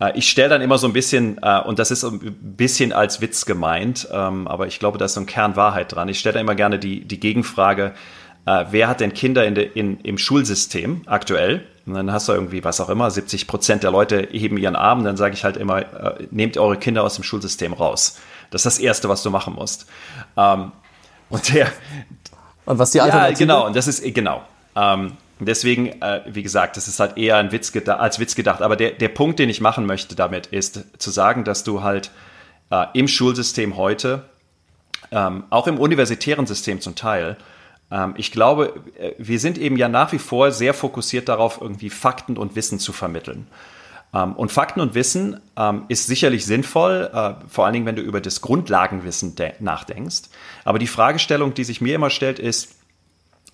äh, 0.00 0.16
ich 0.16 0.28
stelle 0.28 0.50
dann 0.50 0.62
immer 0.62 0.78
so 0.78 0.86
ein 0.86 0.92
bisschen, 0.92 1.38
äh, 1.42 1.60
und 1.60 1.78
das 1.78 1.90
ist 1.90 2.04
ein 2.04 2.20
bisschen 2.20 2.92
als 2.92 3.20
Witz 3.20 3.46
gemeint, 3.46 4.08
ähm, 4.12 4.48
aber 4.48 4.66
ich 4.66 4.78
glaube, 4.78 4.98
da 4.98 5.04
ist 5.04 5.14
so 5.14 5.20
ein 5.20 5.26
Kern 5.26 5.56
Wahrheit 5.56 5.92
dran. 5.94 6.08
Ich 6.08 6.18
stelle 6.18 6.34
da 6.34 6.40
immer 6.40 6.54
gerne 6.54 6.78
die, 6.78 7.04
die 7.04 7.20
Gegenfrage, 7.20 7.94
äh, 8.46 8.64
wer 8.70 8.88
hat 8.88 9.00
denn 9.00 9.14
Kinder 9.14 9.46
in 9.46 9.54
de, 9.54 9.70
in, 9.72 10.00
im 10.00 10.18
Schulsystem 10.18 11.02
aktuell? 11.06 11.66
Und 11.86 11.94
dann 11.94 12.12
hast 12.12 12.28
du 12.28 12.32
irgendwie, 12.32 12.64
was 12.64 12.80
auch 12.80 12.88
immer, 12.88 13.10
70 13.10 13.46
Prozent 13.46 13.82
der 13.82 13.90
Leute 13.90 14.28
heben 14.30 14.58
ihren 14.58 14.76
Arm. 14.76 15.04
Dann 15.04 15.16
sage 15.16 15.34
ich 15.34 15.44
halt 15.44 15.56
immer, 15.56 15.80
äh, 15.80 16.26
nehmt 16.30 16.56
eure 16.58 16.76
Kinder 16.76 17.04
aus 17.04 17.14
dem 17.14 17.24
Schulsystem 17.24 17.72
raus. 17.72 18.18
Das 18.50 18.64
ist 18.64 18.66
das 18.66 18.78
Erste, 18.78 19.08
was 19.08 19.22
du 19.22 19.30
machen 19.30 19.54
musst. 19.54 19.86
Ähm, 20.36 20.72
und 21.30 21.54
der. 21.54 21.68
Und 22.66 22.78
was 22.78 22.90
die 22.90 23.00
Alternative? 23.00 23.32
Ja, 23.32 23.38
genau. 23.38 23.66
Und 23.66 23.76
das 23.76 23.86
ist, 23.86 24.02
genau. 24.14 24.42
Ähm, 24.76 25.12
deswegen, 25.40 26.00
äh, 26.02 26.22
wie 26.26 26.42
gesagt, 26.42 26.76
das 26.76 26.88
ist 26.88 27.00
halt 27.00 27.16
eher 27.16 27.36
ein 27.36 27.52
Witz 27.52 27.72
als 27.88 28.18
Witz 28.18 28.34
gedacht. 28.34 28.62
Aber 28.62 28.76
der, 28.76 28.92
der 28.92 29.08
Punkt, 29.08 29.38
den 29.38 29.48
ich 29.48 29.60
machen 29.60 29.86
möchte 29.86 30.14
damit, 30.14 30.46
ist 30.46 30.84
zu 30.98 31.10
sagen, 31.10 31.44
dass 31.44 31.64
du 31.64 31.82
halt 31.82 32.10
äh, 32.70 32.86
im 32.94 33.08
Schulsystem 33.08 33.76
heute, 33.76 34.24
ähm, 35.10 35.44
auch 35.50 35.66
im 35.66 35.78
universitären 35.78 36.46
System 36.46 36.80
zum 36.80 36.94
Teil, 36.94 37.36
ähm, 37.90 38.14
ich 38.16 38.32
glaube, 38.32 38.82
äh, 38.98 39.12
wir 39.18 39.38
sind 39.38 39.58
eben 39.58 39.76
ja 39.76 39.88
nach 39.88 40.12
wie 40.12 40.18
vor 40.18 40.50
sehr 40.52 40.74
fokussiert 40.74 41.28
darauf, 41.28 41.60
irgendwie 41.60 41.90
Fakten 41.90 42.36
und 42.36 42.56
Wissen 42.56 42.78
zu 42.78 42.92
vermitteln. 42.92 43.46
Ähm, 44.12 44.32
und 44.34 44.52
Fakten 44.52 44.80
und 44.80 44.94
Wissen 44.94 45.40
ähm, 45.56 45.84
ist 45.88 46.06
sicherlich 46.06 46.46
sinnvoll, 46.46 47.10
äh, 47.12 47.34
vor 47.48 47.64
allen 47.64 47.74
Dingen, 47.74 47.86
wenn 47.86 47.96
du 47.96 48.02
über 48.02 48.20
das 48.20 48.40
Grundlagenwissen 48.40 49.34
nachdenkst. 49.60 50.22
Aber 50.64 50.78
die 50.78 50.86
Fragestellung, 50.86 51.54
die 51.54 51.64
sich 51.64 51.80
mir 51.80 51.94
immer 51.94 52.10
stellt, 52.10 52.38
ist, 52.38 52.76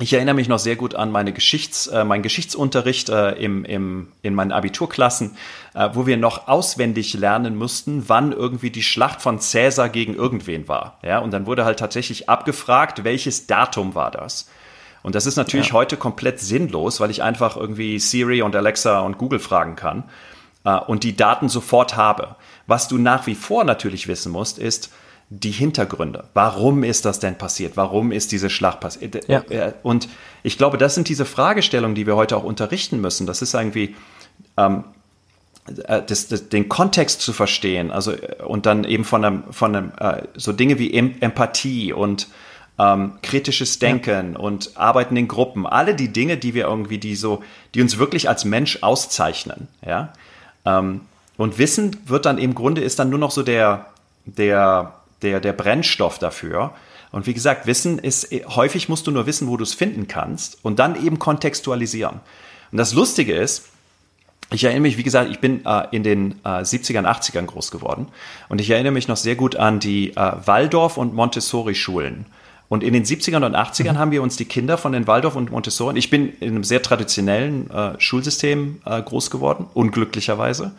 ich 0.01 0.13
erinnere 0.13 0.35
mich 0.35 0.49
noch 0.49 0.59
sehr 0.59 0.77
gut 0.77 0.95
an 0.95 1.13
meine 1.13 1.33
Geschichts, 1.33 1.87
äh, 1.87 2.05
meinen 2.05 2.23
Geschichtsunterricht 2.23 3.11
äh, 3.11 3.33
im, 3.33 3.65
im, 3.65 4.09
in 4.23 4.35
meinen 4.35 4.53
Abiturklassen, 4.53 5.37
äh, 5.75 5.91
wo 5.93 6.07
wir 6.07 6.17
noch 6.17 6.49
auswendig 6.49 7.15
lernen 7.15 7.57
mussten, 7.57 8.09
wann 8.09 8.33
irgendwie 8.33 8.71
die 8.71 8.83
Schlacht 8.83 9.21
von 9.21 9.41
Cäsar 9.41 9.89
gegen 9.89 10.15
irgendwen 10.15 10.69
war. 10.69 10.99
Ja, 11.03 11.19
und 11.19 11.33
dann 11.33 11.47
wurde 11.47 11.65
halt 11.65 11.79
tatsächlich 11.79 12.29
abgefragt, 12.29 13.05
welches 13.05 13.47
Datum 13.47 13.95
war 13.95 14.11
das. 14.11 14.49
Und 15.03 15.15
das 15.15 15.27
ist 15.27 15.37
natürlich 15.37 15.69
ja. 15.69 15.75
heute 15.75 15.97
komplett 15.97 16.41
sinnlos, 16.41 17.01
weil 17.01 17.11
ich 17.11 17.23
einfach 17.23 17.57
irgendwie 17.57 17.99
Siri 17.99 18.43
und 18.43 18.57
Alexa 18.57 19.01
und 19.01 19.19
Google 19.19 19.39
fragen 19.39 19.77
kann 19.77 20.05
äh, 20.65 20.77
und 20.77 21.05
die 21.05 21.17
Daten 21.17 21.49
sofort 21.49 21.97
habe. 21.97 22.37
Was 22.67 22.89
du 22.89 22.99
nach 22.99 23.27
wie 23.27 23.35
vor 23.35 23.65
natürlich 23.65 24.09
wissen 24.09 24.33
musst, 24.33 24.59
ist, 24.59 24.91
die 25.31 25.53
Hintergründe. 25.53 26.25
Warum 26.35 26.83
ist 26.83 27.05
das 27.05 27.21
denn 27.21 27.39
passiert? 27.39 27.77
Warum 27.77 28.11
ist 28.11 28.33
diese 28.33 28.51
Schlacht 28.51 28.81
passiert? 28.81 29.29
Ja. 29.29 29.43
Äh, 29.49 29.73
und 29.85 30.09
ich 30.43 30.59
glaube, 30.59 30.77
das 30.77 30.97
sind 30.97 31.09
diese 31.09 31.25
Fragestellungen, 31.25 31.95
die 31.95 32.07
wir 32.07 32.17
heute 32.17 32.37
auch 32.37 32.43
unterrichten 32.43 33.01
müssen. 33.01 33.27
Das 33.29 33.41
ist 33.41 33.55
irgendwie 33.55 33.95
ähm, 34.57 34.85
äh, 35.85 36.03
das, 36.05 36.29
das, 36.29 36.49
den 36.49 36.69
Kontext 36.69 37.21
zu 37.21 37.33
verstehen, 37.33 37.91
also 37.91 38.13
äh, 38.13 38.43
und 38.45 38.67
dann 38.67 38.85
eben 38.85 39.05
von 39.05 39.25
einem, 39.25 39.45
von 39.53 39.77
einem 39.77 39.93
äh, 39.99 40.23
so 40.35 40.53
Dinge 40.53 40.79
wie 40.79 40.93
Empathie 40.93 41.93
und 41.93 42.29
ähm, 42.79 43.13
kritisches 43.23 43.79
Denken 43.79 44.33
ja. 44.33 44.39
und 44.39 44.73
Arbeiten 44.77 45.17
in 45.17 45.29
Gruppen, 45.29 45.67
alle 45.67 45.95
die 45.95 46.13
Dinge, 46.13 46.39
die 46.39 46.55
wir 46.55 46.65
irgendwie, 46.65 46.99
die 46.99 47.15
so, 47.15 47.43
die 47.75 47.83
uns 47.83 47.99
wirklich 47.99 48.29
als 48.29 48.45
Mensch 48.45 48.83
auszeichnen, 48.83 49.69
ja. 49.87 50.13
Ähm, 50.65 51.03
und 51.37 51.57
Wissen 51.57 51.97
wird 52.05 52.27
dann 52.27 52.37
im 52.37 52.55
Grunde 52.55 52.83
ist 52.83 52.99
dann 52.99 53.09
nur 53.09 53.19
noch 53.19 53.31
so 53.31 53.43
der, 53.43 53.87
der, 54.27 55.00
der, 55.23 55.41
der 55.41 55.53
Brennstoff 55.53 56.19
dafür. 56.19 56.73
Und 57.13 57.27
wie 57.27 57.35
gesagt, 57.35 57.67
Wissen 57.67 57.99
ist, 57.99 58.29
häufig 58.55 58.89
musst 58.89 59.07
du 59.07 59.11
nur 59.11 59.27
wissen, 59.27 59.49
wo 59.49 59.57
du 59.57 59.65
es 59.65 59.75
finden 59.75 60.09
kannst 60.09 60.59
und 60.63 60.79
dann 60.79 61.03
eben 61.05 61.19
kontextualisieren. 61.19 62.21
Und 62.71 62.79
das 62.79 62.95
Lustige 62.95 63.35
ist, 63.35 63.65
ich 64.53 64.65
erinnere 64.65 64.83
mich, 64.83 64.97
wie 64.97 65.03
gesagt, 65.03 65.31
ich 65.31 65.39
bin 65.39 65.65
äh, 65.65 65.87
in 65.93 66.03
den 66.03 66.33
äh, 66.45 66.63
70ern, 66.63 67.07
80ern 67.07 67.47
groß 67.47 67.71
geworden 67.71 68.09
und 68.49 68.61
ich 68.61 68.71
erinnere 68.71 68.93
mich 68.93 69.07
noch 69.07 69.17
sehr 69.17 69.37
gut 69.37 69.57
an 69.57 69.79
die 69.79 70.11
äh, 70.11 70.33
Waldorf- 70.45 70.97
und 70.97 71.15
Montessori-Schulen. 71.15 72.27
Und 72.69 72.85
in 72.85 72.93
den 72.93 73.05
70ern 73.05 73.45
und 73.45 73.57
80ern 73.57 73.95
mhm. 73.95 73.99
haben 73.99 74.11
wir 74.13 74.23
uns 74.23 74.37
die 74.37 74.45
Kinder 74.45 74.79
von 74.79 74.93
den 74.93 75.09
Waldorf 75.09 75.35
und 75.35 75.51
Montessori, 75.51 75.99
ich 75.99 76.09
bin 76.09 76.33
in 76.39 76.51
einem 76.51 76.65
sehr 76.65 76.83
traditionellen 76.83 77.69
äh, 77.71 77.99
Schulsystem 77.99 78.81
äh, 78.85 79.03
groß 79.03 79.31
geworden, 79.31 79.67
unglücklicherweise. 79.75 80.73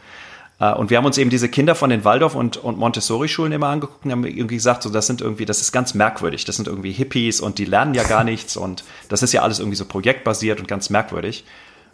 Äh, 0.61 0.73
und 0.73 0.89
wir 0.89 0.97
haben 0.97 1.05
uns 1.05 1.17
eben 1.17 1.29
diese 1.29 1.49
Kinder 1.49 1.75
von 1.75 1.89
den 1.89 2.05
Waldorf- 2.05 2.35
und, 2.35 2.55
und 2.57 2.77
Montessori-Schulen 2.77 3.51
immer 3.51 3.67
angeguckt 3.67 4.05
und 4.05 4.11
haben 4.11 4.23
irgendwie 4.23 4.55
gesagt, 4.55 4.83
so, 4.83 4.89
das 4.89 5.07
sind 5.07 5.19
irgendwie, 5.19 5.45
das 5.45 5.59
ist 5.59 5.71
ganz 5.73 5.93
merkwürdig. 5.93 6.45
Das 6.45 6.55
sind 6.55 6.67
irgendwie 6.67 6.91
Hippies 6.91 7.41
und 7.41 7.57
die 7.57 7.65
lernen 7.65 7.95
ja 7.95 8.03
gar 8.03 8.23
nichts 8.23 8.55
und 8.55 8.85
das 9.09 9.23
ist 9.23 9.33
ja 9.33 9.41
alles 9.41 9.59
irgendwie 9.59 9.75
so 9.75 9.85
projektbasiert 9.85 10.59
und 10.59 10.67
ganz 10.67 10.89
merkwürdig. 10.89 11.43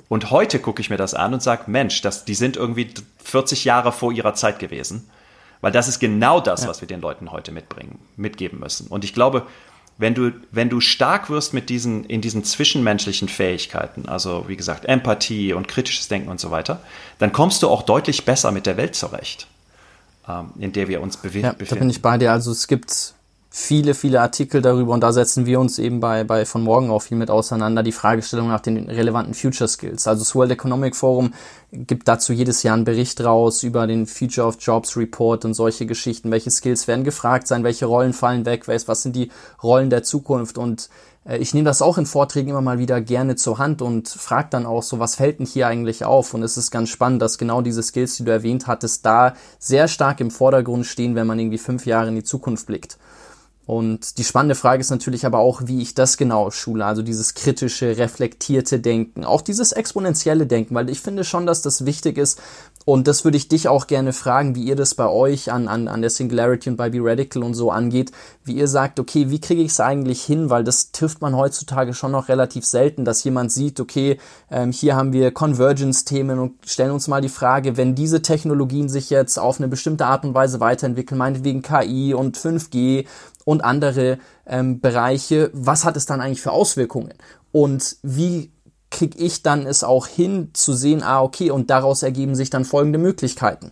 Und 0.09 0.31
heute 0.31 0.59
gucke 0.59 0.81
ich 0.81 0.89
mir 0.89 0.97
das 0.97 1.13
an 1.13 1.33
und 1.33 1.41
sage, 1.41 1.63
Mensch, 1.67 2.01
das, 2.01 2.25
die 2.25 2.35
sind 2.35 2.55
irgendwie 2.55 2.89
40 3.23 3.65
Jahre 3.65 3.91
vor 3.91 4.11
ihrer 4.11 4.35
Zeit 4.35 4.59
gewesen. 4.59 5.09
Weil 5.59 5.71
das 5.71 5.87
ist 5.87 5.99
genau 5.99 6.39
das, 6.39 6.63
ja. 6.63 6.69
was 6.69 6.81
wir 6.81 6.87
den 6.87 7.01
Leuten 7.01 7.31
heute 7.31 7.51
mitbringen, 7.51 7.97
mitgeben 8.15 8.59
müssen. 8.59 8.87
Und 8.87 9.03
ich 9.03 9.13
glaube, 9.13 9.47
wenn 9.97 10.13
du, 10.13 10.31
wenn 10.51 10.69
du 10.69 10.79
stark 10.79 11.29
wirst 11.29 11.53
mit 11.53 11.69
diesen, 11.69 12.03
in 12.05 12.21
diesen 12.21 12.43
zwischenmenschlichen 12.43 13.29
Fähigkeiten, 13.29 14.07
also 14.07 14.45
wie 14.47 14.55
gesagt, 14.55 14.85
Empathie 14.85 15.53
und 15.53 15.67
kritisches 15.67 16.07
Denken 16.07 16.29
und 16.29 16.39
so 16.39 16.51
weiter, 16.51 16.81
dann 17.17 17.31
kommst 17.31 17.63
du 17.63 17.67
auch 17.67 17.81
deutlich 17.81 18.23
besser 18.23 18.51
mit 18.51 18.65
der 18.65 18.77
Welt 18.77 18.95
zurecht, 18.95 19.47
ähm, 20.27 20.51
in 20.59 20.71
der 20.71 20.87
wir 20.87 21.01
uns 21.01 21.17
bewe 21.17 21.39
ja, 21.39 21.51
befinden. 21.51 21.75
Da 21.75 21.79
bin 21.79 21.89
ich 21.89 22.01
bei 22.01 22.17
dir. 22.17 22.31
Also 22.31 22.51
es 22.51 22.67
gibt 22.67 23.15
viele, 23.59 23.95
viele 23.95 24.21
Artikel 24.21 24.61
darüber 24.61 24.93
und 24.93 25.01
da 25.01 25.11
setzen 25.11 25.47
wir 25.47 25.59
uns 25.59 25.79
eben 25.79 25.99
bei, 25.99 26.23
bei 26.23 26.45
von 26.45 26.61
morgen 26.61 26.91
auch 26.91 27.01
viel 27.01 27.17
mit 27.17 27.31
auseinander, 27.31 27.81
die 27.81 27.91
Fragestellung 27.91 28.49
nach 28.49 28.59
den 28.59 28.87
relevanten 28.87 29.33
Future 29.33 29.67
Skills. 29.67 30.07
Also 30.07 30.21
das 30.21 30.35
World 30.35 30.51
Economic 30.51 30.95
Forum 30.95 31.33
gibt 31.71 32.07
dazu 32.07 32.33
jedes 32.33 32.61
Jahr 32.61 32.75
einen 32.75 32.85
Bericht 32.85 33.19
raus 33.19 33.63
über 33.63 33.87
den 33.87 34.05
Future 34.05 34.45
of 34.45 34.57
Jobs 34.59 34.95
Report 34.95 35.43
und 35.43 35.55
solche 35.55 35.87
Geschichten. 35.87 36.29
Welche 36.29 36.51
Skills 36.51 36.87
werden 36.87 37.03
gefragt 37.03 37.47
sein? 37.47 37.63
Welche 37.63 37.87
Rollen 37.87 38.13
fallen 38.13 38.45
weg? 38.45 38.67
Was 38.67 39.01
sind 39.01 39.15
die 39.15 39.31
Rollen 39.63 39.89
der 39.89 40.03
Zukunft? 40.03 40.59
Und 40.59 40.89
äh, 41.25 41.37
ich 41.37 41.55
nehme 41.55 41.65
das 41.65 41.81
auch 41.81 41.97
in 41.97 42.05
Vorträgen 42.05 42.51
immer 42.51 42.61
mal 42.61 42.77
wieder 42.77 43.01
gerne 43.01 43.37
zur 43.37 43.57
Hand 43.57 43.81
und 43.81 44.07
frage 44.07 44.49
dann 44.51 44.67
auch 44.67 44.83
so, 44.83 44.99
was 44.99 45.15
fällt 45.15 45.39
denn 45.39 45.47
hier 45.47 45.65
eigentlich 45.65 46.05
auf? 46.05 46.35
Und 46.35 46.43
es 46.43 46.57
ist 46.57 46.69
ganz 46.69 46.89
spannend, 46.89 47.23
dass 47.23 47.39
genau 47.39 47.61
diese 47.61 47.81
Skills, 47.81 48.17
die 48.17 48.23
du 48.23 48.31
erwähnt 48.31 48.67
hattest, 48.67 49.03
da 49.03 49.33
sehr 49.57 49.87
stark 49.87 50.19
im 50.19 50.29
Vordergrund 50.29 50.85
stehen, 50.85 51.15
wenn 51.15 51.25
man 51.25 51.39
irgendwie 51.39 51.57
fünf 51.57 51.87
Jahre 51.87 52.09
in 52.09 52.15
die 52.15 52.23
Zukunft 52.23 52.67
blickt. 52.67 52.99
Und 53.67 54.17
die 54.17 54.23
spannende 54.23 54.55
Frage 54.55 54.79
ist 54.79 54.91
natürlich 54.91 55.25
aber 55.25 55.39
auch, 55.39 55.63
wie 55.65 55.81
ich 55.81 55.93
das 55.93 56.15
genau 56.15 56.51
schule. 56.51 56.85
Also 56.85 57.01
dieses 57.01 57.33
kritische, 57.33 57.97
reflektierte 57.97 58.79
Denken, 58.79 59.25
auch 59.25 59.41
dieses 59.41 59.73
exponentielle 59.73 60.47
Denken, 60.47 60.73
weil 60.73 60.89
ich 60.89 61.01
finde 61.01 61.25
schon, 61.25 61.45
dass 61.45 61.61
das 61.61 61.85
wichtig 61.85 62.17
ist, 62.17 62.39
Und 62.87 63.09
das 63.09 63.25
würde 63.25 63.35
ich 63.35 63.49
dich 63.49 63.67
auch 63.67 63.87
gerne 63.87 64.13
fragen, 64.13 64.55
wie 64.55 64.63
ihr 64.63 64.77
das 64.77 64.95
bei 64.95 65.09
euch 65.09 65.51
an, 65.51 65.67
an, 65.67 65.89
an 65.89 65.99
der 65.99 66.09
Singularity 66.09 66.69
und 66.69 66.77
bei 66.77 66.89
B-Radical 66.89 67.43
und 67.43 67.53
so 67.53 67.69
angeht, 67.69 68.13
wie 68.45 68.53
ihr 68.53 68.69
sagt, 68.69 68.97
okay, 68.97 69.29
wie 69.29 69.41
kriege 69.41 69.61
ich 69.61 69.71
es 69.71 69.81
eigentlich 69.81 70.23
hin, 70.23 70.49
weil 70.49 70.63
das 70.63 70.93
trifft 70.93 71.19
man 71.19 71.35
heutzutage 71.35 71.93
schon 71.93 72.13
noch 72.13 72.29
relativ 72.29 72.63
selten, 72.63 73.03
dass 73.03 73.25
jemand 73.25 73.51
sieht, 73.51 73.81
okay, 73.81 74.19
ähm, 74.49 74.71
hier 74.71 74.95
haben 74.95 75.11
wir 75.11 75.31
Convergence-Themen 75.31 76.39
und 76.39 76.53
stellen 76.65 76.91
uns 76.91 77.09
mal 77.09 77.19
die 77.19 77.27
Frage, 77.27 77.75
wenn 77.75 77.93
diese 77.93 78.21
Technologien 78.21 78.87
sich 78.87 79.09
jetzt 79.09 79.37
auf 79.37 79.59
eine 79.59 79.67
bestimmte 79.67 80.05
Art 80.05 80.23
und 80.23 80.33
Weise 80.33 80.61
weiterentwickeln, 80.61 81.17
meinetwegen 81.17 81.63
KI 81.63 82.13
und 82.13 82.37
5G 82.37 83.05
und 83.43 83.65
andere 83.65 84.17
ähm, 84.45 84.79
Bereiche, 84.79 85.51
was 85.51 85.83
hat 85.83 85.97
es 85.97 86.05
dann 86.05 86.21
eigentlich 86.21 86.41
für 86.41 86.53
Auswirkungen? 86.53 87.15
Und 87.51 87.97
wie 88.01 88.51
kriege 88.89 89.17
ich 89.17 89.43
dann 89.43 89.65
es 89.65 89.83
auch 89.83 90.07
hin 90.07 90.51
zu 90.53 90.73
sehen, 90.73 91.03
ah, 91.03 91.21
okay, 91.21 91.51
und 91.51 91.69
daraus 91.69 92.03
ergeben 92.03 92.35
sich 92.35 92.49
dann 92.49 92.65
folgende 92.65 92.99
Möglichkeiten? 92.99 93.71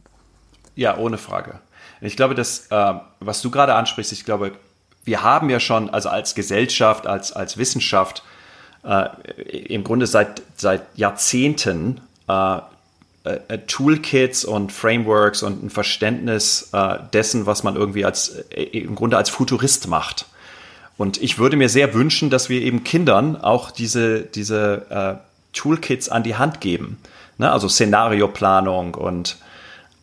Ja, 0.76 0.97
ohne 0.97 1.18
Frage. 1.18 1.59
Ich 2.01 2.18
glaube, 2.18 2.36
dass, 2.36 2.68
äh, 2.70 2.93
was 3.20 3.41
du 3.41 3.49
gerade 3.49 3.76
ansprichst, 3.76 4.11
ich 4.11 4.26
glaube, 4.26 4.51
wir 5.03 5.24
haben 5.24 5.49
ja 5.49 5.59
schon, 5.59 5.89
also 5.89 6.09
als 6.09 6.36
Gesellschaft, 6.36 7.07
als, 7.07 7.32
als 7.32 7.57
Wissenschaft, 7.57 8.24
äh, 8.84 9.07
im 9.68 9.84
Grunde 9.84 10.07
seit, 10.07 10.41
seit 10.55 10.84
Jahrzehnten 10.95 12.01
äh, 12.28 12.57
äh, 13.26 13.57
Toolkits 13.68 14.45
und 14.45 14.72
Frameworks 14.72 15.43
und 15.43 15.63
ein 15.63 15.70
Verständnis 15.70 16.70
äh, 16.74 16.97
dessen, 17.13 17.45
was 17.45 17.63
man 17.63 17.76
irgendwie 17.76 18.05
als 18.05 18.30
äh, 18.51 18.63
im 18.63 18.95
Grunde 18.95 19.18
als 19.18 19.30
Futurist 19.30 19.88
macht. 19.88 20.28
Und 20.98 21.22
ich 21.22 21.38
würde 21.38 21.58
mir 21.58 21.70
sehr 21.70 21.93
wünschen, 21.93 22.30
dass 22.30 22.50
wir 22.50 22.62
eben 22.62 22.84
Kindern 22.84 23.36
auch 23.36 23.72
diese, 23.72 24.22
diese 24.22 24.86
äh, 24.89 25.16
Toolkits 25.54 26.10
an 26.10 26.24
die 26.24 26.36
Hand 26.36 26.62
geben. 26.62 26.98
Ne? 27.38 27.52
Also 27.52 27.68
Szenarioplanung 27.68 28.96
und 28.96 29.38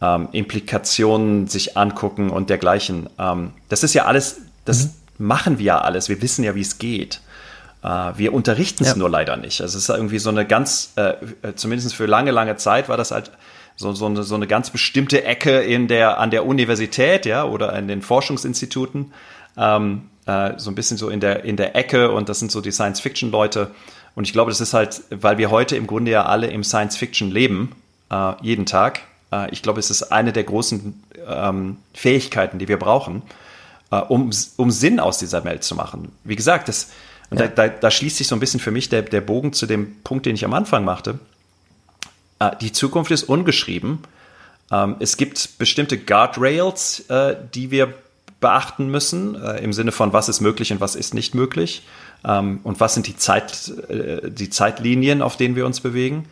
ähm, 0.02 0.28
Implikationen 0.32 1.46
sich 1.46 1.76
angucken 1.76 2.30
und 2.30 2.50
dergleichen. 2.50 3.08
Ähm, 3.18 3.52
das 3.68 3.84
ist 3.84 3.94
ja 3.94 4.04
alles, 4.04 4.40
das 4.64 4.84
mhm. 5.18 5.26
machen 5.26 5.58
wir 5.58 5.64
ja 5.64 5.80
alles. 5.80 6.08
Wir 6.08 6.20
wissen 6.20 6.44
ja, 6.44 6.54
wie 6.54 6.60
es 6.60 6.78
geht. 6.78 7.20
Äh, 7.82 8.12
wir 8.16 8.34
unterrichten 8.34 8.84
es 8.84 8.90
ja. 8.90 8.96
nur 8.96 9.08
leider 9.08 9.36
nicht. 9.36 9.60
Also 9.60 9.78
es 9.78 9.84
ist 9.84 9.94
irgendwie 9.94 10.18
so 10.18 10.30
eine 10.30 10.46
ganz, 10.46 10.92
äh, 10.96 11.14
äh, 11.42 11.54
zumindest 11.54 11.94
für 11.94 12.06
lange, 12.06 12.32
lange 12.32 12.56
Zeit 12.56 12.88
war 12.88 12.96
das 12.96 13.12
halt 13.12 13.30
so, 13.76 13.92
so, 13.92 14.06
eine, 14.06 14.22
so 14.22 14.34
eine 14.34 14.46
ganz 14.46 14.70
bestimmte 14.70 15.24
Ecke 15.24 15.60
in 15.60 15.88
der, 15.88 16.18
an 16.18 16.30
der 16.30 16.44
Universität, 16.44 17.24
ja, 17.24 17.44
oder 17.44 17.72
in 17.78 17.88
den 17.88 18.02
Forschungsinstituten. 18.02 19.12
Ähm, 19.56 20.02
äh, 20.26 20.52
so 20.56 20.70
ein 20.70 20.74
bisschen 20.74 20.96
so 20.96 21.08
in 21.08 21.20
der, 21.20 21.44
in 21.44 21.56
der 21.56 21.74
Ecke 21.76 22.10
und 22.10 22.28
das 22.28 22.38
sind 22.38 22.52
so 22.52 22.60
die 22.60 22.72
Science-Fiction-Leute. 22.72 23.70
Und 24.14 24.24
ich 24.24 24.32
glaube, 24.32 24.50
das 24.50 24.60
ist 24.60 24.74
halt, 24.74 25.02
weil 25.10 25.38
wir 25.38 25.50
heute 25.50 25.76
im 25.76 25.86
Grunde 25.86 26.10
ja 26.10 26.26
alle 26.26 26.48
im 26.48 26.64
Science-Fiction 26.64 27.30
leben, 27.30 27.72
äh, 28.10 28.32
jeden 28.42 28.66
Tag. 28.66 29.00
Äh, 29.32 29.50
ich 29.50 29.62
glaube, 29.62 29.80
es 29.80 29.90
ist 29.90 30.04
eine 30.04 30.32
der 30.32 30.44
großen 30.44 31.02
ähm, 31.26 31.78
Fähigkeiten, 31.94 32.58
die 32.58 32.68
wir 32.68 32.78
brauchen, 32.78 33.22
äh, 33.90 33.96
um, 33.96 34.30
um 34.56 34.70
Sinn 34.70 35.00
aus 35.00 35.18
dieser 35.18 35.44
Welt 35.44 35.64
zu 35.64 35.74
machen. 35.74 36.12
Wie 36.24 36.36
gesagt, 36.36 36.68
das, 36.68 36.90
und 37.30 37.40
ja. 37.40 37.48
da, 37.48 37.68
da, 37.68 37.74
da, 37.74 37.90
schließt 37.90 38.18
sich 38.18 38.28
so 38.28 38.36
ein 38.36 38.40
bisschen 38.40 38.60
für 38.60 38.70
mich 38.70 38.88
der, 38.88 39.02
der 39.02 39.22
Bogen 39.22 39.52
zu 39.52 39.66
dem 39.66 40.02
Punkt, 40.04 40.26
den 40.26 40.34
ich 40.34 40.44
am 40.44 40.52
Anfang 40.52 40.84
machte. 40.84 41.18
Äh, 42.38 42.50
die 42.60 42.72
Zukunft 42.72 43.10
ist 43.10 43.24
ungeschrieben. 43.24 44.00
Ähm, 44.70 44.96
es 45.00 45.16
gibt 45.16 45.58
bestimmte 45.58 45.98
Guardrails, 45.98 47.04
die 47.54 47.70
wir 47.70 47.94
beachten 48.42 48.88
müssen, 48.88 49.34
äh, 49.34 49.64
im 49.64 49.72
Sinne 49.72 49.92
von, 49.92 50.12
was 50.12 50.28
ist 50.28 50.42
möglich 50.42 50.70
und 50.72 50.82
was 50.82 50.94
ist 50.94 51.14
nicht 51.14 51.34
möglich 51.34 51.82
ähm, 52.26 52.60
und 52.62 52.80
was 52.80 52.92
sind 52.92 53.06
die, 53.06 53.16
Zeit, 53.16 53.72
die 53.88 54.50
Zeitlinien, 54.50 55.22
auf 55.22 55.38
denen 55.38 55.56
wir 55.56 55.64
uns 55.64 55.80
bewegen. 55.80 56.26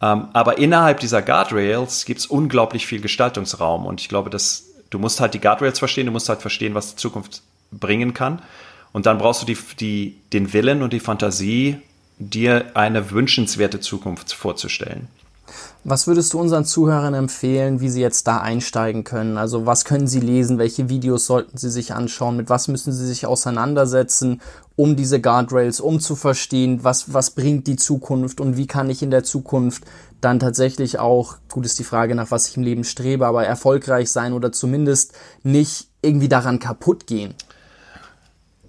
Ähm, 0.00 0.28
aber 0.32 0.56
innerhalb 0.56 1.00
dieser 1.00 1.20
Guardrails 1.20 2.06
gibt 2.06 2.20
es 2.20 2.26
unglaublich 2.26 2.86
viel 2.86 3.02
Gestaltungsraum 3.02 3.84
und 3.84 4.00
ich 4.00 4.08
glaube, 4.08 4.30
dass 4.30 4.64
du 4.90 4.98
musst 4.98 5.20
halt 5.20 5.34
die 5.34 5.40
Guardrails 5.40 5.78
verstehen, 5.78 6.06
du 6.06 6.12
musst 6.12 6.28
halt 6.28 6.40
verstehen, 6.40 6.74
was 6.74 6.94
die 6.94 6.96
Zukunft 6.96 7.42
bringen 7.70 8.14
kann. 8.14 8.40
Und 8.92 9.06
dann 9.06 9.18
brauchst 9.18 9.42
du 9.42 9.46
die, 9.46 9.58
die, 9.78 10.16
den 10.32 10.52
Willen 10.52 10.82
und 10.82 10.92
die 10.92 11.00
Fantasie, 11.00 11.76
dir 12.18 12.72
eine 12.74 13.10
wünschenswerte 13.10 13.80
Zukunft 13.80 14.32
vorzustellen. 14.32 15.08
Was 15.90 16.06
würdest 16.06 16.34
du 16.34 16.38
unseren 16.38 16.66
Zuhörern 16.66 17.14
empfehlen, 17.14 17.80
wie 17.80 17.88
sie 17.88 18.02
jetzt 18.02 18.26
da 18.26 18.42
einsteigen 18.42 19.04
können? 19.04 19.38
Also 19.38 19.64
was 19.64 19.86
können 19.86 20.06
sie 20.06 20.20
lesen? 20.20 20.58
Welche 20.58 20.90
Videos 20.90 21.24
sollten 21.24 21.56
sie 21.56 21.70
sich 21.70 21.94
anschauen? 21.94 22.36
Mit 22.36 22.50
was 22.50 22.68
müssen 22.68 22.92
sie 22.92 23.06
sich 23.06 23.24
auseinandersetzen, 23.24 24.42
um 24.76 24.96
diese 24.96 25.18
Guardrails, 25.18 25.80
um 25.80 25.98
zu 25.98 26.14
verstehen, 26.14 26.84
was, 26.84 27.14
was 27.14 27.30
bringt 27.30 27.66
die 27.66 27.76
Zukunft 27.76 28.38
und 28.38 28.58
wie 28.58 28.66
kann 28.66 28.90
ich 28.90 29.02
in 29.02 29.10
der 29.10 29.24
Zukunft 29.24 29.84
dann 30.20 30.38
tatsächlich 30.38 30.98
auch, 30.98 31.36
gut 31.50 31.64
ist 31.64 31.78
die 31.78 31.84
Frage, 31.84 32.14
nach 32.14 32.30
was 32.30 32.48
ich 32.48 32.58
im 32.58 32.64
Leben 32.64 32.84
strebe, 32.84 33.26
aber 33.26 33.46
erfolgreich 33.46 34.10
sein 34.10 34.34
oder 34.34 34.52
zumindest 34.52 35.14
nicht 35.42 35.88
irgendwie 36.02 36.28
daran 36.28 36.58
kaputt 36.58 37.06
gehen? 37.06 37.32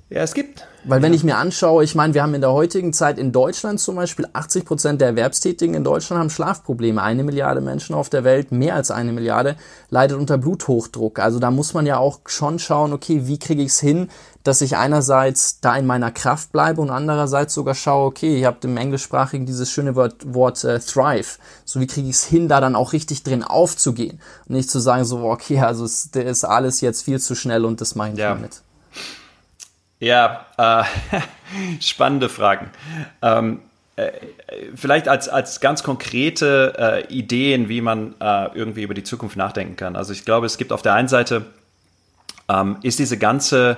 Ja, 0.10 0.22
es 0.22 0.34
gibt. 0.34 0.69
Weil 0.86 1.02
wenn 1.02 1.14
ich 1.14 1.24
mir 1.24 1.38
anschaue, 1.38 1.84
ich 1.84 1.96
meine, 1.96 2.14
wir 2.14 2.24
haben 2.24 2.34
in 2.34 2.42
der 2.42 2.54
heutigen 2.54 2.94
Zeit 2.94 3.18
in 3.18 3.32
Deutschland 3.32 3.80
zum 3.80 3.96
Beispiel 3.96 4.28
80 4.32 4.66
Prozent 4.66 5.02
der 5.02 5.10
Erwerbstätigen 5.10 5.76
in 5.76 5.84
Deutschland 5.84 6.20
haben 6.20 6.30
Schlafprobleme. 6.30 7.02
Eine 7.02 7.24
Milliarde 7.24 7.62
Menschen 7.62 7.96
auf 7.96 8.10
der 8.10 8.24
Welt, 8.24 8.52
mehr 8.52 8.76
als 8.76 8.90
eine 8.90 9.12
Milliarde, 9.12 9.56
leidet 9.90 10.18
unter 10.18 10.38
Bluthochdruck. 10.38 11.20
Also 11.20 11.40
da 11.40 11.52
muss 11.52 11.74
man 11.74 11.86
ja 11.86 11.98
auch 11.98 12.20
schon 12.28 12.60
schauen, 12.60 12.94
okay, 12.94 13.28
wie 13.28 13.40
kriege 13.40 13.62
ich 13.62 13.70
es 13.70 13.80
hin, 13.80 14.10
dass 14.44 14.62
ich 14.62 14.78
einerseits 14.78 15.60
da 15.60 15.76
in 15.76 15.86
meiner 15.86 16.12
Kraft 16.12 16.52
bleibe 16.52 16.82
und 16.82 16.90
andererseits 16.90 17.54
sogar 17.54 17.76
schaue, 17.76 18.08
okay, 18.08 18.40
ihr 18.40 18.48
habt 18.48 18.64
im 18.64 18.78
Englischsprachigen 18.78 19.46
dieses 19.46 19.70
schöne 19.70 19.96
Wort, 19.96 20.34
Wort 20.34 20.64
äh, 20.64 20.80
Thrive. 20.80 21.38
So 21.66 21.80
wie 21.80 21.88
kriege 21.88 22.10
ich 22.10 22.16
es 22.16 22.24
hin, 22.24 22.48
da 22.48 22.62
dann 22.62 22.76
auch 22.76 22.94
richtig 22.94 23.24
drin 23.24 23.44
aufzugehen 23.44 24.20
und 24.48 24.56
nicht 24.56 24.70
zu 24.70 24.80
sagen 24.80 25.04
so, 25.04 25.20
okay, 25.24 25.60
also 25.60 25.84
es 25.84 26.06
ist 26.06 26.46
alles 26.46 26.80
jetzt 26.82 27.04
viel 27.04 27.20
zu 27.20 27.36
schnell 27.36 27.66
und 27.66 27.82
das 27.82 27.96
mache 27.96 28.12
ich 28.14 28.18
ja. 28.18 28.36
mit. 28.36 28.62
Ja, 30.00 30.46
äh, 30.58 30.84
spannende 31.82 32.30
Fragen. 32.30 32.72
Ähm, 33.22 33.60
äh, 33.96 34.12
vielleicht 34.76 35.08
als, 35.08 35.28
als 35.28 35.60
ganz 35.60 35.84
konkrete 35.84 37.06
äh, 37.10 37.14
Ideen, 37.14 37.68
wie 37.68 37.82
man 37.82 38.16
äh, 38.22 38.48
irgendwie 38.54 38.84
über 38.84 38.94
die 38.94 39.04
Zukunft 39.04 39.36
nachdenken 39.36 39.76
kann. 39.76 39.96
Also 39.96 40.14
ich 40.14 40.24
glaube, 40.24 40.46
es 40.46 40.58
gibt 40.58 40.72
auf 40.72 40.82
der 40.82 40.94
einen 40.94 41.10
Seite, 41.10 41.46
ähm, 42.48 42.78
ist 42.82 43.00
diese 43.00 43.18
ganze 43.18 43.78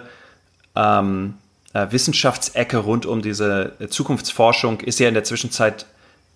ähm, 0.76 1.36
äh, 1.74 1.88
Wissenschaftsecke 1.90 2.78
rund 2.78 3.08
um 3.08 3.24
diese 3.24 3.74
Zukunftsforschung, 3.90 4.82
ist 4.82 5.00
ja 5.00 5.08
in 5.08 5.16
der 5.16 5.24
Zwischenzeit 5.24 5.88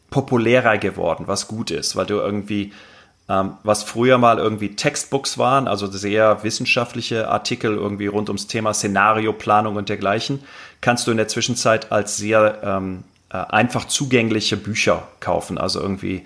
populärer 0.09 0.77
geworden, 0.77 1.25
was 1.27 1.47
gut 1.47 1.69
ist, 1.71 1.95
weil 1.95 2.05
du 2.05 2.15
irgendwie 2.15 2.73
was 3.28 3.84
früher 3.84 4.17
mal 4.19 4.38
irgendwie 4.38 4.76
Textbooks 4.76 5.38
waren, 5.38 5.67
also 5.67 5.88
sehr 5.88 6.43
wissenschaftliche 6.43 7.28
Artikel 7.28 7.73
irgendwie 7.73 8.07
rund 8.07 8.30
ums 8.30 8.47
Thema 8.47 8.73
Szenarioplanung 8.73 9.76
und 9.78 9.89
dergleichen, 9.89 10.43
kannst 10.82 11.07
du 11.07 11.11
in 11.11 11.17
der 11.17 11.28
Zwischenzeit 11.28 11.91
als 11.91 12.17
sehr 12.17 12.61
ähm, 12.63 13.03
äh, 13.32 13.38
einfach 13.38 13.86
zugängliche 13.86 14.57
Bücher 14.57 15.07
kaufen. 15.19 15.57
Also 15.57 15.82
irgendwie 15.82 16.23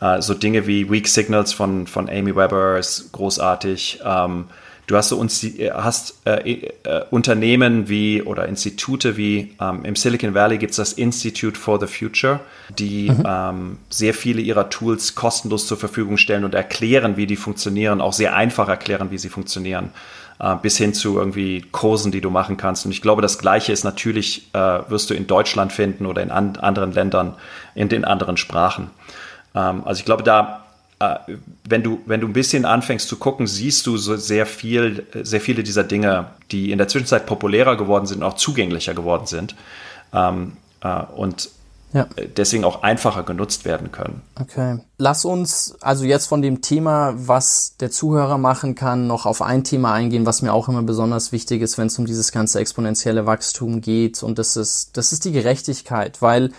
äh, 0.00 0.20
so 0.20 0.34
Dinge 0.34 0.66
wie 0.66 0.90
Weak 0.90 1.06
Signals 1.06 1.52
von, 1.52 1.86
von 1.86 2.08
Amy 2.10 2.34
Weber 2.34 2.78
ist 2.78 3.12
großartig. 3.12 4.00
Ähm, 4.04 4.46
Du 4.86 4.96
hast, 4.96 5.10
so 5.10 5.16
uns, 5.16 5.44
äh, 5.44 5.70
hast 5.72 6.26
äh, 6.26 6.70
äh, 6.84 7.04
Unternehmen 7.10 7.88
wie 7.88 8.20
oder 8.22 8.48
Institute 8.48 9.16
wie 9.16 9.54
ähm, 9.60 9.84
im 9.84 9.94
Silicon 9.94 10.34
Valley 10.34 10.58
gibt 10.58 10.72
es 10.72 10.76
das 10.76 10.92
Institute 10.94 11.58
for 11.58 11.78
the 11.80 11.86
Future, 11.86 12.40
die 12.78 13.10
mhm. 13.10 13.24
ähm, 13.26 13.78
sehr 13.90 14.12
viele 14.12 14.40
ihrer 14.40 14.70
Tools 14.70 15.14
kostenlos 15.14 15.68
zur 15.68 15.76
Verfügung 15.76 16.16
stellen 16.16 16.44
und 16.44 16.54
erklären, 16.54 17.16
wie 17.16 17.26
die 17.26 17.36
funktionieren, 17.36 18.00
auch 18.00 18.12
sehr 18.12 18.34
einfach 18.34 18.68
erklären, 18.68 19.12
wie 19.12 19.18
sie 19.18 19.28
funktionieren, 19.28 19.90
äh, 20.40 20.56
bis 20.60 20.78
hin 20.78 20.94
zu 20.94 21.16
irgendwie 21.16 21.64
Kursen, 21.70 22.10
die 22.10 22.20
du 22.20 22.30
machen 22.30 22.56
kannst. 22.56 22.84
Und 22.84 22.90
ich 22.90 23.02
glaube, 23.02 23.22
das 23.22 23.38
Gleiche 23.38 23.72
ist 23.72 23.84
natürlich, 23.84 24.48
äh, 24.52 24.58
wirst 24.88 25.10
du 25.10 25.14
in 25.14 25.28
Deutschland 25.28 25.72
finden 25.72 26.06
oder 26.06 26.22
in 26.22 26.32
an 26.32 26.56
anderen 26.56 26.92
Ländern, 26.92 27.36
in 27.76 27.88
den 27.88 28.04
anderen 28.04 28.36
Sprachen. 28.36 28.90
Ähm, 29.54 29.82
also 29.84 30.00
ich 30.00 30.04
glaube, 30.04 30.24
da 30.24 30.61
wenn 31.64 31.82
du, 31.82 32.00
wenn 32.06 32.20
du 32.20 32.26
ein 32.26 32.32
bisschen 32.32 32.64
anfängst 32.64 33.08
zu 33.08 33.16
gucken, 33.16 33.46
siehst 33.46 33.86
du 33.86 33.96
so 33.96 34.16
sehr 34.16 34.46
viel, 34.46 35.06
sehr 35.22 35.40
viele 35.40 35.62
dieser 35.62 35.84
Dinge, 35.84 36.26
die 36.50 36.70
in 36.70 36.78
der 36.78 36.88
Zwischenzeit 36.88 37.26
populärer 37.26 37.76
geworden 37.76 38.06
sind 38.06 38.18
und 38.18 38.24
auch 38.24 38.36
zugänglicher 38.36 38.94
geworden 38.94 39.26
sind. 39.26 39.56
Ähm, 40.12 40.52
äh, 40.82 41.02
und 41.16 41.50
ja. 41.92 42.06
deswegen 42.36 42.64
auch 42.64 42.82
einfacher 42.82 43.22
genutzt 43.22 43.64
werden 43.64 43.92
können. 43.92 44.22
Okay. 44.40 44.78
Lass 44.98 45.24
uns 45.24 45.74
also 45.80 46.04
jetzt 46.04 46.26
von 46.26 46.40
dem 46.40 46.62
Thema, 46.62 47.14
was 47.16 47.76
der 47.78 47.90
Zuhörer 47.90 48.38
machen 48.38 48.74
kann, 48.74 49.06
noch 49.06 49.26
auf 49.26 49.42
ein 49.42 49.64
Thema 49.64 49.92
eingehen, 49.92 50.24
was 50.24 50.42
mir 50.42 50.52
auch 50.52 50.68
immer 50.68 50.82
besonders 50.82 51.32
wichtig 51.32 51.60
ist, 51.62 51.78
wenn 51.78 51.88
es 51.88 51.98
um 51.98 52.06
dieses 52.06 52.32
ganze 52.32 52.60
exponentielle 52.60 53.26
Wachstum 53.26 53.80
geht. 53.80 54.22
Und 54.22 54.38
das 54.38 54.56
ist, 54.56 54.96
das 54.96 55.12
ist 55.12 55.24
die 55.24 55.32
Gerechtigkeit, 55.32 56.22
weil 56.22 56.52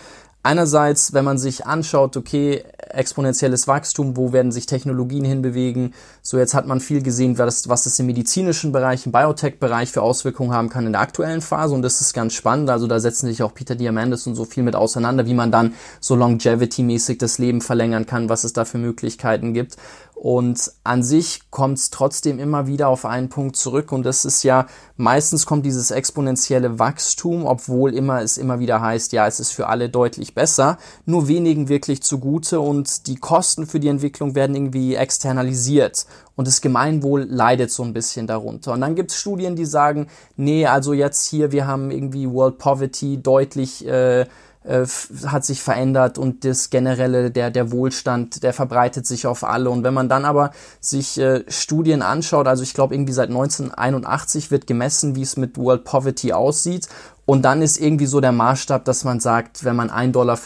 einerseits, 0.44 1.12
wenn 1.12 1.24
man 1.24 1.38
sich 1.38 1.66
anschaut, 1.66 2.16
okay, 2.16 2.62
exponentielles 2.90 3.66
Wachstum, 3.66 4.16
wo 4.16 4.32
werden 4.32 4.52
sich 4.52 4.66
Technologien 4.66 5.24
hinbewegen. 5.24 5.94
So 6.22 6.38
jetzt 6.38 6.54
hat 6.54 6.66
man 6.66 6.80
viel 6.80 7.02
gesehen, 7.02 7.38
was, 7.38 7.68
was 7.68 7.84
das 7.84 7.98
im 7.98 8.06
medizinischen 8.06 8.70
Bereich, 8.70 9.06
im 9.06 9.12
Biotech-Bereich 9.12 9.90
für 9.90 10.02
Auswirkungen 10.02 10.52
haben 10.52 10.68
kann 10.68 10.86
in 10.86 10.92
der 10.92 11.00
aktuellen 11.00 11.40
Phase 11.40 11.74
und 11.74 11.82
das 11.82 12.00
ist 12.00 12.14
ganz 12.14 12.34
spannend. 12.34 12.70
Also 12.70 12.86
da 12.86 13.00
setzen 13.00 13.26
sich 13.26 13.42
auch 13.42 13.52
Peter 13.54 13.74
Diamandis 13.74 14.26
und 14.26 14.34
so 14.34 14.44
viel 14.44 14.62
mit 14.62 14.76
auseinander, 14.76 15.26
wie 15.26 15.34
man 15.34 15.50
dann 15.50 15.74
so 15.98 16.14
longevity-mäßig 16.14 17.18
das 17.18 17.38
Leben 17.38 17.60
verlängern 17.60 18.06
kann, 18.06 18.28
was 18.28 18.44
es 18.44 18.52
da 18.52 18.64
für 18.64 18.78
Möglichkeiten 18.78 19.54
gibt. 19.54 19.76
Und 20.24 20.72
an 20.84 21.02
sich 21.02 21.50
kommt 21.50 21.76
es 21.76 21.90
trotzdem 21.90 22.38
immer 22.38 22.66
wieder 22.66 22.88
auf 22.88 23.04
einen 23.04 23.28
Punkt 23.28 23.56
zurück. 23.56 23.92
Und 23.92 24.04
das 24.04 24.24
ist 24.24 24.42
ja, 24.42 24.66
meistens 24.96 25.44
kommt 25.44 25.66
dieses 25.66 25.90
exponentielle 25.90 26.78
Wachstum, 26.78 27.44
obwohl 27.44 27.92
immer 27.92 28.22
es 28.22 28.38
immer 28.38 28.58
wieder 28.58 28.80
heißt, 28.80 29.12
ja, 29.12 29.26
es 29.26 29.38
ist 29.38 29.50
für 29.50 29.66
alle 29.66 29.90
deutlich 29.90 30.34
besser, 30.34 30.78
nur 31.04 31.28
wenigen 31.28 31.68
wirklich 31.68 32.02
zugute. 32.02 32.60
Und 32.60 33.06
die 33.06 33.16
Kosten 33.16 33.66
für 33.66 33.80
die 33.80 33.88
Entwicklung 33.88 34.34
werden 34.34 34.56
irgendwie 34.56 34.94
externalisiert. 34.94 36.06
Und 36.36 36.48
das 36.48 36.62
Gemeinwohl 36.62 37.26
leidet 37.28 37.70
so 37.70 37.82
ein 37.82 37.92
bisschen 37.92 38.26
darunter. 38.26 38.72
Und 38.72 38.80
dann 38.80 38.94
gibt 38.94 39.10
es 39.10 39.18
Studien, 39.18 39.56
die 39.56 39.66
sagen, 39.66 40.06
nee, 40.36 40.64
also 40.64 40.94
jetzt 40.94 41.28
hier, 41.28 41.52
wir 41.52 41.66
haben 41.66 41.90
irgendwie 41.90 42.30
World 42.30 42.56
Poverty 42.56 43.22
deutlich 43.22 43.86
äh, 43.86 44.24
äh, 44.64 44.86
hat 45.26 45.44
sich 45.44 45.62
verändert 45.62 46.18
und 46.18 46.44
das 46.44 46.70
generelle, 46.70 47.30
der, 47.30 47.50
der 47.50 47.70
Wohlstand, 47.70 48.42
der 48.42 48.52
verbreitet 48.52 49.06
sich 49.06 49.26
auf 49.26 49.44
alle. 49.44 49.70
Und 49.70 49.84
wenn 49.84 49.94
man 49.94 50.08
dann 50.08 50.24
aber 50.24 50.52
sich 50.80 51.18
äh, 51.18 51.44
Studien 51.48 52.02
anschaut, 52.02 52.46
also 52.46 52.62
ich 52.62 52.74
glaube 52.74 52.94
irgendwie 52.94 53.12
seit 53.12 53.28
1981 53.28 54.50
wird 54.50 54.66
gemessen, 54.66 55.16
wie 55.16 55.22
es 55.22 55.36
mit 55.36 55.58
World 55.58 55.84
Poverty 55.84 56.32
aussieht. 56.32 56.88
Und 57.26 57.42
dann 57.42 57.62
ist 57.62 57.78
irgendwie 57.78 58.06
so 58.06 58.20
der 58.20 58.32
Maßstab, 58.32 58.84
dass 58.84 59.04
man 59.04 59.20
sagt, 59.20 59.64
wenn 59.64 59.76
man 59.76 59.90
1,50 59.90 60.12
Dollar 60.12 60.38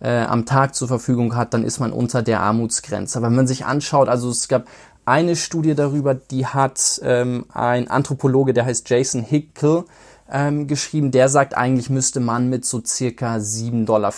äh, 0.00 0.24
am 0.26 0.46
Tag 0.46 0.74
zur 0.74 0.88
Verfügung 0.88 1.36
hat, 1.36 1.54
dann 1.54 1.64
ist 1.64 1.80
man 1.80 1.92
unter 1.92 2.22
der 2.22 2.40
Armutsgrenze. 2.40 3.18
Aber 3.18 3.28
wenn 3.28 3.36
man 3.36 3.46
sich 3.46 3.64
anschaut, 3.64 4.08
also 4.08 4.30
es 4.30 4.48
gab 4.48 4.66
eine 5.04 5.36
Studie 5.36 5.74
darüber, 5.74 6.14
die 6.14 6.46
hat 6.46 7.00
ähm, 7.02 7.46
ein 7.52 7.88
Anthropologe, 7.88 8.52
der 8.52 8.64
heißt 8.64 8.88
Jason 8.88 9.22
Hickel, 9.22 9.84
ähm, 10.32 10.66
geschrieben, 10.66 11.10
der 11.10 11.28
sagt, 11.28 11.54
eigentlich 11.54 11.90
müsste 11.90 12.18
man 12.18 12.48
mit 12.48 12.64
so 12.64 12.82
circa 12.84 13.36
7,50 13.36 13.84
Dollar 13.84 14.12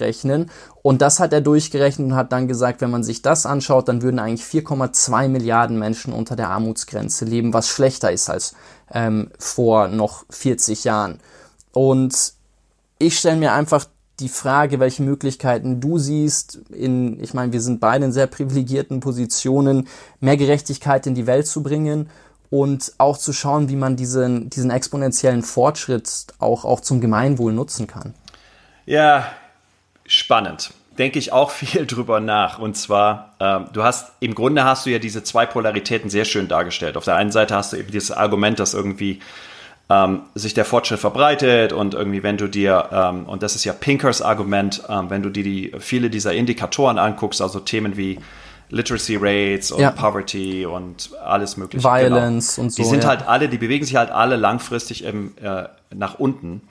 rechnen. 0.00 0.50
Und 0.82 1.00
das 1.00 1.20
hat 1.20 1.32
er 1.32 1.40
durchgerechnet 1.40 2.08
und 2.08 2.16
hat 2.16 2.32
dann 2.32 2.48
gesagt, 2.48 2.80
wenn 2.80 2.90
man 2.90 3.04
sich 3.04 3.22
das 3.22 3.46
anschaut, 3.46 3.86
dann 3.86 4.02
würden 4.02 4.18
eigentlich 4.18 4.42
4,2 4.42 5.28
Milliarden 5.28 5.78
Menschen 5.78 6.12
unter 6.12 6.34
der 6.34 6.50
Armutsgrenze 6.50 7.24
leben, 7.24 7.54
was 7.54 7.68
schlechter 7.68 8.10
ist 8.10 8.28
als 8.28 8.54
ähm, 8.92 9.30
vor 9.38 9.86
noch 9.86 10.24
40 10.30 10.82
Jahren. 10.82 11.20
Und 11.70 12.34
ich 12.98 13.16
stelle 13.18 13.36
mir 13.36 13.52
einfach 13.52 13.86
die 14.18 14.28
Frage, 14.28 14.80
welche 14.80 15.04
Möglichkeiten 15.04 15.80
du 15.80 15.98
siehst, 15.98 16.60
in, 16.70 17.22
ich 17.22 17.34
meine, 17.34 17.52
wir 17.52 17.60
sind 17.60 17.80
beide 17.80 18.04
in 18.04 18.12
sehr 18.12 18.26
privilegierten 18.26 19.00
Positionen, 19.00 19.88
mehr 20.20 20.36
Gerechtigkeit 20.36 21.06
in 21.06 21.14
die 21.14 21.26
Welt 21.26 21.46
zu 21.46 21.62
bringen 21.62 22.08
und 22.52 22.92
auch 22.98 23.16
zu 23.16 23.32
schauen, 23.32 23.70
wie 23.70 23.76
man 23.76 23.96
diesen, 23.96 24.50
diesen 24.50 24.70
exponentiellen 24.70 25.42
Fortschritt 25.42 26.26
auch, 26.38 26.66
auch 26.66 26.80
zum 26.80 27.00
Gemeinwohl 27.00 27.50
nutzen 27.50 27.86
kann. 27.86 28.12
Ja, 28.84 29.26
spannend. 30.06 30.74
Denke 30.98 31.18
ich 31.18 31.32
auch 31.32 31.50
viel 31.50 31.86
drüber 31.86 32.20
nach. 32.20 32.58
Und 32.58 32.76
zwar, 32.76 33.32
ähm, 33.40 33.68
du 33.72 33.82
hast, 33.82 34.12
im 34.20 34.34
Grunde 34.34 34.64
hast 34.64 34.84
du 34.84 34.90
ja 34.90 34.98
diese 34.98 35.24
zwei 35.24 35.46
Polaritäten 35.46 36.10
sehr 36.10 36.26
schön 36.26 36.46
dargestellt. 36.46 36.98
Auf 36.98 37.04
der 37.04 37.16
einen 37.16 37.32
Seite 37.32 37.56
hast 37.56 37.72
du 37.72 37.78
eben 37.78 37.90
dieses 37.90 38.12
Argument, 38.12 38.60
dass 38.60 38.74
irgendwie 38.74 39.20
ähm, 39.88 40.20
sich 40.34 40.52
der 40.52 40.66
Fortschritt 40.66 41.00
verbreitet 41.00 41.72
und 41.72 41.94
irgendwie, 41.94 42.22
wenn 42.22 42.36
du 42.36 42.48
dir, 42.48 42.90
ähm, 42.92 43.24
und 43.24 43.42
das 43.42 43.54
ist 43.56 43.64
ja 43.64 43.72
Pinkers 43.72 44.20
Argument, 44.20 44.82
ähm, 44.90 45.08
wenn 45.08 45.22
du 45.22 45.30
dir 45.30 45.42
die, 45.42 45.72
viele 45.78 46.10
dieser 46.10 46.34
Indikatoren 46.34 46.98
anguckst, 46.98 47.40
also 47.40 47.60
Themen 47.60 47.96
wie 47.96 48.18
Literacy 48.72 49.18
Rates 49.20 49.70
und 49.70 49.80
ja. 49.80 49.90
Poverty 49.90 50.64
und 50.64 51.10
alles 51.22 51.56
mögliche. 51.58 51.86
Genau. 51.86 51.94
Violence 51.94 52.56
genau. 52.56 52.64
und 52.64 52.70
so. 52.70 52.82
Die 52.82 52.88
sind 52.88 53.04
ja. 53.04 53.10
halt 53.10 53.28
alle, 53.28 53.48
die 53.48 53.58
bewegen 53.58 53.84
sich 53.84 53.96
halt 53.96 54.10
alle 54.10 54.36
langfristig 54.36 55.04
im, 55.04 55.34
äh, 55.42 55.64
nach 55.94 56.18
unten. 56.18 56.62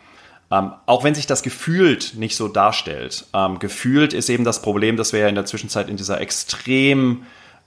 Ähm, 0.49 0.73
auch 0.87 1.03
wenn 1.03 1.15
sich 1.15 1.27
das 1.27 1.43
gefühlt 1.43 2.15
nicht 2.15 2.35
so 2.35 2.47
darstellt. 2.47 3.25
Ähm, 3.33 3.59
gefühlt 3.59 4.13
ist 4.13 4.29
eben 4.29 4.43
das 4.43 4.61
Problem, 4.61 4.97
dass 4.97 5.13
wir 5.13 5.21
ja 5.21 5.27
in 5.27 5.35
der 5.35 5.45
Zwischenzeit 5.45 5.89
in 5.89 5.95
dieser 5.95 6.19
extrem 6.19 7.23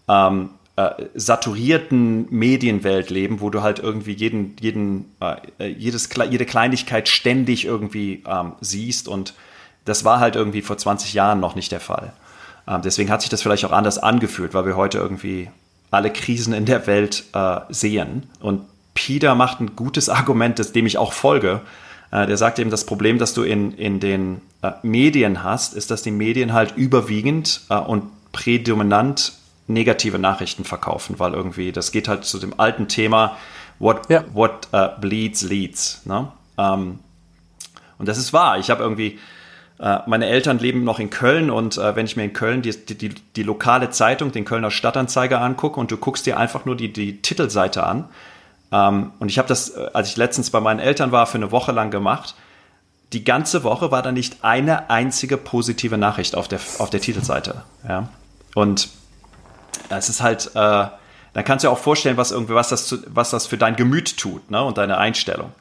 ähm, 0.08 0.50
äh, 0.76 0.90
saturierten 1.14 2.26
Medienwelt 2.30 3.10
leben, 3.10 3.40
wo 3.40 3.50
du 3.50 3.62
halt 3.62 3.78
irgendwie 3.78 4.12
jeden, 4.12 4.56
jeden, 4.60 5.14
äh, 5.60 5.68
jedes, 5.68 6.10
jede 6.28 6.44
Kleinigkeit 6.44 7.08
ständig 7.08 7.64
irgendwie 7.64 8.24
ähm, 8.26 8.54
siehst 8.60 9.06
und 9.06 9.34
das 9.84 10.04
war 10.04 10.18
halt 10.18 10.34
irgendwie 10.34 10.62
vor 10.62 10.76
20 10.76 11.14
Jahren 11.14 11.38
noch 11.40 11.54
nicht 11.54 11.70
der 11.70 11.80
Fall. 11.80 12.12
Ähm, 12.68 12.82
deswegen 12.82 13.10
hat 13.10 13.22
sich 13.22 13.30
das 13.30 13.42
vielleicht 13.42 13.64
auch 13.64 13.72
anders 13.72 13.98
angefühlt, 13.98 14.54
weil 14.54 14.66
wir 14.66 14.76
heute 14.76 14.98
irgendwie 14.98 15.50
alle 15.90 16.10
Krisen 16.10 16.54
in 16.54 16.64
der 16.64 16.86
Welt 16.86 17.24
äh, 17.32 17.60
sehen. 17.68 18.24
Und 18.40 18.62
Peter 18.94 19.34
macht 19.34 19.60
ein 19.60 19.76
gutes 19.76 20.08
Argument, 20.08 20.58
das, 20.58 20.72
dem 20.72 20.86
ich 20.86 20.98
auch 20.98 21.12
folge. 21.12 21.60
Äh, 22.10 22.26
der 22.26 22.36
sagt 22.36 22.58
eben, 22.58 22.70
das 22.70 22.84
Problem, 22.86 23.18
das 23.18 23.34
du 23.34 23.42
in, 23.42 23.72
in 23.72 24.00
den 24.00 24.40
äh, 24.62 24.72
Medien 24.82 25.42
hast, 25.42 25.74
ist, 25.74 25.90
dass 25.90 26.02
die 26.02 26.10
Medien 26.10 26.52
halt 26.52 26.76
überwiegend 26.76 27.62
äh, 27.68 27.76
und 27.76 28.04
prädominant 28.32 29.32
negative 29.66 30.18
Nachrichten 30.18 30.64
verkaufen, 30.64 31.18
weil 31.18 31.32
irgendwie, 31.32 31.72
das 31.72 31.92
geht 31.92 32.08
halt 32.08 32.24
zu 32.24 32.38
dem 32.38 32.58
alten 32.60 32.88
Thema, 32.88 33.36
what, 33.78 34.10
ja. 34.10 34.24
what 34.34 34.68
uh, 34.74 34.88
bleeds 35.00 35.42
leads. 35.42 36.02
Ne? 36.04 36.28
Ähm, 36.58 36.98
und 37.98 38.08
das 38.08 38.18
ist 38.18 38.32
wahr. 38.32 38.58
Ich 38.58 38.70
habe 38.70 38.82
irgendwie 38.82 39.18
meine 39.78 40.26
Eltern 40.26 40.58
leben 40.58 40.84
noch 40.84 41.00
in 41.00 41.10
Köln 41.10 41.50
und 41.50 41.78
äh, 41.78 41.96
wenn 41.96 42.06
ich 42.06 42.16
mir 42.16 42.24
in 42.24 42.32
Köln 42.32 42.62
die, 42.62 42.70
die, 42.70 43.08
die, 43.08 43.42
lokale 43.42 43.90
Zeitung, 43.90 44.30
den 44.30 44.44
Kölner 44.44 44.70
Stadtanzeiger 44.70 45.40
angucke 45.40 45.80
und 45.80 45.90
du 45.90 45.96
guckst 45.96 46.26
dir 46.26 46.38
einfach 46.38 46.64
nur 46.64 46.76
die, 46.76 46.92
die 46.92 47.20
Titelseite 47.22 47.84
an, 47.84 48.08
ähm, 48.74 49.12
und 49.20 49.30
ich 49.30 49.38
habe 49.38 49.46
das, 49.46 49.70
äh, 49.70 49.88
als 49.92 50.08
ich 50.08 50.16
letztens 50.16 50.50
bei 50.50 50.60
meinen 50.60 50.80
Eltern 50.80 51.12
war, 51.12 51.26
für 51.26 51.38
eine 51.38 51.52
Woche 51.52 51.72
lang 51.72 51.90
gemacht, 51.90 52.34
die 53.12 53.22
ganze 53.22 53.62
Woche 53.62 53.92
war 53.92 54.02
da 54.02 54.10
nicht 54.10 54.42
eine 54.42 54.90
einzige 54.90 55.36
positive 55.36 55.96
Nachricht 55.96 56.34
auf 56.34 56.48
der, 56.48 56.58
auf 56.78 56.90
der 56.90 57.00
Titelseite. 57.00 57.62
Ja? 57.88 58.08
Und 58.54 58.88
es 59.90 60.08
ist 60.08 60.22
halt, 60.22 60.50
äh, 60.54 60.86
dann 61.34 61.44
kannst 61.44 61.64
du 61.64 61.68
dir 61.68 61.72
auch 61.72 61.78
vorstellen, 61.78 62.16
was 62.16 62.32
irgendwie, 62.32 62.54
was 62.54 62.70
das, 62.70 62.98
was 63.06 63.30
das 63.30 63.46
für 63.46 63.58
dein 63.58 63.76
Gemüt 63.76 64.16
tut 64.16 64.50
ne? 64.50 64.62
und 64.64 64.78
deine 64.78 64.98
Einstellung. 64.98 65.52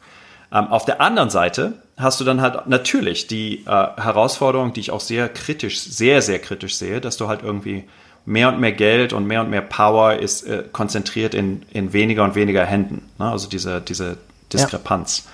Ähm, 0.54 0.68
auf 0.68 0.86
der 0.86 1.02
anderen 1.02 1.32
Seite 1.32 1.74
hast 1.98 2.20
du 2.20 2.24
dann 2.24 2.42
halt 2.42 2.68
natürlich 2.68 3.28
die 3.28 3.66
äh, 3.66 3.66
Herausforderung, 3.68 4.74
die 4.74 4.82
ich 4.82 4.92
auch 4.92 5.00
sehr 5.00 5.28
kritisch, 5.28 5.82
sehr, 5.82 6.22
sehr 6.22 6.40
kritisch 6.40 6.76
sehe, 6.76 7.02
dass 7.02 7.18
du 7.18 7.28
halt 7.28 7.42
irgendwie 7.42 7.86
mehr 8.26 8.50
und 8.50 8.60
mehr 8.60 8.72
Geld 8.72 9.14
und 9.14 9.26
mehr 9.26 9.42
und 9.42 9.50
mehr 9.50 9.62
Power 9.62 10.14
ist 10.14 10.44
äh, 10.44 10.64
konzentriert 10.72 11.34
in, 11.34 11.64
in 11.72 11.92
weniger 11.92 12.24
und 12.24 12.36
weniger 12.36 12.66
Händen. 12.66 13.10
Ne? 13.20 13.30
Also 13.30 13.50
diese, 13.50 13.82
diese 13.82 14.18
Diskrepanz. 14.52 15.28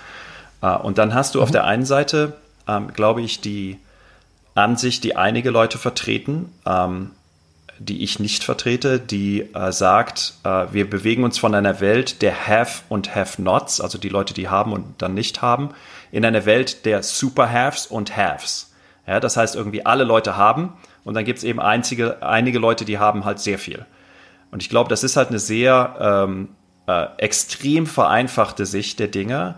Ja. 0.62 0.76
Äh, 0.76 0.82
und 0.82 0.98
dann 0.98 1.14
hast 1.14 1.34
du 1.34 1.38
mhm. 1.38 1.44
auf 1.44 1.50
der 1.50 1.64
einen 1.64 1.84
Seite, 1.84 2.34
ähm, 2.66 2.92
glaube 2.92 3.20
ich, 3.22 3.40
die 3.40 3.78
Ansicht, 4.54 5.04
die 5.04 5.16
einige 5.16 5.50
Leute 5.50 5.78
vertreten, 5.78 6.52
ähm, 6.66 7.10
die 7.80 8.04
ich 8.04 8.20
nicht 8.20 8.44
vertrete, 8.44 9.00
die 9.00 9.40
äh, 9.54 9.72
sagt, 9.72 10.34
äh, 10.44 10.66
wir 10.70 10.88
bewegen 10.88 11.24
uns 11.24 11.38
von 11.38 11.54
einer 11.54 11.80
Welt 11.80 12.20
der 12.20 12.46
Have 12.46 12.82
und 12.90 13.14
Have-Nots, 13.14 13.80
also 13.80 13.96
die 13.96 14.10
Leute, 14.10 14.34
die 14.34 14.48
haben 14.48 14.72
und 14.72 15.00
dann 15.00 15.14
nicht 15.14 15.40
haben, 15.40 15.70
in 16.12 16.24
eine 16.24 16.44
Welt 16.44 16.84
der 16.84 17.02
Super-Haves 17.02 17.86
und 17.86 18.14
Haves. 18.14 18.72
Ja, 19.06 19.18
das 19.18 19.38
heißt, 19.38 19.56
irgendwie 19.56 19.86
alle 19.86 20.04
Leute 20.04 20.36
haben 20.36 20.74
und 21.04 21.14
dann 21.14 21.24
gibt 21.24 21.38
es 21.38 21.44
eben 21.44 21.58
einzige, 21.58 22.22
einige 22.22 22.58
Leute, 22.58 22.84
die 22.84 22.98
haben 22.98 23.24
halt 23.24 23.40
sehr 23.40 23.58
viel. 23.58 23.86
Und 24.50 24.62
ich 24.62 24.68
glaube, 24.68 24.90
das 24.90 25.02
ist 25.02 25.16
halt 25.16 25.30
eine 25.30 25.38
sehr 25.38 25.96
ähm, 26.00 26.48
äh, 26.86 27.06
extrem 27.16 27.86
vereinfachte 27.86 28.66
Sicht 28.66 28.98
der 28.98 29.08
Dinge, 29.08 29.54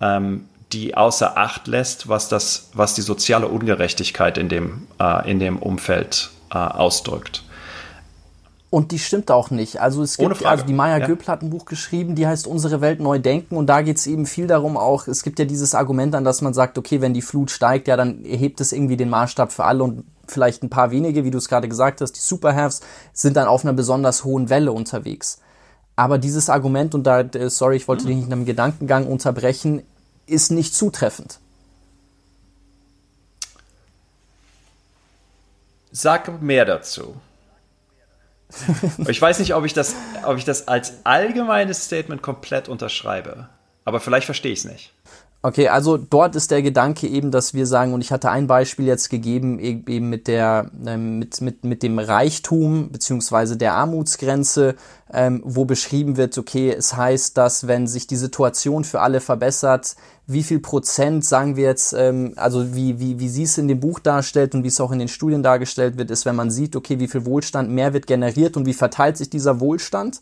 ähm, 0.00 0.48
die 0.72 0.96
außer 0.96 1.36
Acht 1.36 1.68
lässt, 1.68 2.08
was, 2.08 2.28
das, 2.28 2.70
was 2.74 2.94
die 2.94 3.02
soziale 3.02 3.46
Ungerechtigkeit 3.46 4.38
in 4.38 4.48
dem, 4.48 4.88
äh, 4.98 5.30
in 5.30 5.38
dem 5.38 5.58
Umfeld 5.58 6.30
äh, 6.50 6.58
ausdrückt. 6.58 7.44
Und 8.70 8.92
die 8.92 9.00
stimmt 9.00 9.32
auch 9.32 9.50
nicht. 9.50 9.80
Also 9.80 10.00
es 10.04 10.16
gibt, 10.16 10.46
also 10.46 10.64
die 10.64 10.72
Maya 10.72 10.98
ja. 10.98 11.06
Göpel 11.06 11.26
hat 11.26 11.42
ein 11.42 11.50
Buch 11.50 11.64
geschrieben, 11.64 12.14
die 12.14 12.28
heißt 12.28 12.46
Unsere 12.46 12.80
Welt 12.80 13.00
neu 13.00 13.18
denken 13.18 13.56
und 13.56 13.66
da 13.66 13.82
geht 13.82 13.96
es 13.96 14.06
eben 14.06 14.26
viel 14.26 14.46
darum 14.46 14.76
auch, 14.76 15.08
es 15.08 15.24
gibt 15.24 15.40
ja 15.40 15.44
dieses 15.44 15.74
Argument 15.74 16.14
an, 16.14 16.22
dass 16.22 16.40
man 16.40 16.54
sagt, 16.54 16.78
okay, 16.78 17.00
wenn 17.00 17.12
die 17.12 17.20
Flut 17.20 17.50
steigt, 17.50 17.88
ja, 17.88 17.96
dann 17.96 18.24
erhebt 18.24 18.60
es 18.60 18.70
irgendwie 18.70 18.96
den 18.96 19.10
Maßstab 19.10 19.50
für 19.50 19.64
alle 19.64 19.82
und 19.82 20.04
vielleicht 20.28 20.62
ein 20.62 20.70
paar 20.70 20.92
wenige, 20.92 21.24
wie 21.24 21.32
du 21.32 21.38
es 21.38 21.48
gerade 21.48 21.68
gesagt 21.68 22.00
hast, 22.00 22.12
die 22.12 22.20
Superhaves 22.20 22.80
sind 23.12 23.36
dann 23.36 23.48
auf 23.48 23.64
einer 23.64 23.72
besonders 23.72 24.22
hohen 24.22 24.48
Welle 24.50 24.70
unterwegs. 24.70 25.40
Aber 25.96 26.18
dieses 26.18 26.48
Argument, 26.48 26.94
und 26.94 27.02
da, 27.02 27.22
äh, 27.22 27.50
sorry, 27.50 27.74
ich 27.74 27.88
wollte 27.88 28.04
mhm. 28.04 28.08
dich 28.08 28.16
nicht 28.18 28.26
in 28.28 28.32
einem 28.32 28.44
Gedankengang 28.44 29.08
unterbrechen, 29.08 29.82
ist 30.26 30.52
nicht 30.52 30.76
zutreffend. 30.76 31.40
Sag 35.90 36.40
mehr 36.40 36.64
dazu 36.64 37.16
ich 39.08 39.20
weiß 39.20 39.38
nicht, 39.38 39.54
ob 39.54 39.64
ich, 39.64 39.72
das, 39.72 39.94
ob 40.24 40.36
ich 40.36 40.44
das 40.44 40.68
als 40.68 41.04
allgemeines 41.04 41.84
Statement 41.84 42.22
komplett 42.22 42.68
unterschreibe. 42.68 43.48
Aber 43.84 44.00
vielleicht 44.00 44.26
verstehe 44.26 44.52
ich 44.52 44.60
es 44.60 44.64
nicht. 44.64 44.92
Okay, 45.42 45.68
also 45.68 45.96
dort 45.96 46.36
ist 46.36 46.50
der 46.50 46.60
Gedanke 46.60 47.06
eben, 47.06 47.30
dass 47.30 47.54
wir 47.54 47.66
sagen, 47.66 47.94
und 47.94 48.02
ich 48.02 48.12
hatte 48.12 48.30
ein 48.30 48.46
Beispiel 48.46 48.84
jetzt 48.84 49.08
gegeben, 49.08 49.58
e-, 49.58 49.82
eben 49.86 50.10
mit 50.10 50.28
der, 50.28 50.70
ähm, 50.84 51.18
mit, 51.18 51.40
mit, 51.40 51.64
mit 51.64 51.82
dem 51.82 51.98
Reichtum 51.98 52.90
beziehungsweise 52.92 53.56
der 53.56 53.72
Armutsgrenze, 53.72 54.74
ähm, 55.10 55.40
wo 55.42 55.64
beschrieben 55.64 56.18
wird, 56.18 56.36
okay, 56.36 56.70
es 56.76 56.94
heißt, 56.94 57.38
dass 57.38 57.66
wenn 57.66 57.86
sich 57.86 58.06
die 58.06 58.16
Situation 58.16 58.84
für 58.84 59.00
alle 59.00 59.20
verbessert, 59.20 59.96
wie 60.26 60.42
viel 60.42 60.58
Prozent, 60.58 61.24
sagen 61.24 61.56
wir 61.56 61.64
jetzt, 61.64 61.94
ähm, 61.94 62.34
also 62.36 62.74
wie, 62.74 63.00
wie, 63.00 63.18
wie 63.18 63.30
sie 63.30 63.44
es 63.44 63.56
in 63.56 63.66
dem 63.66 63.80
Buch 63.80 63.98
darstellt 63.98 64.54
und 64.54 64.62
wie 64.62 64.68
es 64.68 64.80
auch 64.80 64.92
in 64.92 64.98
den 64.98 65.08
Studien 65.08 65.42
dargestellt 65.42 65.96
wird, 65.96 66.10
ist, 66.10 66.26
wenn 66.26 66.36
man 66.36 66.50
sieht, 66.50 66.76
okay, 66.76 67.00
wie 67.00 67.08
viel 67.08 67.24
Wohlstand 67.24 67.70
mehr 67.70 67.94
wird 67.94 68.06
generiert 68.06 68.58
und 68.58 68.66
wie 68.66 68.74
verteilt 68.74 69.16
sich 69.16 69.30
dieser 69.30 69.58
Wohlstand. 69.58 70.20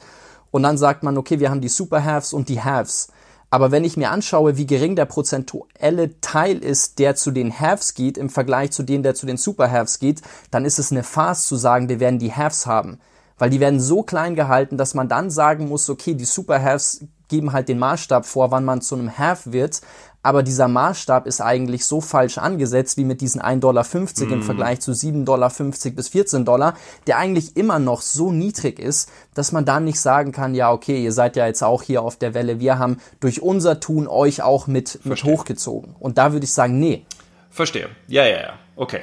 Und 0.53 0.62
dann 0.62 0.79
sagt 0.79 1.03
man, 1.03 1.19
okay, 1.19 1.41
wir 1.41 1.51
haben 1.51 1.61
die 1.61 1.69
Superhaves 1.69 2.33
und 2.33 2.49
die 2.49 2.62
Haves. 2.62 3.09
Aber 3.51 3.70
wenn 3.70 3.84
ich 3.84 3.96
mir 3.96 4.11
anschaue, 4.11 4.59
wie 4.59 4.66
gering 4.66 4.94
der 4.94 5.07
prozentuelle 5.07 6.20
Teil 6.20 6.59
ist, 6.59 6.99
der 6.99 7.14
zu 7.14 7.30
den 7.30 7.59
Haves 7.59 7.94
geht, 7.94 8.18
im 8.18 8.28
Vergleich 8.28 8.72
zu 8.72 8.82
dem, 8.82 9.03
der 9.03 9.14
zu 9.14 9.24
den 9.24 9.38
Superhaves 9.38 9.99
geht, 9.99 10.20
dann 10.51 10.64
ist 10.66 10.78
es 10.78 10.92
eine 10.92 11.03
Farce 11.03 11.46
zu 11.46 11.57
sagen, 11.57 11.88
wir 11.88 12.01
werden 12.01 12.18
die 12.18 12.32
Haves 12.32 12.66
haben. 12.66 13.01
Weil 13.39 13.51
die 13.51 13.61
werden 13.61 13.80
so 13.80 14.03
klein 14.03 14.34
gehalten, 14.34 14.76
dass 14.76 14.95
man 14.95 15.09
dann 15.09 15.30
sagen 15.30 15.68
muss, 15.68 15.89
okay, 15.89 16.14
die 16.14 16.24
Superhaves 16.24 17.05
geben 17.28 17.53
halt 17.53 17.68
den 17.68 17.78
Maßstab 17.78 18.24
vor, 18.24 18.51
wann 18.51 18.64
man 18.64 18.80
zu 18.80 18.95
einem 18.95 19.18
Have 19.18 19.53
wird 19.53 19.82
aber 20.22 20.43
dieser 20.43 20.68
Maßstab 20.68 21.26
ist 21.26 21.41
eigentlich 21.41 21.86
so 21.86 22.01
falsch 22.01 22.39
angesetzt 22.39 22.97
wie 22.97 23.05
mit 23.05 23.20
diesen 23.20 23.41
1,50 23.41 23.61
Dollar 23.61 23.84
mm. 23.84 24.32
im 24.32 24.43
Vergleich 24.43 24.80
zu 24.80 24.91
7,50 24.91 25.24
Dollar 25.24 25.51
bis 25.95 26.09
14 26.09 26.45
Dollar, 26.45 26.74
der 27.07 27.18
eigentlich 27.18 27.57
immer 27.57 27.78
noch 27.78 28.03
so 28.03 28.32
niedrig 28.32 28.78
ist, 28.78 29.11
dass 29.34 29.53
man 29.53 29.64
dann 29.64 29.84
nicht 29.84 30.01
sagen 30.01 30.32
kann, 30.32 30.55
ja, 30.55 30.72
okay, 30.72 31.03
ihr 31.03 31.12
seid 31.12 31.36
ja 31.36 31.47
jetzt 31.47 31.62
auch 31.62 31.82
hier 31.82 32.03
auf 32.03 32.16
der 32.16 32.34
Welle, 32.34 32.59
wir 32.59 32.78
haben 32.78 32.99
durch 33.20 33.41
unser 33.41 33.80
Tun 33.80 34.09
euch 34.09 34.43
auch 34.43 34.66
mit, 34.66 35.05
mit 35.07 35.22
hochgezogen. 35.24 35.95
Und 35.99 36.18
da 36.18 36.32
würde 36.32 36.45
ich 36.45 36.53
sagen, 36.53 36.78
nee. 36.78 37.07
Verstehe. 37.49 37.89
Ja, 38.09 38.26
ja, 38.26 38.41
ja. 38.41 38.53
Okay. 38.76 39.01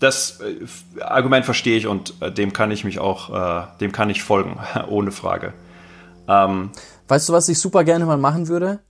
Das 0.00 0.40
äh, 0.40 1.02
Argument 1.02 1.44
verstehe 1.44 1.76
ich 1.76 1.86
und 1.86 2.14
äh, 2.20 2.32
dem 2.32 2.52
kann 2.52 2.70
ich 2.72 2.84
mich 2.84 2.98
auch, 2.98 3.30
äh, 3.30 3.66
dem 3.80 3.92
kann 3.92 4.10
ich 4.10 4.22
folgen, 4.24 4.58
ohne 4.88 5.12
Frage. 5.12 5.52
Ähm, 6.26 6.70
weißt 7.06 7.28
du, 7.28 7.32
was 7.32 7.48
ich 7.48 7.58
super 7.58 7.84
gerne 7.84 8.04
mal 8.06 8.18
machen 8.18 8.48
würde? 8.48 8.80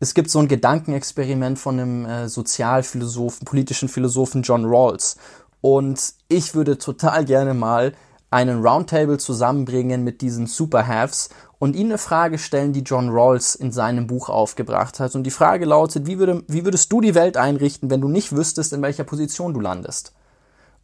es 0.00 0.14
gibt 0.14 0.30
so 0.30 0.40
ein 0.40 0.48
Gedankenexperiment 0.48 1.60
von 1.60 1.78
einem 1.78 2.28
Sozialphilosophen, 2.28 3.44
politischen 3.44 3.88
Philosophen 3.88 4.42
John 4.42 4.64
Rawls. 4.64 5.16
Und 5.60 6.14
ich 6.26 6.56
würde 6.56 6.76
total 6.76 7.24
gerne 7.24 7.54
mal 7.54 7.92
einen 8.28 8.66
Roundtable 8.66 9.18
zusammenbringen 9.18 10.02
mit 10.02 10.20
diesen 10.20 10.48
Superhaves 10.48 11.28
und 11.60 11.76
ihnen 11.76 11.92
eine 11.92 11.98
Frage 11.98 12.38
stellen, 12.38 12.72
die 12.72 12.80
John 12.80 13.10
Rawls 13.10 13.54
in 13.54 13.70
seinem 13.70 14.08
Buch 14.08 14.28
aufgebracht 14.28 14.98
hat. 14.98 15.14
Und 15.14 15.22
die 15.22 15.30
Frage 15.30 15.66
lautet, 15.66 16.06
wie, 16.06 16.18
würde, 16.18 16.42
wie 16.48 16.64
würdest 16.64 16.90
du 16.90 17.00
die 17.00 17.14
Welt 17.14 17.36
einrichten, 17.36 17.88
wenn 17.88 18.00
du 18.00 18.08
nicht 18.08 18.34
wüsstest, 18.34 18.72
in 18.72 18.82
welcher 18.82 19.04
Position 19.04 19.54
du 19.54 19.60
landest? 19.60 20.12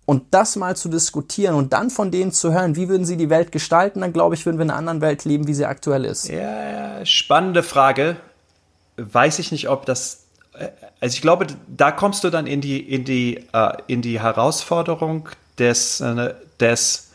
Und 0.09 0.25
das 0.31 0.57
mal 0.57 0.75
zu 0.75 0.89
diskutieren 0.89 1.55
und 1.55 1.75
dann 1.75 1.91
von 1.91 2.11
denen 2.11 2.33
zu 2.33 2.51
hören, 2.51 2.77
wie 2.77 2.89
würden 2.89 3.05
sie 3.05 3.19
die 3.19 3.29
Welt 3.29 3.53
gestalten, 3.53 4.01
dann 4.01 4.15
glaube 4.15 4.35
ich, 4.35 4.47
würden 4.47 4.57
wir 4.57 4.63
in 4.63 4.71
einer 4.71 4.79
anderen 4.79 5.03
Welt 5.03 5.27
leben, 5.27 5.47
wie 5.47 5.53
sie 5.53 5.67
aktuell 5.67 6.07
ist. 6.07 6.29
Ja, 6.29 7.05
spannende 7.05 7.63
Frage 7.63 8.17
weiß 8.97 9.39
ich 9.39 9.53
nicht, 9.53 9.69
ob 9.69 9.85
das 9.85 10.25
äh, 10.55 10.69
also 10.99 11.15
ich 11.15 11.21
glaube, 11.21 11.47
da 11.69 11.93
kommst 11.93 12.25
du 12.25 12.31
dann 12.31 12.47
in 12.47 12.63
die, 12.63 12.81
in 12.81 13.05
die, 13.05 13.45
uh, 13.55 13.73
in 13.87 14.01
die 14.01 14.19
Herausforderung 14.19 15.29
des, 15.59 16.01
uh, 16.01 16.31
des 16.59 17.11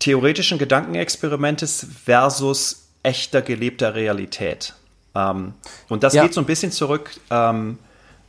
theoretischen 0.00 0.58
Gedankenexperimentes 0.58 1.86
versus 2.04 2.88
echter 3.04 3.42
gelebter 3.42 3.94
Realität. 3.94 4.74
Ähm, 5.14 5.54
und 5.88 6.02
das 6.02 6.14
ja. 6.14 6.24
geht 6.24 6.34
so 6.34 6.40
ein 6.40 6.46
bisschen 6.46 6.72
zurück, 6.72 7.10
ähm, 7.30 7.78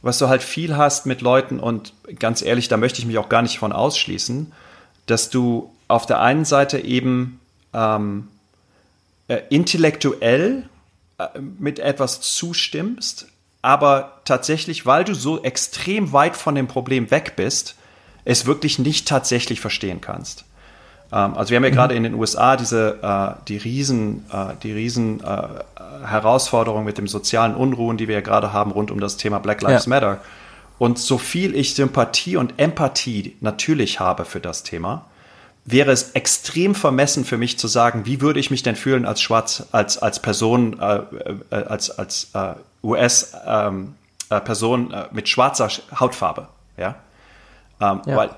was 0.07 0.17
du 0.17 0.27
halt 0.29 0.41
viel 0.41 0.75
hast 0.75 1.05
mit 1.05 1.21
Leuten 1.21 1.59
und 1.59 1.93
ganz 2.17 2.41
ehrlich, 2.41 2.67
da 2.67 2.77
möchte 2.77 2.99
ich 2.99 3.05
mich 3.05 3.17
auch 3.17 3.29
gar 3.29 3.41
nicht 3.41 3.59
von 3.59 3.71
ausschließen, 3.71 4.51
dass 5.05 5.29
du 5.29 5.71
auf 5.87 6.05
der 6.05 6.19
einen 6.21 6.45
Seite 6.45 6.79
eben 6.79 7.39
um, 7.73 8.27
äh, 9.27 9.41
intellektuell 9.49 10.67
äh, 11.17 11.27
mit 11.39 11.79
etwas 11.79 12.21
zustimmst, 12.21 13.27
aber 13.61 14.21
tatsächlich, 14.25 14.85
weil 14.85 15.03
du 15.03 15.13
so 15.13 15.43
extrem 15.43 16.13
weit 16.13 16.37
von 16.37 16.55
dem 16.55 16.67
Problem 16.67 17.11
weg 17.11 17.33
bist, 17.35 17.75
es 18.23 18.45
wirklich 18.45 18.79
nicht 18.79 19.07
tatsächlich 19.07 19.59
verstehen 19.59 20.01
kannst. 20.01 20.45
Ähm, 21.11 21.35
also 21.35 21.49
wir 21.51 21.57
haben 21.57 21.63
ja 21.63 21.71
mhm. 21.71 21.75
gerade 21.75 21.95
in 21.95 22.03
den 22.03 22.13
USA 22.13 22.57
diese 22.57 22.97
äh, 23.01 23.43
die 23.47 23.57
riesen 23.57 24.25
äh, 24.31 24.53
die 24.63 24.71
riesen 24.73 25.23
äh, 25.23 25.41
Herausforderung 26.05 26.83
mit 26.83 26.97
dem 26.97 27.07
sozialen 27.07 27.55
Unruhen, 27.55 27.97
die 27.97 28.07
wir 28.07 28.15
ja 28.15 28.21
gerade 28.21 28.53
haben 28.53 28.71
rund 28.71 28.91
um 28.91 28.99
das 28.99 29.17
Thema 29.17 29.39
Black 29.39 29.61
Lives 29.61 29.85
ja. 29.85 29.89
Matter. 29.89 30.19
Und 30.79 30.99
so 30.99 31.17
viel 31.17 31.55
ich 31.55 31.73
Sympathie 31.73 32.37
und 32.37 32.59
Empathie 32.59 33.35
natürlich 33.41 33.99
habe 33.99 34.25
für 34.25 34.39
das 34.39 34.61
Thema, 34.63 35.05
wäre 35.65 35.91
es 35.91 36.11
extrem 36.11 36.75
vermessen 36.75 37.25
für 37.25 37.37
mich 37.37 37.59
zu 37.59 37.67
sagen, 37.67 38.05
wie 38.05 38.21
würde 38.21 38.39
ich 38.39 38.51
mich 38.51 38.63
denn 38.63 38.77
fühlen 38.77 39.05
als 39.05 39.21
Schwarz, 39.21 39.67
als, 39.71 39.97
als 39.97 40.21
Person, 40.21 40.79
äh, 40.79 41.01
äh, 41.49 41.55
als, 41.55 41.91
als 41.97 42.29
äh, 42.33 42.53
US-Person 42.83 43.95
ähm, 44.81 44.93
äh, 44.93 45.05
mit 45.11 45.27
schwarzer 45.27 45.69
Hautfarbe. 45.99 46.47
Ja? 46.77 46.95
Ähm, 47.81 48.01
ja. 48.05 48.15
Weil, 48.15 48.29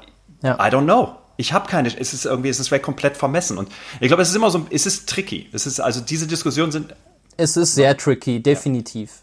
ja. 0.41 0.55
I 0.55 0.71
don't 0.71 0.85
know. 0.85 1.17
Ich 1.39 1.53
habe 1.53 1.69
keine, 1.69 1.87
es 1.87 2.13
ist 2.13 2.25
irgendwie, 2.25 2.49
es 2.49 2.59
ist 2.59 2.69
komplett 2.81 3.15
vermessen. 3.15 3.57
Und 3.57 3.69
ich 4.01 4.09
glaube, 4.09 4.21
es 4.21 4.27
ist 4.27 4.35
immer 4.35 4.51
so, 4.51 4.67
es 4.71 4.85
ist 4.85 5.07
tricky. 5.07 5.47
Es 5.53 5.65
ist, 5.65 5.79
also 5.79 6.01
diese 6.01 6.27
Diskussionen 6.27 6.73
sind. 6.73 6.93
Es 7.37 7.55
ist 7.55 7.75
sehr 7.75 7.95
tricky, 7.95 8.43
definitiv. 8.43 9.21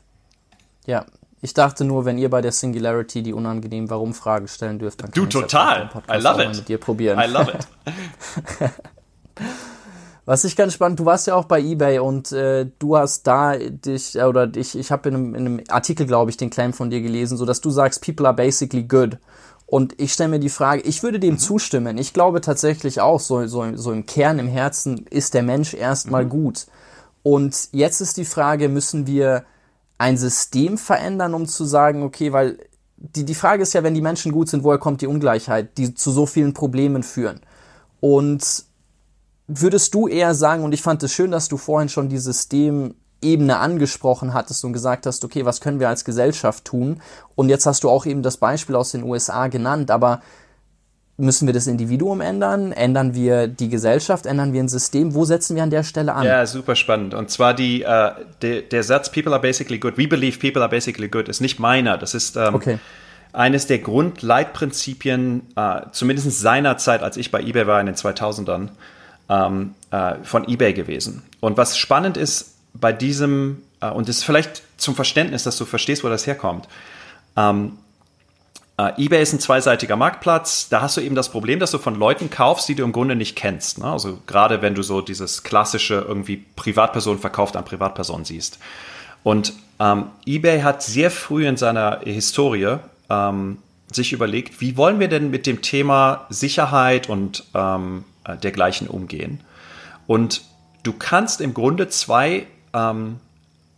Ja. 0.87 1.01
ja. 1.01 1.07
Ich 1.43 1.53
dachte 1.53 1.85
nur, 1.85 2.07
wenn 2.07 2.17
ihr 2.17 2.31
bei 2.31 2.41
der 2.41 2.53
Singularity 2.53 3.23
die 3.23 3.35
unangenehmen 3.35 3.91
Warum-Fragen 3.91 4.49
stellen 4.49 4.79
dürft, 4.79 5.03
dann 5.03 5.11
kann 5.11 5.25
du 5.25 5.29
total. 5.29 5.91
I 6.11 6.17
love 6.17 6.43
it. 6.43 6.57
mit 6.57 6.69
dir 6.71 6.79
probieren. 6.79 7.21
I 7.21 7.31
love 7.31 7.53
it. 7.53 7.69
Was 10.25 10.45
ich 10.45 10.57
ganz 10.57 10.73
spannend, 10.73 10.99
du 10.99 11.05
warst 11.05 11.27
ja 11.27 11.35
auch 11.35 11.45
bei 11.45 11.61
eBay 11.61 11.99
und 11.99 12.33
äh, 12.33 12.67
du 12.79 12.97
hast 12.97 13.27
da 13.27 13.57
dich, 13.59 14.17
äh, 14.17 14.23
oder 14.23 14.51
ich, 14.57 14.77
ich 14.77 14.91
habe 14.91 15.11
in, 15.11 15.14
einem, 15.14 15.35
in 15.35 15.47
einem 15.47 15.61
Artikel, 15.69 16.07
glaube 16.07 16.31
ich, 16.31 16.39
den 16.39 16.49
Claim 16.49 16.73
von 16.73 16.89
dir 16.89 17.03
gelesen, 17.03 17.37
so 17.37 17.45
dass 17.45 17.61
du 17.61 17.69
sagst, 17.69 18.03
people 18.03 18.27
are 18.27 18.35
basically 18.35 18.85
good. 18.85 19.19
Und 19.67 20.01
ich 20.01 20.12
stelle 20.12 20.31
mir 20.31 20.39
die 20.39 20.49
Frage, 20.49 20.83
ich 20.83 21.03
würde 21.03 21.19
dem 21.19 21.35
mhm. 21.35 21.39
zustimmen. 21.39 21.99
Ich 21.99 22.12
glaube 22.12 22.41
tatsächlich 22.41 23.01
auch, 23.01 23.21
so, 23.21 23.47
so, 23.47 23.77
so 23.77 23.93
im 23.93 24.07
Kern, 24.07 24.39
im 24.39 24.49
Herzen 24.49 25.07
ist 25.11 25.35
der 25.35 25.43
Mensch 25.43 25.75
erstmal 25.75 26.25
mhm. 26.25 26.31
gut. 26.31 26.67
Und 27.23 27.69
jetzt 27.73 28.01
ist 28.01 28.17
die 28.17 28.25
Frage, 28.25 28.69
müssen 28.69 29.07
wir 29.09 29.45
ein 29.99 30.17
System 30.17 30.79
verändern, 30.79 31.35
um 31.35 31.47
zu 31.47 31.64
sagen, 31.64 32.05
okay, 32.05 32.33
weil 32.33 32.59
die, 32.97 33.25
die 33.25 33.35
Frage 33.35 33.62
ist 33.62 33.73
ja, 33.73 33.83
wenn 33.83 33.95
die 33.95 34.01
Menschen 34.01 34.33
gut 34.33 34.49
sind, 34.49 34.62
woher 34.62 34.79
kommt 34.79 35.01
die 35.01 35.07
Ungleichheit, 35.07 35.77
die 35.79 35.95
zu 35.95 36.12
so 36.12 36.27
vielen 36.27 36.55
Problemen 36.55 37.03
führen? 37.03 37.41
Und 38.01 38.64
würdest 39.49 39.95
du 39.95 40.07
eher 40.07 40.35
sagen, 40.35 40.62
und 40.62 40.73
ich 40.73 40.83
fand 40.83 41.03
es 41.03 41.12
schön, 41.12 41.31
dass 41.31 41.49
du 41.49 41.57
vorhin 41.57 41.89
schon 41.89 42.09
die 42.09 42.19
Systemebene 43.27 43.59
angesprochen 43.59 44.35
hattest 44.35 44.64
und 44.64 44.72
gesagt 44.72 45.07
hast, 45.07 45.24
okay, 45.24 45.45
was 45.45 45.61
können 45.61 45.81
wir 45.81 45.89
als 45.89 46.05
Gesellschaft 46.05 46.64
tun? 46.64 47.01
Und 47.35 47.49
jetzt 47.49 47.66
hast 47.66 47.85
du 47.85 47.91
auch 47.91 48.07
eben 48.07 48.22
das 48.22 48.37
Beispiel 48.37 48.77
aus 48.77 48.93
den 48.93 49.03
USA 49.03 49.49
genannt, 49.49 49.91
aber 49.91 50.20
Müssen 51.18 51.47
wir 51.47 51.55
das 51.55 51.66
Individuum 51.66 52.20
ändern? 52.20 52.72
Ändern 52.72 53.14
wir 53.14 53.49
die 53.49 53.70
Gesellschaft? 53.70 54.27
Ändern 54.27 54.53
wir 54.53 54.62
ein 54.62 54.68
System? 54.68 55.14
Wo 55.14 55.24
setzen 55.24 55.57
wir 55.57 55.62
an 55.62 55.70
der 55.70 55.83
Stelle 55.83 56.12
an? 56.12 56.27
Ja, 56.27 56.45
super 56.45 56.77
spannend. 56.77 57.14
Und 57.14 57.31
zwar 57.31 57.55
die, 57.55 57.85
äh, 57.85 58.11
de, 58.43 58.61
der 58.61 58.83
Satz 58.83 59.11
People 59.11 59.33
are 59.33 59.41
basically 59.41 59.79
good. 59.79 59.97
We 59.97 60.07
believe 60.07 60.39
people 60.39 60.61
are 60.61 60.68
basically 60.68 61.09
good 61.09 61.31
ist 61.31 61.41
nicht 61.41 61.59
meiner. 61.59 61.97
Das 61.97 62.12
ist 62.12 62.37
ähm, 62.37 62.55
okay. 62.55 62.79
eines 63.33 63.66
der 63.66 63.79
Grundleitprinzipien, 63.79 65.41
äh, 65.57 65.87
zumindest 65.91 66.39
seinerzeit, 66.39 67.03
als 67.03 67.16
ich 67.16 67.31
bei 67.31 67.41
eBay 67.41 67.66
war 67.66 67.81
in 67.81 67.87
den 67.87 67.95
2000ern, 67.95 68.68
ähm, 69.31 69.74
äh, 69.93 70.16
von 70.22 70.47
eBay 70.47 70.74
gewesen. 70.74 71.22
Und 71.41 71.57
was 71.57 71.79
spannend 71.79 72.18
ist 72.18 72.56
bei 72.81 72.93
diesem, 72.93 73.62
äh, 73.81 73.91
und 73.91 74.09
das 74.09 74.18
ist 74.18 74.24
vielleicht 74.24 74.62
zum 74.77 74.95
Verständnis, 74.95 75.45
dass 75.45 75.57
du 75.57 75.64
verstehst, 75.64 76.05
wo 76.05 76.09
das 76.09 76.27
herkommt. 76.27 76.68
Ähm, 77.37 77.79
Uh, 78.79 78.91
eBay 78.99 79.22
ist 79.22 79.33
ein 79.33 79.41
zweiseitiger 79.41 79.97
Marktplatz. 79.97 80.68
Da 80.68 80.83
hast 80.83 80.99
du 80.99 81.01
eben 81.01 81.14
das 81.14 81.31
Problem, 81.31 81.59
dass 81.59 81.70
du 81.70 81.79
von 81.79 81.95
Leuten 81.95 82.29
kaufst, 82.29 82.68
die 82.68 82.74
du 82.74 82.85
im 82.85 82.93
Grunde 82.93 83.16
nicht 83.16 83.35
kennst. 83.35 83.79
Ne? 83.79 83.87
Also 83.87 84.18
gerade 84.27 84.61
wenn 84.61 84.74
du 84.74 84.83
so 84.83 85.01
dieses 85.01 85.43
klassische 85.45 85.95
irgendwie 86.07 86.45
Privatperson 86.57 87.18
verkauft 87.18 87.57
an 87.57 87.64
Privatperson 87.64 88.27
siehst. 88.27 88.59
Und 89.22 89.55
ähm, 89.81 90.09
eBay 90.27 90.61
hat 90.61 90.83
sehr 90.83 91.11
früh 91.11 91.47
in 91.47 91.57
seiner 91.57 92.01
Historie 92.05 92.77
ähm, 93.09 93.59
sich 93.91 94.12
überlegt, 94.12 94.61
wie 94.61 94.77
wollen 94.77 95.01
wir 95.01 95.09
denn 95.09 95.31
mit 95.31 95.47
dem 95.47 95.62
Thema 95.62 96.27
Sicherheit 96.29 97.09
und 97.09 97.45
ähm, 97.55 98.05
äh, 98.24 98.37
dergleichen 98.37 98.89
umgehen. 98.89 99.41
Und 100.07 100.43
du 100.83 100.93
kannst 100.93 101.41
im 101.41 101.55
Grunde 101.55 101.89
zwei 101.89 102.47
ähm, 102.77 103.18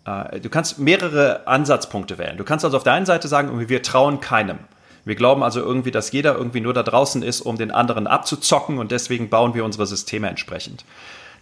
äh, 0.04 0.40
du 0.40 0.50
kannst 0.50 0.78
mehrere 0.78 1.46
Ansatzpunkte 1.46 2.18
wählen. 2.18 2.36
Du 2.36 2.44
kannst 2.44 2.64
also 2.64 2.76
auf 2.76 2.84
der 2.84 2.94
einen 2.94 3.06
Seite 3.06 3.28
sagen, 3.28 3.68
wir 3.68 3.82
trauen 3.82 4.20
keinem. 4.20 4.58
Wir 5.04 5.14
glauben 5.14 5.42
also 5.42 5.60
irgendwie, 5.60 5.90
dass 5.90 6.12
jeder 6.12 6.36
irgendwie 6.36 6.60
nur 6.60 6.74
da 6.74 6.82
draußen 6.82 7.22
ist, 7.22 7.40
um 7.40 7.56
den 7.56 7.70
anderen 7.70 8.06
abzuzocken 8.06 8.78
und 8.78 8.90
deswegen 8.90 9.30
bauen 9.30 9.54
wir 9.54 9.64
unsere 9.64 9.86
Systeme 9.86 10.28
entsprechend. 10.28 10.84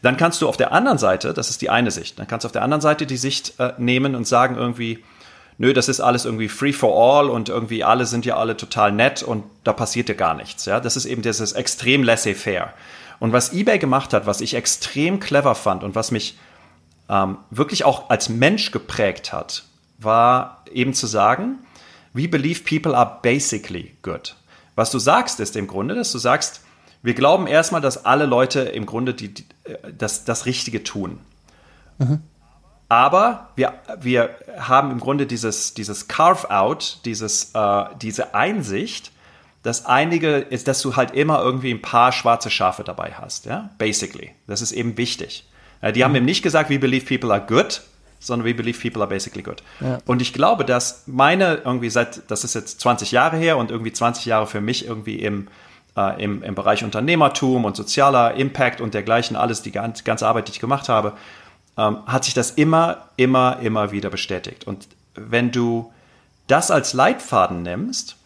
Dann 0.02 0.16
kannst 0.16 0.40
du 0.40 0.48
auf 0.48 0.57
der 0.57 0.72
anderen 0.72 0.98
Seite, 0.98 1.34
das 1.34 1.50
ist 1.50 1.62
die 1.62 1.70
eine 1.70 1.90
Sicht, 1.90 2.18
dann 2.18 2.28
kannst 2.28 2.44
du 2.44 2.46
auf 2.46 2.52
der 2.52 2.62
anderen 2.62 2.82
Seite 2.82 3.07
die 3.07 3.16
Sicht 3.16 3.59
äh, 3.59 3.72
nehmen 3.78 4.14
und 4.14 4.26
sagen 4.26 4.57
irgendwie, 4.57 5.02
nö, 5.59 5.72
das 5.72 5.88
ist 5.88 6.00
alles 6.00 6.26
irgendwie 6.26 6.48
free 6.48 6.72
for 6.72 6.94
all 6.94 7.30
und 7.30 7.48
irgendwie 7.48 7.82
alle 7.82 8.07
sind 8.07 8.26
ja 8.26 8.36
alle 8.36 8.57
total 8.57 8.92
nett 8.92 9.22
und 9.22 9.42
da 9.64 9.72
passiert 9.72 10.09
ja 10.09 10.14
gar 10.14 10.34
nichts. 10.34 10.66
Ja, 10.66 10.78
das 10.78 10.96
ist 10.96 11.07
eben 11.07 11.22
dieses 11.22 11.52
extrem 11.52 12.04
laissez-faire. 12.04 12.72
Und 13.18 13.32
was 13.32 13.52
eBay 13.52 13.78
gemacht 13.78 14.12
hat, 14.12 14.26
was 14.26 14.42
ich 14.42 14.54
extrem 14.54 15.18
clever 15.18 15.54
fand 15.54 15.82
und 15.82 15.94
was 15.94 16.11
mich 16.11 16.36
ähm, 17.09 17.38
wirklich 17.50 17.84
auch 17.84 18.11
als 18.11 18.28
Mensch 18.28 18.70
geprägt 18.70 19.32
hat, 19.32 19.64
war 19.98 20.64
eben 20.72 20.94
zu 20.94 21.07
sagen, 21.07 21.59
we 22.12 22.28
believe 22.28 22.62
people 22.64 22.96
are 22.96 23.18
basically 23.22 23.96
good. 24.02 24.36
Was 24.74 24.90
du 24.90 24.98
sagst, 24.98 25.40
ist 25.40 25.57
im 25.57 25.66
Grunde, 25.66 25.94
dass 25.94 26.12
du 26.12 26.18
sagst, 26.18 26.62
wir 27.02 27.14
glauben 27.14 27.46
erstmal, 27.46 27.80
dass 27.80 28.04
alle 28.04 28.26
Leute 28.26 28.61
im 28.61 28.86
Grunde 28.86 29.14
die, 29.14 29.32
die, 29.32 29.46
äh, 29.64 29.92
das, 29.96 30.24
das 30.24 30.46
Richtige 30.46 30.82
tun. 30.82 31.18
Mhm. 31.98 32.20
Aber 32.88 33.50
wir, 33.57 33.74
wir 34.00 34.30
haben 34.59 34.90
im 34.90 35.00
Grunde 35.00 35.26
dieses, 35.26 35.74
dieses 35.74 36.09
Carve-out, 36.09 37.00
dieses, 37.04 37.50
äh, 37.54 37.84
diese 38.00 38.34
Einsicht, 38.34 39.11
dass 39.62 39.86
einige, 39.86 40.36
ist, 40.36 40.68
dass 40.68 40.80
du 40.80 40.94
halt 40.94 41.11
immer 41.11 41.40
irgendwie 41.40 41.72
ein 41.72 41.82
paar 41.82 42.12
schwarze 42.12 42.50
Schafe 42.50 42.84
dabei 42.84 43.14
hast, 43.14 43.46
ja, 43.46 43.70
basically. 43.78 44.32
Das 44.46 44.62
ist 44.62 44.70
eben 44.70 44.96
wichtig. 44.96 45.48
Äh, 45.81 45.93
die 45.93 46.05
haben 46.05 46.14
eben 46.14 46.27
nicht 46.27 46.43
gesagt, 46.43 46.70
we 46.70 46.79
believe 46.79 47.07
people 47.07 47.33
are 47.33 47.45
good, 47.45 47.83
sondern 48.18 48.47
we 48.47 48.55
believe 48.55 48.81
people 48.81 49.03
are 49.03 49.09
basically 49.09 49.43
good. 49.43 49.62
Ja. 49.81 49.99
Und 50.07 50.22
ich 50.22 50.33
glaube, 50.33 50.64
dass 50.64 51.05
meine 51.07 51.62
irgendwie 51.64 51.91
seit, 51.91 52.31
das 52.31 52.45
ist 52.45 52.55
jetzt 52.55 52.81
20 52.81 53.12
Jahre 53.12 53.37
her 53.37 53.57
und 53.57 53.70
irgendwie 53.70 53.93
20 53.93 54.27
Jahre 54.27 54.47
für 54.47 54.61
mich 54.61 54.87
irgendwie 54.87 55.16
im, 55.16 55.49
äh, 55.97 56.22
im, 56.22 56.43
im 56.43 56.55
Bereich 56.55 56.85
Unternehmertum 56.85 57.64
und 57.64 57.77
sozialer 57.77 58.35
Impact 58.35 58.81
und 58.81 58.95
dergleichen, 58.95 59.37
alles, 59.37 59.62
die 59.62 59.72
ganze, 59.72 60.05
ganze 60.05 60.27
Arbeit, 60.27 60.49
die 60.49 60.53
ich 60.53 60.61
gemacht 60.61 60.89
habe, 60.89 61.12
ähm, 61.77 61.99
hat 62.07 62.24
sich 62.24 62.35
das 62.35 62.53
immer, 62.53 63.09
immer, 63.16 63.59
immer 63.61 63.93
wieder 63.93 64.11
bestätigt. 64.11 64.66
Und 64.66 64.89
wenn 65.14 65.51
du 65.51 65.93
das 66.47 66.70
als 66.70 66.93
Leitfaden 66.93 67.62
nimmst, 67.62 68.16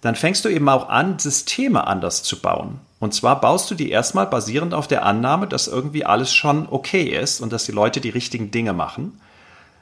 dann 0.00 0.14
fängst 0.14 0.44
du 0.44 0.48
eben 0.48 0.68
auch 0.68 0.88
an, 0.88 1.18
Systeme 1.18 1.86
anders 1.86 2.22
zu 2.22 2.40
bauen. 2.40 2.80
Und 3.00 3.14
zwar 3.14 3.40
baust 3.40 3.70
du 3.70 3.74
die 3.74 3.90
erstmal 3.90 4.26
basierend 4.26 4.74
auf 4.74 4.88
der 4.88 5.04
Annahme, 5.04 5.46
dass 5.46 5.68
irgendwie 5.68 6.04
alles 6.04 6.34
schon 6.34 6.66
okay 6.68 7.04
ist 7.04 7.40
und 7.40 7.52
dass 7.52 7.64
die 7.64 7.72
Leute 7.72 8.00
die 8.00 8.10
richtigen 8.10 8.50
Dinge 8.50 8.72
machen. 8.72 9.20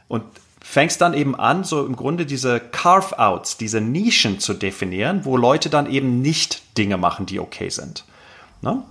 Und 0.08 0.22
fängst 0.62 1.00
dann 1.00 1.14
eben 1.14 1.34
an, 1.34 1.64
so 1.64 1.86
im 1.86 1.96
Grunde 1.96 2.26
diese 2.26 2.60
Carve-outs, 2.60 3.56
diese 3.56 3.80
Nischen 3.80 4.40
zu 4.40 4.52
definieren, 4.52 5.24
wo 5.24 5.36
Leute 5.36 5.70
dann 5.70 5.90
eben 5.90 6.20
nicht 6.20 6.76
Dinge 6.76 6.96
machen, 6.96 7.24
die 7.24 7.40
okay 7.40 7.70
sind. 7.70 8.04
Ne? 8.62 8.82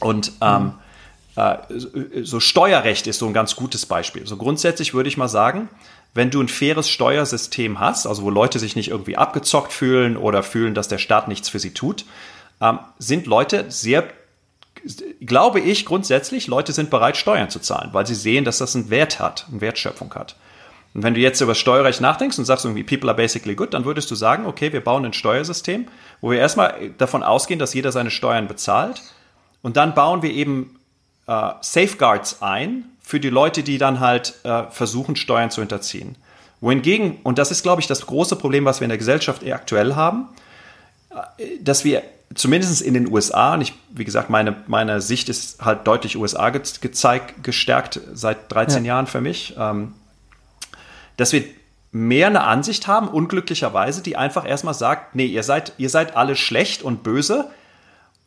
Und 0.00 0.32
ähm, 0.40 0.72
äh, 1.36 1.56
so 2.22 2.40
Steuerrecht 2.40 3.06
ist 3.06 3.18
so 3.18 3.26
ein 3.26 3.34
ganz 3.34 3.54
gutes 3.54 3.86
Beispiel. 3.86 4.26
So 4.26 4.36
grundsätzlich 4.36 4.94
würde 4.94 5.08
ich 5.08 5.16
mal 5.16 5.28
sagen, 5.28 5.68
wenn 6.14 6.30
du 6.30 6.40
ein 6.40 6.48
faires 6.48 6.88
Steuersystem 6.88 7.80
hast, 7.80 8.06
also 8.06 8.22
wo 8.22 8.30
Leute 8.30 8.58
sich 8.58 8.74
nicht 8.74 8.88
irgendwie 8.88 9.16
abgezockt 9.16 9.72
fühlen 9.72 10.16
oder 10.16 10.42
fühlen, 10.42 10.74
dass 10.74 10.88
der 10.88 10.98
Staat 10.98 11.28
nichts 11.28 11.48
für 11.48 11.58
sie 11.58 11.74
tut, 11.74 12.04
ähm, 12.60 12.78
sind 12.98 13.26
Leute 13.26 13.66
sehr, 13.68 14.08
glaube 15.20 15.60
ich 15.60 15.86
grundsätzlich, 15.86 16.46
Leute 16.46 16.72
sind 16.72 16.90
bereit, 16.90 17.16
Steuern 17.16 17.50
zu 17.50 17.58
zahlen, 17.58 17.90
weil 17.92 18.06
sie 18.06 18.14
sehen, 18.14 18.44
dass 18.44 18.58
das 18.58 18.74
einen 18.74 18.90
Wert 18.90 19.20
hat, 19.20 19.46
eine 19.50 19.60
Wertschöpfung 19.60 20.14
hat. 20.14 20.36
Und 20.94 21.02
wenn 21.02 21.14
du 21.14 21.20
jetzt 21.20 21.40
über 21.40 21.56
Steuerrecht 21.56 22.00
nachdenkst 22.00 22.38
und 22.38 22.44
sagst 22.44 22.64
irgendwie, 22.64 22.84
people 22.84 23.10
are 23.10 23.16
basically 23.16 23.56
good, 23.56 23.74
dann 23.74 23.84
würdest 23.84 24.10
du 24.10 24.14
sagen, 24.14 24.46
okay, 24.46 24.72
wir 24.72 24.82
bauen 24.82 25.04
ein 25.04 25.12
Steuersystem, 25.12 25.88
wo 26.20 26.30
wir 26.30 26.38
erstmal 26.38 26.90
davon 26.98 27.24
ausgehen, 27.24 27.58
dass 27.58 27.74
jeder 27.74 27.90
seine 27.90 28.12
Steuern 28.12 28.46
bezahlt. 28.46 29.02
Und 29.60 29.76
dann 29.76 29.94
bauen 29.94 30.22
wir 30.22 30.30
eben 30.30 30.78
äh, 31.26 31.50
Safeguards 31.60 32.42
ein 32.42 32.84
für 33.00 33.18
die 33.18 33.30
Leute, 33.30 33.64
die 33.64 33.76
dann 33.76 33.98
halt 33.98 34.34
äh, 34.44 34.64
versuchen, 34.70 35.16
Steuern 35.16 35.50
zu 35.50 35.60
hinterziehen. 35.60 36.16
Wohingegen, 36.60 37.18
und 37.24 37.38
das 37.38 37.50
ist, 37.50 37.62
glaube 37.62 37.82
ich, 37.82 37.88
das 37.88 38.06
große 38.06 38.36
Problem, 38.36 38.64
was 38.64 38.80
wir 38.80 38.84
in 38.84 38.90
der 38.90 38.98
Gesellschaft 38.98 39.44
aktuell 39.50 39.96
haben, 39.96 40.28
äh, 41.10 41.58
dass 41.60 41.84
wir 41.84 42.04
zumindest 42.34 42.82
in 42.82 42.94
den 42.94 43.10
USA, 43.10 43.54
und 43.54 43.60
ich, 43.60 43.74
wie 43.90 44.04
gesagt, 44.04 44.30
meine, 44.30 44.56
meine 44.66 45.00
Sicht 45.00 45.28
ist 45.28 45.64
halt 45.64 45.86
deutlich 45.86 46.16
USA 46.16 46.50
gezeigt, 46.50 47.42
gestärkt 47.42 48.00
seit 48.12 48.50
13 48.52 48.84
ja. 48.84 48.94
Jahren 48.94 49.06
für 49.06 49.20
mich, 49.20 49.54
ähm, 49.58 49.94
dass 51.16 51.32
wir 51.32 51.44
mehr 51.92 52.26
eine 52.26 52.42
Ansicht 52.42 52.86
haben, 52.86 53.08
unglücklicherweise, 53.08 54.02
die 54.02 54.16
einfach 54.16 54.46
erstmal 54.46 54.74
sagt, 54.74 55.14
nee, 55.14 55.26
ihr 55.26 55.42
seid, 55.44 55.72
ihr 55.78 55.90
seid 55.90 56.16
alle 56.16 56.34
schlecht 56.34 56.82
und 56.82 57.02
böse, 57.02 57.50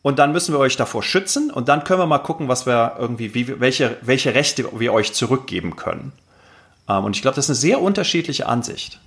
und 0.02 0.18
dann 0.18 0.32
müssen 0.32 0.54
wir 0.54 0.58
euch 0.58 0.76
davor 0.76 1.02
schützen 1.02 1.50
und 1.50 1.68
dann 1.68 1.84
können 1.84 2.00
wir 2.00 2.06
mal 2.06 2.18
gucken, 2.18 2.48
was 2.48 2.66
wir 2.66 2.96
irgendwie, 2.98 3.34
wie, 3.34 3.60
welche, 3.60 3.98
welche 4.00 4.34
Rechte 4.34 4.68
wir 4.78 4.92
euch 4.92 5.12
zurückgeben 5.12 5.76
können. 5.76 6.12
Ähm, 6.88 7.04
und 7.04 7.16
ich 7.16 7.22
glaube, 7.22 7.34
das 7.34 7.46
ist 7.46 7.50
eine 7.50 7.56
sehr 7.56 7.82
unterschiedliche 7.82 8.46
Ansicht. 8.46 9.00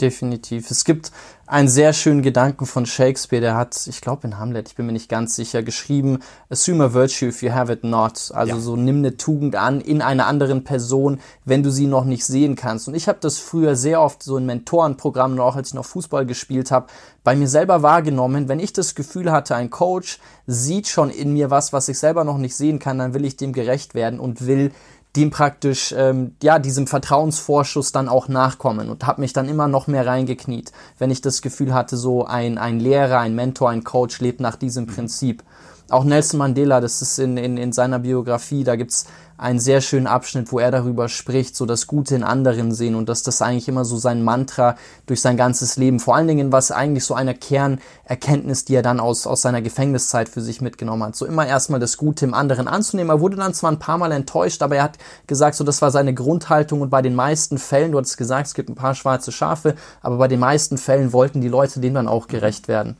Definitiv. 0.00 0.70
Es 0.70 0.84
gibt 0.84 1.12
einen 1.46 1.68
sehr 1.68 1.92
schönen 1.92 2.22
Gedanken 2.22 2.66
von 2.66 2.86
Shakespeare, 2.86 3.40
der 3.40 3.56
hat, 3.56 3.86
ich 3.86 4.00
glaube 4.00 4.26
in 4.26 4.38
Hamlet, 4.38 4.68
ich 4.68 4.74
bin 4.74 4.86
mir 4.86 4.92
nicht 4.92 5.08
ganz 5.08 5.36
sicher, 5.36 5.62
geschrieben, 5.62 6.20
assume 6.48 6.84
a 6.84 6.94
virtue 6.94 7.28
if 7.28 7.42
you 7.42 7.52
have 7.52 7.70
it 7.70 7.84
not. 7.84 8.32
Also 8.32 8.54
ja. 8.54 8.60
so 8.60 8.74
nimm 8.74 8.96
eine 8.96 9.16
Tugend 9.16 9.54
an 9.54 9.80
in 9.80 10.02
einer 10.02 10.26
anderen 10.26 10.64
Person, 10.64 11.20
wenn 11.44 11.62
du 11.62 11.70
sie 11.70 11.86
noch 11.86 12.04
nicht 12.04 12.24
sehen 12.24 12.56
kannst. 12.56 12.88
Und 12.88 12.94
ich 12.94 13.06
habe 13.06 13.18
das 13.20 13.38
früher 13.38 13.76
sehr 13.76 14.00
oft 14.00 14.22
so 14.22 14.38
in 14.38 14.46
Mentorenprogrammen, 14.46 15.38
auch 15.38 15.54
als 15.54 15.68
ich 15.68 15.74
noch 15.74 15.84
Fußball 15.84 16.26
gespielt 16.26 16.70
habe, 16.70 16.86
bei 17.22 17.36
mir 17.36 17.48
selber 17.48 17.82
wahrgenommen. 17.82 18.48
Wenn 18.48 18.58
ich 18.58 18.72
das 18.72 18.94
Gefühl 18.94 19.30
hatte, 19.30 19.54
ein 19.54 19.70
Coach 19.70 20.18
sieht 20.46 20.88
schon 20.88 21.10
in 21.10 21.32
mir 21.32 21.50
was, 21.50 21.72
was 21.72 21.88
ich 21.88 21.98
selber 21.98 22.24
noch 22.24 22.38
nicht 22.38 22.56
sehen 22.56 22.78
kann, 22.78 22.98
dann 22.98 23.14
will 23.14 23.24
ich 23.24 23.36
dem 23.36 23.52
gerecht 23.52 23.94
werden 23.94 24.18
und 24.18 24.46
will 24.46 24.72
dem 25.16 25.30
praktisch 25.30 25.94
ähm, 25.96 26.36
ja 26.42 26.58
diesem 26.58 26.86
Vertrauensvorschuss 26.86 27.92
dann 27.92 28.08
auch 28.08 28.28
nachkommen 28.28 28.88
und 28.88 29.06
habe 29.06 29.20
mich 29.20 29.32
dann 29.32 29.48
immer 29.48 29.68
noch 29.68 29.86
mehr 29.86 30.06
reingekniet, 30.06 30.72
wenn 30.98 31.10
ich 31.10 31.20
das 31.20 31.42
Gefühl 31.42 31.74
hatte, 31.74 31.96
so 31.96 32.24
ein 32.24 32.58
ein 32.58 32.80
Lehrer, 32.80 33.18
ein 33.18 33.34
Mentor, 33.34 33.70
ein 33.70 33.84
Coach 33.84 34.20
lebt 34.20 34.40
nach 34.40 34.56
diesem 34.56 34.86
Prinzip. 34.86 35.42
Auch 35.90 36.04
Nelson 36.04 36.38
Mandela, 36.38 36.80
das 36.80 37.02
ist 37.02 37.18
in, 37.18 37.36
in, 37.36 37.58
in 37.58 37.72
seiner 37.72 37.98
Biografie, 37.98 38.64
da 38.64 38.76
gibt's 38.76 39.06
einen 39.42 39.58
sehr 39.58 39.80
schönen 39.80 40.06
Abschnitt, 40.06 40.52
wo 40.52 40.60
er 40.60 40.70
darüber 40.70 41.08
spricht, 41.08 41.56
so 41.56 41.66
das 41.66 41.86
Gute 41.88 42.14
in 42.14 42.22
anderen 42.22 42.72
sehen 42.72 42.94
und 42.94 43.08
dass 43.08 43.22
das 43.22 43.42
eigentlich 43.42 43.68
immer 43.68 43.84
so 43.84 43.96
sein 43.96 44.22
Mantra 44.22 44.76
durch 45.06 45.20
sein 45.20 45.36
ganzes 45.36 45.76
Leben, 45.76 45.98
vor 45.98 46.14
allen 46.14 46.28
Dingen 46.28 46.52
was 46.52 46.70
eigentlich 46.70 47.04
so 47.04 47.14
eine 47.14 47.34
Kernerkenntnis, 47.34 48.64
die 48.64 48.76
er 48.76 48.82
dann 48.82 49.00
aus, 49.00 49.26
aus 49.26 49.42
seiner 49.42 49.60
Gefängniszeit 49.60 50.28
für 50.28 50.40
sich 50.40 50.60
mitgenommen 50.60 51.02
hat. 51.02 51.16
So 51.16 51.26
immer 51.26 51.46
erstmal 51.46 51.80
das 51.80 51.96
Gute 51.96 52.24
im 52.24 52.34
anderen 52.34 52.68
anzunehmen. 52.68 53.10
Er 53.10 53.20
wurde 53.20 53.36
dann 53.36 53.52
zwar 53.52 53.72
ein 53.72 53.80
paar 53.80 53.98
Mal 53.98 54.12
enttäuscht, 54.12 54.62
aber 54.62 54.76
er 54.76 54.84
hat 54.84 54.98
gesagt, 55.26 55.56
so 55.56 55.64
das 55.64 55.82
war 55.82 55.90
seine 55.90 56.14
Grundhaltung 56.14 56.80
und 56.80 56.90
bei 56.90 57.02
den 57.02 57.16
meisten 57.16 57.58
Fällen, 57.58 57.92
du 57.92 57.98
hattest 57.98 58.18
gesagt, 58.18 58.46
es 58.46 58.54
gibt 58.54 58.68
ein 58.68 58.76
paar 58.76 58.94
schwarze 58.94 59.32
Schafe, 59.32 59.74
aber 60.02 60.18
bei 60.18 60.28
den 60.28 60.40
meisten 60.40 60.78
Fällen 60.78 61.12
wollten 61.12 61.40
die 61.40 61.48
Leute 61.48 61.80
dem 61.80 61.94
dann 61.94 62.06
auch 62.06 62.28
gerecht 62.28 62.68
werden. 62.68 62.96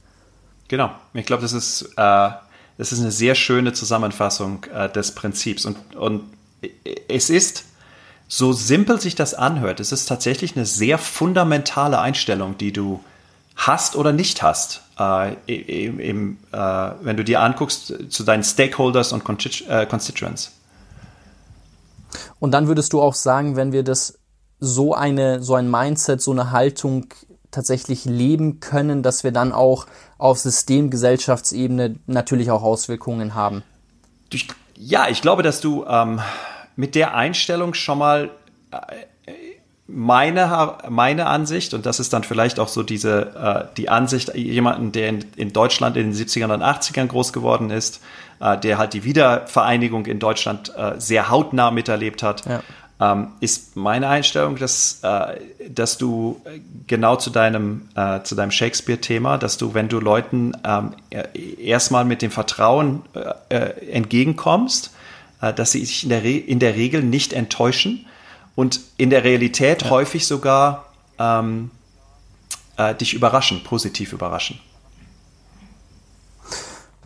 Genau. 0.66 0.90
Ich 1.14 1.26
glaube, 1.26 1.42
das 1.42 1.52
ist 1.52 1.88
äh 1.96 2.30
das 2.78 2.92
ist 2.92 3.00
eine 3.00 3.10
sehr 3.10 3.34
schöne 3.34 3.72
Zusammenfassung 3.72 4.64
äh, 4.74 4.90
des 4.90 5.12
Prinzips. 5.14 5.66
Und, 5.66 5.76
und 5.96 6.24
es 7.08 7.30
ist, 7.30 7.64
so 8.28 8.54
simpel 8.54 8.98
sich 8.98 9.14
das 9.14 9.34
anhört, 9.34 9.78
es 9.78 9.92
ist 9.92 10.06
tatsächlich 10.06 10.56
eine 10.56 10.64
sehr 10.64 10.96
fundamentale 10.96 11.98
Einstellung, 11.98 12.56
die 12.56 12.72
du 12.72 13.04
hast 13.56 13.94
oder 13.94 14.12
nicht 14.12 14.42
hast, 14.42 14.80
äh, 14.98 15.34
im, 15.46 16.00
im, 16.00 16.38
äh, 16.50 16.56
wenn 17.02 17.18
du 17.18 17.24
dir 17.24 17.40
anguckst 17.40 17.92
zu 18.08 18.24
deinen 18.24 18.42
Stakeholders 18.42 19.12
und 19.12 19.22
äh, 19.68 19.84
Constituents. 19.84 20.52
Und 22.40 22.52
dann 22.52 22.68
würdest 22.68 22.94
du 22.94 23.02
auch 23.02 23.12
sagen, 23.12 23.54
wenn 23.56 23.72
wir 23.72 23.82
das 23.82 24.18
so 24.60 24.94
eine, 24.94 25.42
so 25.42 25.54
ein 25.54 25.70
Mindset, 25.70 26.22
so 26.22 26.30
eine 26.30 26.52
Haltung 26.52 27.08
tatsächlich 27.52 28.04
leben 28.04 28.58
können, 28.58 29.04
dass 29.04 29.22
wir 29.22 29.30
dann 29.30 29.52
auch 29.52 29.86
auf 30.18 30.38
System, 30.38 30.90
Gesellschaftsebene 30.90 31.94
natürlich 32.06 32.50
auch 32.50 32.62
Auswirkungen 32.62 33.34
haben. 33.34 33.62
Ja, 34.76 35.08
ich 35.08 35.22
glaube, 35.22 35.44
dass 35.44 35.60
du 35.60 35.84
ähm, 35.86 36.20
mit 36.74 36.96
der 36.96 37.14
Einstellung 37.14 37.74
schon 37.74 37.98
mal 37.98 38.30
äh, 38.72 38.76
meine, 39.86 40.78
meine 40.88 41.26
Ansicht, 41.26 41.74
und 41.74 41.84
das 41.84 42.00
ist 42.00 42.14
dann 42.14 42.24
vielleicht 42.24 42.58
auch 42.58 42.68
so 42.68 42.82
diese, 42.82 43.68
äh, 43.70 43.74
die 43.76 43.90
Ansicht 43.90 44.34
jemanden, 44.34 44.90
der 44.90 45.10
in, 45.10 45.24
in, 45.36 45.52
Deutschland 45.52 45.96
in 45.98 46.10
den 46.10 46.14
70ern 46.14 46.52
und 46.54 46.62
80ern 46.62 47.06
groß 47.08 47.34
geworden 47.34 47.70
ist, 47.70 48.00
äh, 48.40 48.56
der 48.56 48.78
halt 48.78 48.94
die 48.94 49.04
Wiedervereinigung 49.04 50.06
in 50.06 50.18
Deutschland 50.18 50.72
äh, 50.74 50.94
sehr 50.98 51.28
hautnah 51.28 51.70
miterlebt 51.70 52.22
hat. 52.22 52.46
Ja 52.46 52.62
ist 53.40 53.76
meine 53.76 54.08
Einstellung, 54.08 54.56
dass, 54.56 55.00
äh, 55.02 55.40
dass 55.68 55.98
du 55.98 56.40
genau 56.86 57.16
zu 57.16 57.30
deinem, 57.30 57.88
äh, 57.96 58.22
zu 58.22 58.34
deinem 58.34 58.52
Shakespeare-Thema, 58.52 59.38
dass 59.38 59.56
du, 59.56 59.74
wenn 59.74 59.88
du 59.88 59.98
Leuten 59.98 60.52
ähm, 60.64 60.94
erstmal 61.58 62.04
mit 62.04 62.22
dem 62.22 62.30
Vertrauen 62.30 63.02
äh, 63.48 63.56
äh 63.56 63.92
entgegenkommst, 63.92 64.92
äh, 65.40 65.52
dass 65.52 65.72
sie 65.72 65.84
sich 65.84 66.04
in 66.04 66.10
der, 66.10 66.22
Re 66.22 66.30
in 66.30 66.60
der 66.60 66.76
Regel 66.76 67.02
nicht 67.02 67.32
enttäuschen 67.32 68.06
und 68.54 68.80
in 68.98 69.10
der 69.10 69.24
Realität 69.24 69.82
ja. 69.82 69.90
häufig 69.90 70.26
sogar 70.26 70.86
ähm, 71.18 71.72
äh, 72.76 72.94
dich 72.94 73.14
überraschen, 73.14 73.64
positiv 73.64 74.12
überraschen. 74.12 74.60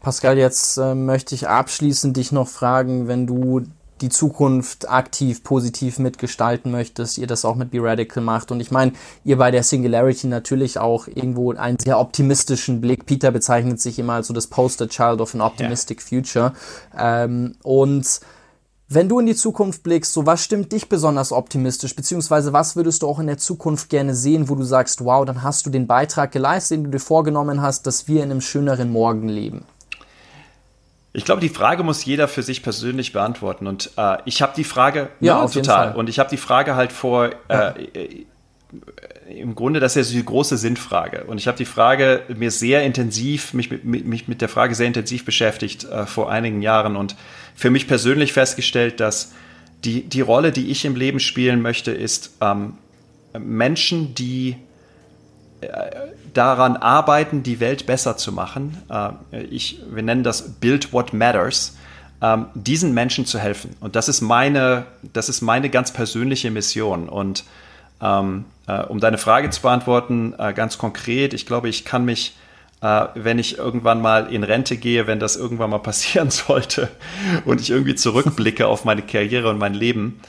Pascal, 0.03 0.37
jetzt 0.39 0.77
möchte 0.77 1.35
ich 1.35 1.49
abschließend 1.49 2.17
dich 2.17 2.31
noch 2.31 2.47
fragen, 2.47 3.09
wenn 3.09 3.27
du 3.27 3.67
die 4.01 4.09
Zukunft 4.09 4.89
aktiv, 4.89 5.43
positiv 5.43 5.99
mitgestalten 5.99 6.71
möchtest, 6.71 7.19
ihr 7.19 7.27
das 7.27 7.45
auch 7.45 7.55
mit 7.55 7.71
Be 7.71 7.83
Radical 7.83 8.23
macht. 8.23 8.51
Und 8.51 8.61
ich 8.61 8.71
meine, 8.71 8.93
ihr 9.25 9.39
bei 9.39 9.51
der 9.51 9.63
Singularity 9.63 10.27
natürlich 10.27 10.79
auch 10.79 11.07
irgendwo 11.07 11.53
einen 11.53 11.79
sehr 11.79 11.99
optimistischen 11.99 12.81
Blick. 12.81 13.07
Peter 13.07 13.31
bezeichnet 13.31 13.81
sich 13.81 13.99
immer 13.99 14.15
als 14.15 14.27
so 14.27 14.35
das 14.35 14.47
Poster 14.47 14.89
Child 14.89 15.21
of 15.21 15.35
an 15.35 15.41
Optimistic 15.41 16.01
yeah. 16.01 16.09
Future. 16.09 16.53
Ähm, 16.97 17.55
und 17.63 18.21
wenn 18.89 19.09
du 19.09 19.19
in 19.19 19.27
die 19.27 19.35
Zukunft 19.35 19.83
blickst, 19.83 20.13
so 20.13 20.27
was 20.27 20.45
stimmt 20.45 20.71
dich 20.71 20.89
besonders 20.89 21.33
optimistisch, 21.33 21.97
beziehungsweise 21.97 22.53
was 22.53 22.77
würdest 22.77 23.03
du 23.03 23.09
auch 23.09 23.19
in 23.19 23.27
der 23.27 23.39
Zukunft 23.39 23.89
gerne 23.89 24.15
sehen, 24.15 24.49
wo 24.49 24.55
du 24.55 24.63
sagst, 24.63 25.05
wow, 25.05 25.25
dann 25.25 25.43
hast 25.43 25.67
du 25.67 25.71
den 25.71 25.89
Beitrag 25.89 26.31
geleistet, 26.31 26.77
den 26.77 26.85
du 26.85 26.91
dir 26.91 27.01
vorgenommen 27.01 27.63
hast, 27.63 27.87
dass 27.87 28.07
wir 28.07 28.23
in 28.23 28.31
einem 28.31 28.41
schöneren 28.41 28.93
Morgen 28.93 29.29
leben? 29.29 29.65
Ich 31.17 31.25
glaube, 31.25 31.41
die 31.41 31.49
Frage 31.49 31.83
muss 31.83 32.05
jeder 32.05 32.29
für 32.29 32.43
sich 32.43 32.63
persönlich 32.63 33.15
beantworten. 33.15 33.67
Und 33.67 33.91
äh, 33.97 34.19
ich 34.27 34.43
habe 34.43 34.53
die 34.55 34.65
Frage, 34.65 35.09
ja, 35.21 35.41
ja 35.41 35.49
total. 35.49 35.97
Und 35.97 36.11
ich 36.11 36.19
habe 36.19 36.29
die 36.29 36.37
Frage 36.37 36.77
halt 36.77 36.93
vor, 36.93 37.31
ja. 37.51 37.71
äh, 37.71 38.27
im 39.31 39.55
Grunde, 39.55 39.81
das 39.81 39.93
ist 39.93 39.97
ja 39.97 40.03
so 40.13 40.19
die 40.19 40.27
große 40.27 40.59
Sinnfrage. 40.59 41.25
Und 41.25 41.39
ich 41.39 41.49
habe 41.49 41.57
die 41.57 41.65
Frage 41.65 42.23
mir 42.37 42.51
sehr 42.51 42.83
intensiv, 42.83 43.55
mich 43.55 43.71
mit, 43.71 44.07
mich 44.07 44.29
mit 44.29 44.43
der 44.43 44.51
Frage 44.51 44.75
sehr 44.75 44.89
intensiv 44.89 45.25
beschäftigt 45.25 45.85
äh, 45.85 46.05
vor 46.05 46.31
einigen 46.31 46.61
Jahren 46.61 46.97
und 46.97 47.17
für 47.55 47.71
mich 47.71 47.89
persönlich 47.89 48.35
festgestellt, 48.35 49.01
dass 49.01 49.33
die, 49.85 50.03
die 50.03 50.21
Rolle, 50.21 50.53
die 50.53 50.71
ich 50.71 50.85
im 50.85 50.97
Leben 50.97 51.19
spielen 51.19 51.63
möchte, 51.63 51.93
ist 51.93 52.37
ähm, 52.43 52.75
Menschen, 53.39 54.15
die 54.15 54.57
daran 56.37 56.77
arbeiten, 56.77 57.43
die 57.43 57.61
Welt 57.61 57.87
besser 57.87 58.17
zu 58.17 58.33
machen. 58.33 58.77
Äh, 58.91 59.43
ich, 59.45 59.81
wir 59.91 60.03
nennen 60.03 60.23
das 60.23 60.61
Build 60.61 60.93
What 60.93 61.13
Matters, 61.13 61.77
ähm, 62.21 62.47
diesen 62.55 62.95
Menschen 62.95 63.27
zu 63.27 63.39
helfen. 63.39 63.77
Und 63.81 63.97
das 63.97 64.09
ist 64.09 64.21
meine, 64.21 64.87
das 65.13 65.29
ist 65.29 65.41
meine 65.43 65.71
ganz 65.71 65.93
persönliche 65.93 66.51
Mission. 66.51 67.09
Und 67.09 67.45
ähm, 68.01 68.45
äh, 68.67 68.83
um 68.83 69.01
deine 69.01 69.19
Frage 69.19 69.51
zu 69.51 69.63
beantworten, 69.63 70.35
äh, 70.39 70.53
ganz 70.53 70.79
konkret, 70.79 71.35
ich 71.35 71.47
glaube, 71.47 71.69
ich 71.69 71.85
kann 71.85 72.05
mich 72.05 72.37
wenn 73.15 73.39
ich 73.39 73.57
irgendwann 73.57 74.03
mal 74.03 74.33
in 74.33 74.45
Rente 74.45 74.77
gehe, 74.77 75.07
wenn 75.07 75.19
das 75.19 75.35
irgendwann 75.35 75.71
mal 75.71 75.79
passieren 75.79 76.31
sollte 76.31 76.89
und 77.47 77.61
ich 77.61 77.71
irgendwie 77.71 77.95
zurückblicke 77.95 78.69
auf 78.69 78.85
meine 78.85 79.01
Karriere 79.01 79.49
und 79.49 79.59
mein 79.59 79.73
Leben, 79.73 80.21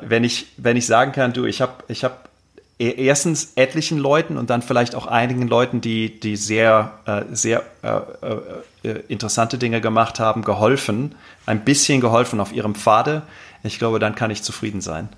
wenn 0.00 0.24
ich, 0.24 0.46
wenn 0.56 0.78
ich 0.78 0.86
sagen 0.86 1.12
kann, 1.12 1.34
du, 1.34 1.44
ich 1.44 1.60
habe 1.60 1.84
ich 1.86 2.02
hab 2.02 2.30
erstens 2.78 3.52
etlichen 3.54 3.98
Leuten 3.98 4.36
und 4.36 4.50
dann 4.50 4.62
vielleicht 4.62 4.94
auch 4.94 5.06
einigen 5.06 5.46
Leuten, 5.46 5.80
die, 5.80 6.18
die 6.18 6.36
sehr, 6.36 6.92
äh, 7.06 7.22
sehr 7.32 7.62
äh, 7.82 7.88
äh, 7.88 8.90
äh, 8.90 9.02
interessante 9.08 9.58
Dinge 9.58 9.80
gemacht 9.80 10.18
haben, 10.18 10.42
geholfen, 10.42 11.14
ein 11.46 11.64
bisschen 11.64 12.00
geholfen 12.00 12.40
auf 12.40 12.52
ihrem 12.52 12.74
Pfade. 12.74 13.22
Ich 13.62 13.78
glaube, 13.78 13.98
dann 13.98 14.14
kann 14.14 14.30
ich 14.30 14.42
zufrieden 14.42 14.80
sein. 14.80 15.08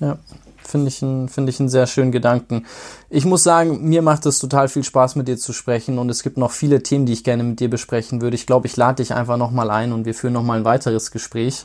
Ja, 0.00 0.18
finde 0.64 0.88
ich, 0.88 1.00
ein, 1.02 1.28
find 1.28 1.48
ich 1.48 1.60
einen 1.60 1.68
sehr 1.68 1.86
schönen 1.86 2.10
Gedanken. 2.10 2.66
Ich 3.08 3.24
muss 3.24 3.44
sagen, 3.44 3.88
mir 3.88 4.02
macht 4.02 4.26
es 4.26 4.40
total 4.40 4.68
viel 4.68 4.82
Spaß, 4.82 5.14
mit 5.14 5.28
dir 5.28 5.38
zu 5.38 5.52
sprechen 5.52 5.98
und 5.98 6.10
es 6.10 6.24
gibt 6.24 6.36
noch 6.36 6.50
viele 6.50 6.82
Themen, 6.82 7.06
die 7.06 7.12
ich 7.12 7.24
gerne 7.24 7.44
mit 7.44 7.60
dir 7.60 7.70
besprechen 7.70 8.20
würde. 8.20 8.34
Ich 8.34 8.46
glaube, 8.46 8.66
ich 8.66 8.76
lade 8.76 8.96
dich 8.96 9.14
einfach 9.14 9.36
nochmal 9.36 9.70
ein 9.70 9.92
und 9.92 10.04
wir 10.04 10.14
führen 10.14 10.32
nochmal 10.32 10.58
ein 10.58 10.64
weiteres 10.64 11.12
Gespräch 11.12 11.64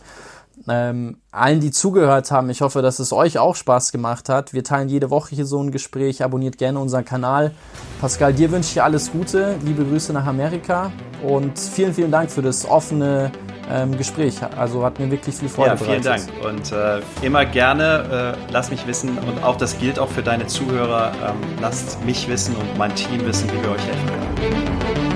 ähm, 0.68 1.18
allen, 1.32 1.60
die 1.60 1.72
zugehört 1.72 2.32
haben. 2.32 2.50
Ich 2.50 2.62
hoffe, 2.62 2.82
dass 2.82 3.00
es 3.00 3.14
euch 3.14 3.38
auch 3.38 3.56
Spaß 3.56 3.92
gemacht 3.92 4.30
hat. 4.30 4.54
Wir 4.54 4.64
teilen 4.64 4.90
jede 4.90 5.10
Woche 5.10 5.36
hier 5.36 5.46
so 5.46 5.62
ein 5.62 5.72
Gespräch. 5.72 6.24
Abonniert 6.24 6.58
gerne 6.58 6.80
unseren 6.80 7.06
Kanal. 7.06 7.52
Pascal, 8.02 8.34
dir 8.34 8.52
wünsche 8.52 8.72
ich 8.72 8.82
alles 8.82 9.12
Gute. 9.12 9.56
Liebe 9.64 9.86
Grüße 9.86 10.14
nach 10.14 10.26
Amerika 10.26 10.92
und 11.24 11.58
vielen, 11.58 11.94
vielen 11.94 12.12
Dank 12.12 12.32
für 12.32 12.42
das 12.42 12.68
offene 12.68 13.32
ähm, 13.70 13.98
Gespräch. 13.98 14.36
Also 14.58 14.84
hat 14.84 15.00
mir 15.00 15.10
wirklich 15.12 15.36
viel 15.36 15.50
Freude 15.50 15.72
ja, 15.72 15.78
vielen 15.78 16.02
bereitet. 16.02 16.30
Dank 16.42 16.46
und 16.46 16.72
äh, 16.72 17.02
immer 17.22 17.46
gerne 17.46 18.36
äh, 18.38 18.52
lass 18.52 18.70
mich 18.70 18.86
wissen 18.88 19.18
und 19.18 19.44
auch 19.44 19.58
das 19.58 19.78
gilt 19.78 20.00
auch 20.00 20.10
für 20.10 20.24
deine 20.24 20.48
Zuhörer. 20.48 21.12
Ähm, 21.24 21.36
lasst 21.62 22.04
mich 22.06 22.28
wissen 22.28 22.56
und 22.56 22.78
mein 22.78 22.96
Team 22.96 23.26
wissen, 23.26 23.50
wie 23.52 23.64
wir 23.64 23.72
euch 23.72 23.86
helfen 23.86 24.08
können. 24.08 25.07